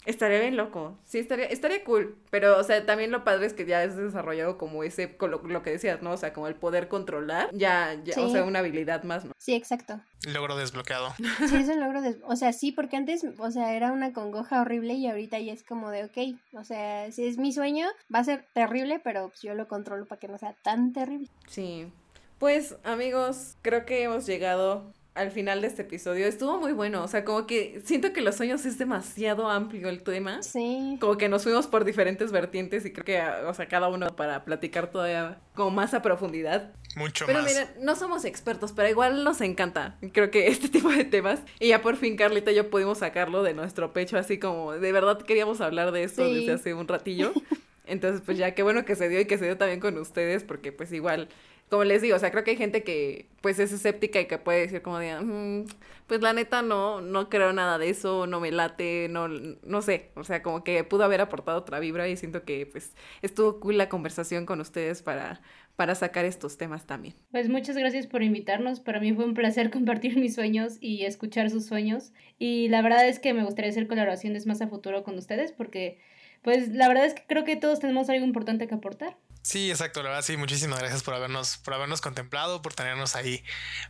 Estaría 0.07 0.41
bien 0.41 0.57
loco. 0.57 0.99
Sí, 1.05 1.19
estaría, 1.19 1.47
estaría 1.47 1.85
cool. 1.85 2.17
Pero, 2.31 2.59
o 2.59 2.65
sea, 2.65 2.87
también 2.87 3.11
lo 3.11 3.23
padre 3.23 3.47
es 3.47 3.53
que 3.53 3.67
ya 3.67 3.83
has 3.83 3.97
desarrollado 3.97 4.57
como 4.57 4.83
ese, 4.83 5.17
con 5.17 5.31
lo, 5.31 5.43
lo 5.43 5.63
que 5.63 5.71
decías, 5.71 6.01
¿no? 6.01 6.13
O 6.13 6.17
sea, 6.17 6.33
como 6.33 6.47
el 6.47 6.55
poder 6.55 6.89
controlar. 6.89 7.51
Ya, 7.53 8.01
ya, 8.03 8.21
o 8.23 8.31
sea, 8.31 8.45
una 8.45 8.61
habilidad 8.61 9.03
más, 9.03 9.25
¿no? 9.25 9.33
Sí, 9.37 9.55
exacto. 9.55 10.01
Logro 10.27 10.57
desbloqueado. 10.57 11.13
Sí, 11.51 11.57
es 11.57 11.69
un 11.69 11.81
logro 11.81 12.03
de... 12.03 12.19
O 12.25 12.37
sea, 12.37 12.53
sí, 12.53 12.73
porque 12.73 12.97
antes, 12.97 13.25
o 13.39 13.51
sea, 13.51 13.75
era 13.75 13.93
una 13.93 14.13
congoja 14.13 14.61
horrible 14.61 14.95
y 14.95 15.07
ahorita 15.07 15.39
ya 15.39 15.53
es 15.53 15.65
como 15.65 15.91
de, 15.91 16.05
ok, 16.05 16.39
o 16.55 16.65
sea, 16.65 17.11
si 17.13 17.27
es 17.27 17.39
mi 17.39 17.53
sueño, 17.53 17.89
va 18.15 18.21
a 18.21 18.25
ser 18.25 18.47
terrible, 18.53 19.01
pero 19.03 19.29
pues, 19.29 19.43
yo 19.43 19.55
lo 19.55 19.69
controlo 19.69 20.07
para 20.07 20.19
que 20.19 20.29
no 20.29 20.39
sea 20.39 20.55
tan 20.63 20.93
terrible. 20.93 21.29
Sí. 21.47 21.91
Pues, 22.39 22.77
amigos, 22.85 23.57
creo 23.63 23.85
que 23.85 24.03
hemos 24.03 24.27
llegado 24.27 24.93
al 25.21 25.31
final 25.31 25.61
de 25.61 25.66
este 25.68 25.83
episodio. 25.83 26.27
Estuvo 26.27 26.59
muy 26.59 26.73
bueno. 26.73 27.03
O 27.05 27.09
sea, 27.09 27.25
como 27.25 27.47
que 27.47 27.81
siento 27.85 28.12
que 28.12 28.21
los 28.23 28.37
sueños 28.37 28.64
es 28.64 28.79
demasiado 28.79 29.49
amplio 29.49 29.89
el 29.89 30.03
tema. 30.03 30.43
Sí. 30.43 30.97
Como 31.01 31.16
que 31.18 31.29
nos 31.29 31.43
fuimos 31.45 31.66
por 31.66 31.85
diferentes 31.85 32.33
vertientes 32.33 32.85
y 32.87 32.93
creo 32.93 33.05
que, 33.05 33.21
o 33.47 33.55
sea, 33.55 33.66
cada 33.68 33.89
uno 33.89 34.07
para 34.16 34.45
platicar 34.45 34.91
todavía 34.91 35.39
como 35.55 35.71
más 35.71 35.95
a 35.95 36.03
profundidad. 36.03 36.73
Mucho 36.97 37.25
Pero 37.27 37.43
más. 37.43 37.49
miren, 37.53 37.68
no 37.83 37.95
somos 37.97 38.25
expertos, 38.25 38.73
pero 38.73 38.89
igual 38.89 39.23
nos 39.23 39.41
encanta. 39.41 39.97
Creo 40.12 40.31
que 40.31 40.49
este 40.49 40.68
tipo 40.71 40.89
de 40.89 41.05
temas. 41.05 41.41
Y 41.61 41.68
ya 41.68 41.83
por 41.83 41.97
fin 41.97 42.16
Carlita 42.16 42.51
y 42.53 42.57
yo 42.57 42.71
pudimos 42.71 42.99
sacarlo 42.99 43.43
de 43.43 43.55
nuestro 43.55 43.93
pecho, 43.93 44.16
así 44.18 44.39
como 44.39 44.73
de 44.73 44.93
verdad 44.93 45.21
queríamos 45.21 45.61
hablar 45.61 45.93
de 45.93 46.03
esto 46.05 46.25
Sí. 46.25 46.35
desde 46.35 46.53
hace 46.55 46.75
un 46.75 46.89
ratillo. 46.89 47.33
Entonces, 47.87 48.23
pues 48.25 48.39
ya 48.39 48.55
qué 48.55 48.62
bueno 48.62 48.85
que 48.85 48.95
se 48.95 49.09
dio 49.09 49.21
y 49.21 49.25
que 49.25 49.37
se 49.37 49.45
dio 49.47 49.57
también 49.57 49.81
con 49.81 49.99
ustedes, 49.99 50.45
porque 50.45 50.71
pues 50.71 50.93
igual, 50.93 51.29
como 51.71 51.85
les 51.85 52.03
digo, 52.03 52.16
o 52.16 52.18
sea, 52.18 52.31
creo 52.31 52.45
que 52.45 52.51
hay 52.53 52.57
gente 52.57 52.83
que 52.85 53.27
pues 53.41 53.59
es 53.59 53.73
escéptica 53.73 54.21
y 54.21 54.27
que 54.27 54.39
puede 54.39 54.61
decir 54.61 54.83
como 54.83 54.99
de, 54.99 55.18
"Mm, 55.21 55.64
pues 56.07 56.21
la 56.21 56.33
neta 56.33 56.62
no, 56.62 57.01
no 57.01 57.29
creo 57.31 57.53
nada 57.53 57.79
de 57.79 57.89
eso, 57.91 58.27
no 58.27 58.41
me 58.41 58.51
late, 58.51 59.09
no, 59.09 59.29
no 59.29 59.81
sé, 59.83 60.11
o 60.16 60.25
sea, 60.25 60.43
como 60.43 60.64
que 60.64 60.83
pudo 60.85 61.05
haber 61.05 61.21
aportado 61.21 61.59
otra 61.59 61.79
vibra 61.79 62.09
y 62.09 62.16
siento 62.16 62.45
que 62.45 62.66
pues 62.66 62.95
estuvo 63.23 63.61
cool 63.61 63.79
la 63.79 63.89
conversación 63.89 64.45
con 64.45 64.61
ustedes 64.61 65.03
para, 65.03 65.41
para 65.77 65.95
sacar 65.95 66.25
estos 66.25 66.59
temas 66.59 66.87
también. 66.87 67.14
Pues 67.31 67.49
muchas 67.49 67.77
gracias 67.77 68.07
por 68.07 68.23
invitarnos. 68.23 68.81
Para 68.81 69.01
mí 69.01 69.12
fue 69.14 69.25
un 69.25 69.35
placer 69.35 69.71
compartir 69.71 70.18
mis 70.18 70.35
sueños 70.35 70.77
y 70.81 71.05
escuchar 71.05 71.49
sus 71.49 71.64
sueños. 71.66 72.12
Y 72.39 72.68
la 72.68 72.83
verdad 72.83 73.09
es 73.09 73.18
que 73.21 73.33
me 73.33 73.45
gustaría 73.45 73.71
hacer 73.71 73.87
colaboraciones 73.87 74.47
más 74.47 74.61
a 74.61 74.68
futuro 74.68 75.05
con 75.05 75.16
ustedes 75.16 75.53
porque, 75.53 75.99
pues 76.43 76.68
la 76.68 76.88
verdad 76.88 77.07
es 77.07 77.14
que 77.14 77.24
creo 77.26 77.45
que 77.45 77.57
todos 77.57 77.80
tenemos 77.80 78.09
algo 78.09 78.24
importante 78.24 78.66
que 78.66 78.74
aportar. 78.74 79.16
Sí, 79.43 79.70
exacto. 79.70 80.03
La 80.03 80.11
verdad, 80.11 80.24
sí, 80.24 80.36
muchísimas 80.36 80.78
gracias 80.80 81.03
por 81.03 81.14
habernos, 81.14 81.57
por 81.59 81.72
habernos 81.72 82.01
contemplado, 82.03 82.61
por 82.61 82.74
tenernos 82.74 83.16
ahí 83.16 83.43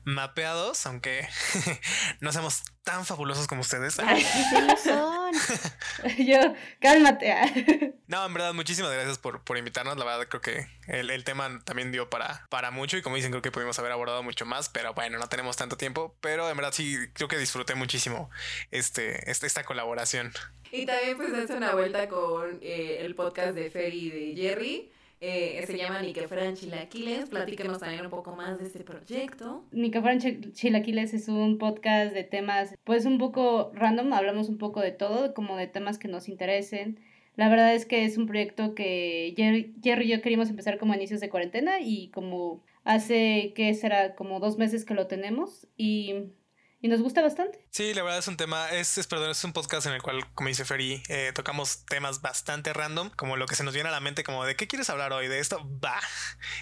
mapeados, 0.05 0.86
aunque 0.86 1.28
no 2.20 2.30
seamos 2.30 2.62
tan 2.84 3.05
fabulosos 3.05 3.48
como 3.48 3.62
ustedes. 3.62 3.98
Lo 3.98 4.76
son. 4.76 5.34
Yo, 6.18 6.55
cálmate. 6.80 7.94
No, 8.07 8.24
en 8.24 8.32
verdad, 8.32 8.55
muchísimas 8.55 8.92
gracias 8.92 9.18
por, 9.18 9.42
por 9.42 9.59
invitarnos. 9.59 9.96
La 9.96 10.05
verdad, 10.05 10.28
creo 10.28 10.40
que 10.40 10.66
el, 10.86 11.11
el 11.11 11.24
tema 11.24 11.61
también 11.64 11.90
dio 11.90 12.09
para, 12.09 12.46
para 12.48 12.70
mucho 12.70 12.96
y 12.96 13.03
como 13.03 13.16
dicen, 13.16 13.32
creo 13.32 13.42
que 13.42 13.51
pudimos 13.51 13.78
haber 13.80 13.90
abordado 13.90 14.22
mucho 14.22 14.46
más, 14.46 14.68
pero 14.68 14.94
bueno, 14.94 15.18
no 15.18 15.28
tenemos 15.28 15.57
tanto 15.57 15.76
tiempo. 15.76 16.16
Pero 16.20 16.48
en 16.48 16.57
verdad, 16.57 16.72
sí, 16.72 16.96
creo 17.12 17.28
que 17.28 17.38
disfruté 17.38 17.74
muchísimo 17.74 18.30
este, 18.70 19.28
este, 19.28 19.48
esta 19.48 19.64
colaboración. 19.64 20.32
Y 20.73 20.87
también 20.87 21.16
pues 21.16 21.33
dense 21.33 21.57
una 21.57 21.75
vuelta 21.75 22.09
con 22.09 22.59
eh, 22.62 22.99
el 23.01 23.14
podcast 23.14 23.55
de 23.55 23.71
Fer 23.71 23.93
y 23.93 24.11
de 24.11 24.35
Jerry. 24.37 24.91
Eh, 25.21 25.62
se 25.66 25.77
llama 25.77 26.01
Ni 26.01 26.14
chilaquiles. 26.14 27.29
Platícanos 27.29 27.79
también 27.79 28.05
un 28.05 28.11
poco 28.11 28.35
más 28.35 28.59
de 28.59 28.66
este 28.66 28.85
proyecto. 28.85 29.64
Ni 29.73 29.91
chilaquiles 29.91 31.12
es 31.12 31.29
un 31.29 31.59
podcast 31.59 32.14
de 32.14 32.25
temas, 32.25 32.75
pues 32.85 33.05
un 33.05 33.18
poco 33.18 33.71
random, 33.75 34.12
hablamos 34.14 34.49
un 34.49 34.57
poco 34.57 34.81
de 34.81 34.93
todo, 34.93 35.35
como 35.35 35.57
de 35.57 35.66
temas 35.66 35.99
que 35.99 36.09
nos 36.09 36.29
interesen. 36.29 37.01
La 37.37 37.49
verdad 37.49 37.75
es 37.75 37.85
que 37.85 38.05
es 38.05 38.16
un 38.16 38.27
proyecto 38.27 38.75
que 38.75 39.35
Jerry, 39.37 39.75
Jerry 39.83 40.07
y 40.07 40.09
yo 40.09 40.23
queríamos 40.23 40.51
empezar 40.51 40.79
como 40.79 40.93
a 40.93 40.97
inicios 40.97 41.21
de 41.21 41.31
cuarentena 41.31 41.81
y 41.81 42.09
como 42.11 42.62
hace 42.85 43.53
que 43.55 43.75
será 43.75 44.14
como 44.14 44.41
dos 44.41 44.57
meses 44.57 44.85
que 44.85 44.95
lo 44.95 45.07
tenemos 45.07 45.66
y, 45.77 46.33
y 46.81 46.89
nos 46.89 47.03
gusta 47.03 47.22
bastante. 47.22 47.64
Sí, 47.70 47.93
la 47.95 48.03
verdad 48.03 48.18
es 48.18 48.28
un 48.28 48.37
tema, 48.37 48.70
es, 48.70 48.97
es, 48.97 49.07
perdón, 49.07 49.31
es 49.31 49.45
un 49.45 49.53
podcast 49.53 49.87
en 49.87 49.93
el 49.93 50.03
cual, 50.03 50.24
como 50.35 50.49
dice 50.49 50.64
Ferry, 50.64 51.03
eh, 51.09 51.33
tocamos 51.35 51.85
temas 51.85 52.22
bastante 52.22 52.72
random, 52.72 53.11
como 53.16 53.37
lo 53.37 53.47
que 53.47 53.55
se 53.55 53.64
nos 53.64 53.74
viene 53.74 53.91
a 53.91 53.93
la 53.93 54.01
mente, 54.01 54.24
como 54.24 54.45
de 54.45 54.57
qué 54.57 54.66
quieres 54.66 54.89
hablar 54.89 55.12
hoy, 55.12 55.28
de 55.28 55.39
esto, 55.39 55.66
va. 55.85 56.01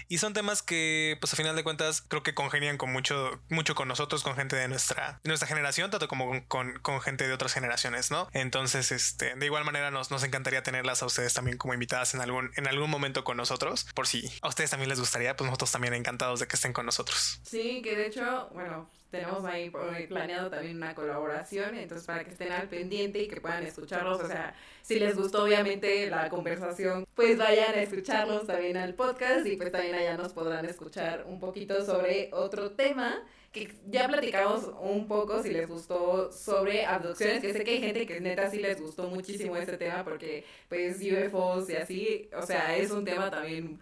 Y 0.07 0.17
son 0.17 0.33
temas 0.33 0.61
que, 0.61 1.17
pues 1.21 1.33
a 1.33 1.37
final 1.37 1.55
de 1.55 1.63
cuentas, 1.63 2.01
creo 2.01 2.21
que 2.21 2.33
congenian 2.33 2.77
con 2.77 2.91
mucho, 2.91 3.41
mucho 3.49 3.75
con 3.75 3.87
nosotros, 3.87 4.23
con 4.23 4.35
gente 4.35 4.55
de 4.55 4.67
nuestra, 4.67 5.21
de 5.23 5.29
nuestra 5.29 5.47
generación, 5.47 5.89
tanto 5.89 6.07
como 6.07 6.27
con, 6.27 6.41
con, 6.41 6.79
con 6.79 7.01
gente 7.01 7.27
de 7.27 7.33
otras 7.33 7.53
generaciones, 7.53 8.11
¿no? 8.11 8.27
Entonces, 8.33 8.91
este, 8.91 9.35
de 9.35 9.45
igual 9.45 9.63
manera 9.63 9.89
nos, 9.89 10.11
nos 10.11 10.23
encantaría 10.23 10.63
tenerlas 10.63 11.01
a 11.01 11.05
ustedes 11.05 11.33
también 11.33 11.57
como 11.57 11.73
invitadas 11.73 12.13
en 12.13 12.21
algún, 12.21 12.51
en 12.57 12.67
algún 12.67 12.89
momento 12.89 13.23
con 13.23 13.37
nosotros, 13.37 13.87
por 13.95 14.05
si 14.05 14.29
a 14.41 14.49
ustedes 14.49 14.69
también 14.69 14.89
les 14.89 14.99
gustaría, 14.99 15.35
pues 15.35 15.45
nosotros 15.45 15.71
también 15.71 15.93
encantados 15.93 16.41
de 16.41 16.47
que 16.47 16.55
estén 16.57 16.73
con 16.73 16.85
nosotros. 16.85 17.39
Sí, 17.43 17.81
que 17.81 17.95
de 17.95 18.07
hecho, 18.07 18.49
bueno, 18.53 18.89
tenemos 19.09 19.43
ahí 19.45 19.71
planeado 20.07 20.49
también 20.49 20.77
una 20.77 20.93
colaboración, 20.93 21.75
entonces 21.75 22.05
para 22.05 22.23
que 22.23 22.31
estén 22.31 22.51
al 22.51 22.67
pendiente 22.67 23.19
y 23.19 23.27
que 23.27 23.41
puedan 23.41 23.63
escucharlos, 23.65 24.21
o 24.21 24.27
sea, 24.27 24.53
si 24.81 24.99
les 24.99 25.15
gustó 25.15 25.43
obviamente 25.43 26.09
la 26.09 26.29
conversación, 26.29 27.05
pues 27.15 27.37
vayan 27.37 27.73
a 27.73 27.81
escucharlos 27.81 28.45
también 28.47 28.77
al 28.77 28.93
podcast 28.93 29.45
y 29.45 29.57
pues 29.57 29.71
también 29.71 29.95
allá 29.95 30.17
nos 30.17 30.33
podrán 30.33 30.65
escuchar 30.65 31.25
un 31.27 31.39
poquito 31.39 31.85
sobre 31.85 32.29
otro 32.33 32.71
tema 32.71 33.23
que 33.51 33.73
ya 33.87 34.07
platicamos 34.07 34.69
un 34.79 35.07
poco 35.07 35.41
si 35.41 35.49
les 35.49 35.67
gustó 35.67 36.31
sobre 36.31 36.85
abducciones, 36.85 37.41
que 37.41 37.51
sé 37.51 37.63
que 37.63 37.71
hay 37.71 37.79
gente 37.79 38.05
que 38.05 38.21
neta 38.21 38.49
sí 38.49 38.59
les 38.59 38.79
gustó 38.79 39.09
muchísimo 39.09 39.57
este 39.57 39.77
tema 39.77 40.03
porque 40.03 40.45
pues 40.67 40.97
UFOs 41.01 41.69
y 41.69 41.75
así, 41.75 42.29
o 42.35 42.43
sea, 42.43 42.77
es 42.77 42.91
un 42.91 43.03
tema 43.03 43.31
también 43.31 43.79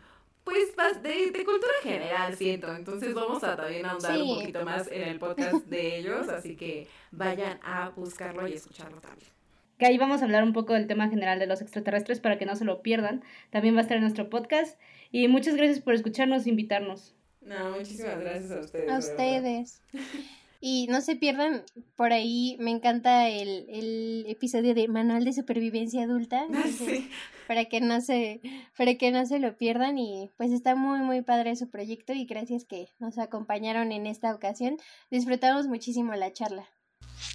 pues 0.48 1.04
de, 1.04 1.32
de, 1.32 1.44
cultura 1.44 1.74
general 1.84 2.34
siento, 2.34 2.74
entonces 2.74 3.14
vamos 3.14 3.44
a 3.44 3.58
también 3.58 3.86
ahondar 3.86 4.16
sí. 4.16 4.22
un 4.22 4.40
poquito 4.40 4.64
más 4.64 4.90
en 4.90 5.02
el 5.02 5.20
podcast 5.20 5.66
de 5.66 5.98
ellos, 5.98 6.30
así 6.30 6.56
que 6.56 6.88
vayan 7.12 7.60
a 7.64 7.90
buscarlo 7.90 8.48
y 8.48 8.54
escucharlo 8.54 9.02
también. 9.02 9.30
Que 9.78 9.88
ahí 9.88 9.98
vamos 9.98 10.22
a 10.22 10.24
hablar 10.24 10.46
un 10.46 10.54
poco 10.54 10.72
del 10.72 10.88
tema 10.88 11.10
general 11.10 11.38
de 11.38 11.48
los 11.48 11.62
extraterrestres 11.62 12.22
para 12.22 12.38
que 12.38 12.46
no 12.46 12.56
se 12.56 12.64
lo 12.64 12.82
pierdan. 12.82 13.24
También 13.50 13.76
va 13.76 13.80
a 13.80 13.82
estar 13.82 13.98
en 13.98 14.04
nuestro 14.04 14.30
podcast. 14.30 14.80
Y 15.12 15.28
muchas 15.28 15.56
gracias 15.56 15.82
por 15.82 15.94
escucharnos 15.94 16.46
e 16.46 16.50
invitarnos. 16.50 17.14
No, 17.42 17.72
muchísimas 17.72 18.18
gracias 18.18 18.52
a 18.52 18.60
ustedes. 18.62 18.90
A 18.90 18.98
ustedes. 18.98 19.82
Y 20.60 20.88
no 20.88 21.02
se 21.02 21.16
pierdan, 21.16 21.64
por 21.96 22.14
ahí 22.14 22.58
me 22.60 22.72
encanta 22.72 23.30
el, 23.30 23.66
el 23.70 24.26
episodio 24.28 24.74
de 24.74 24.88
Manual 24.88 25.24
de 25.24 25.34
Supervivencia 25.34 26.04
Adulta. 26.04 26.46
Entonces, 26.46 26.76
sí. 26.76 27.12
Para 27.48 27.66
que 27.66 27.80
no 27.80 28.02
se, 28.02 28.42
para 28.78 28.96
que 28.96 29.12
no 29.12 29.26
se 29.26 29.40
lo 29.40 29.58
pierdan. 29.58 29.98
Y 29.98 30.30
pues 30.38 30.52
está 30.52 30.76
muy 30.76 31.00
muy 31.00 31.22
padre 31.22 31.56
su 31.56 31.70
proyecto 31.70 32.14
y 32.14 32.26
gracias 32.26 32.66
que 32.66 32.90
nos 33.00 33.18
acompañaron 33.18 33.92
en 33.92 34.08
esta 34.08 34.34
ocasión. 34.34 34.78
Disfrutamos 35.12 35.68
muchísimo 35.68 36.14
la 36.16 36.34
charla. 36.34 36.68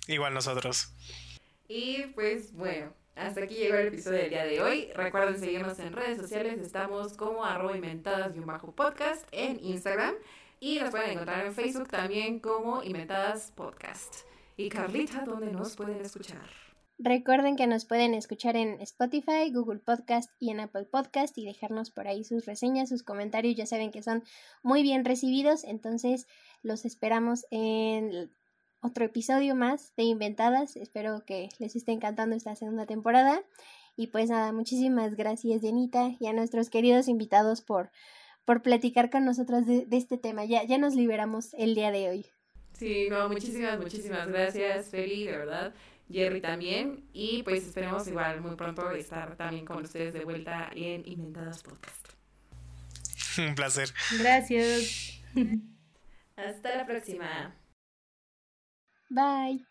Igual 0.08 0.34
nosotros. 0.34 0.92
Y 1.68 2.02
pues 2.14 2.52
bueno, 2.52 2.92
hasta 3.14 3.44
aquí 3.44 3.54
llegó 3.54 3.76
el 3.76 3.88
episodio 3.88 4.18
del 4.18 4.30
día 4.30 4.44
de 4.44 4.60
hoy. 4.60 4.88
Recuerden 4.94 5.38
seguirnos 5.38 5.78
en 5.78 5.92
redes 5.92 6.18
sociales. 6.18 6.58
Estamos 6.60 7.14
como 7.14 7.44
arroba 7.44 7.76
inventadas 7.76 8.34
y 8.34 8.38
un 8.38 8.46
bajo 8.46 8.74
podcast 8.74 9.26
en 9.32 9.62
Instagram. 9.64 10.14
Y 10.64 10.78
nos 10.78 10.90
pueden 10.90 11.10
encontrar 11.10 11.44
en 11.44 11.52
Facebook 11.52 11.88
también 11.88 12.38
como 12.38 12.84
Inventadas 12.84 13.50
Podcast. 13.56 14.18
Y 14.56 14.68
Carlita, 14.68 15.24
¿dónde 15.24 15.50
nos 15.50 15.74
pueden 15.74 16.00
escuchar? 16.00 16.48
Recuerden 17.00 17.56
que 17.56 17.66
nos 17.66 17.84
pueden 17.84 18.14
escuchar 18.14 18.54
en 18.54 18.80
Spotify, 18.80 19.50
Google 19.52 19.80
Podcast 19.80 20.30
y 20.38 20.52
en 20.52 20.60
Apple 20.60 20.84
Podcast 20.84 21.36
y 21.36 21.44
dejarnos 21.44 21.90
por 21.90 22.06
ahí 22.06 22.22
sus 22.22 22.46
reseñas, 22.46 22.90
sus 22.90 23.02
comentarios. 23.02 23.56
Ya 23.56 23.66
saben 23.66 23.90
que 23.90 24.04
son 24.04 24.22
muy 24.62 24.84
bien 24.84 25.04
recibidos, 25.04 25.64
entonces 25.64 26.28
los 26.62 26.84
esperamos 26.84 27.44
en 27.50 28.30
otro 28.82 29.04
episodio 29.04 29.56
más 29.56 29.92
de 29.96 30.04
Inventadas. 30.04 30.76
Espero 30.76 31.24
que 31.26 31.48
les 31.58 31.74
esté 31.74 31.90
encantando 31.90 32.36
esta 32.36 32.54
segunda 32.54 32.86
temporada. 32.86 33.42
Y 33.96 34.06
pues 34.06 34.30
nada, 34.30 34.52
muchísimas 34.52 35.16
gracias, 35.16 35.60
Denita, 35.60 36.12
y 36.20 36.28
a 36.28 36.32
nuestros 36.32 36.70
queridos 36.70 37.08
invitados 37.08 37.62
por, 37.62 37.90
por 38.44 38.62
platicar 38.62 39.10
con 39.10 39.24
nosotros 39.24 39.66
de, 39.66 39.86
este 39.90 40.18
tema. 40.18 40.44
Ya, 40.44 40.64
ya 40.64 40.78
nos 40.78 40.94
liberamos 40.94 41.54
el 41.54 41.74
día 41.74 41.90
de 41.90 42.08
hoy. 42.08 42.26
Sí, 42.72 43.08
no, 43.10 43.28
muchísimas, 43.28 43.78
muchísimas 43.78 44.26
gracias, 44.28 44.90
Feli, 44.90 45.24
de 45.24 45.36
verdad. 45.36 45.74
Jerry 46.10 46.40
también. 46.40 47.04
Y 47.12 47.42
pues 47.42 47.66
esperemos 47.66 48.06
igual 48.08 48.40
muy 48.40 48.56
pronto 48.56 48.90
estar 48.90 49.36
también 49.36 49.64
con 49.64 49.82
ustedes 49.82 50.12
de 50.12 50.24
vuelta 50.24 50.68
en 50.74 51.06
Inventadas 51.06 51.62
Podcast. 51.62 52.08
Un 53.38 53.54
placer. 53.54 53.88
Gracias. 54.18 55.20
Hasta 56.36 56.76
la 56.76 56.86
próxima. 56.86 57.54
Bye. 59.08 59.64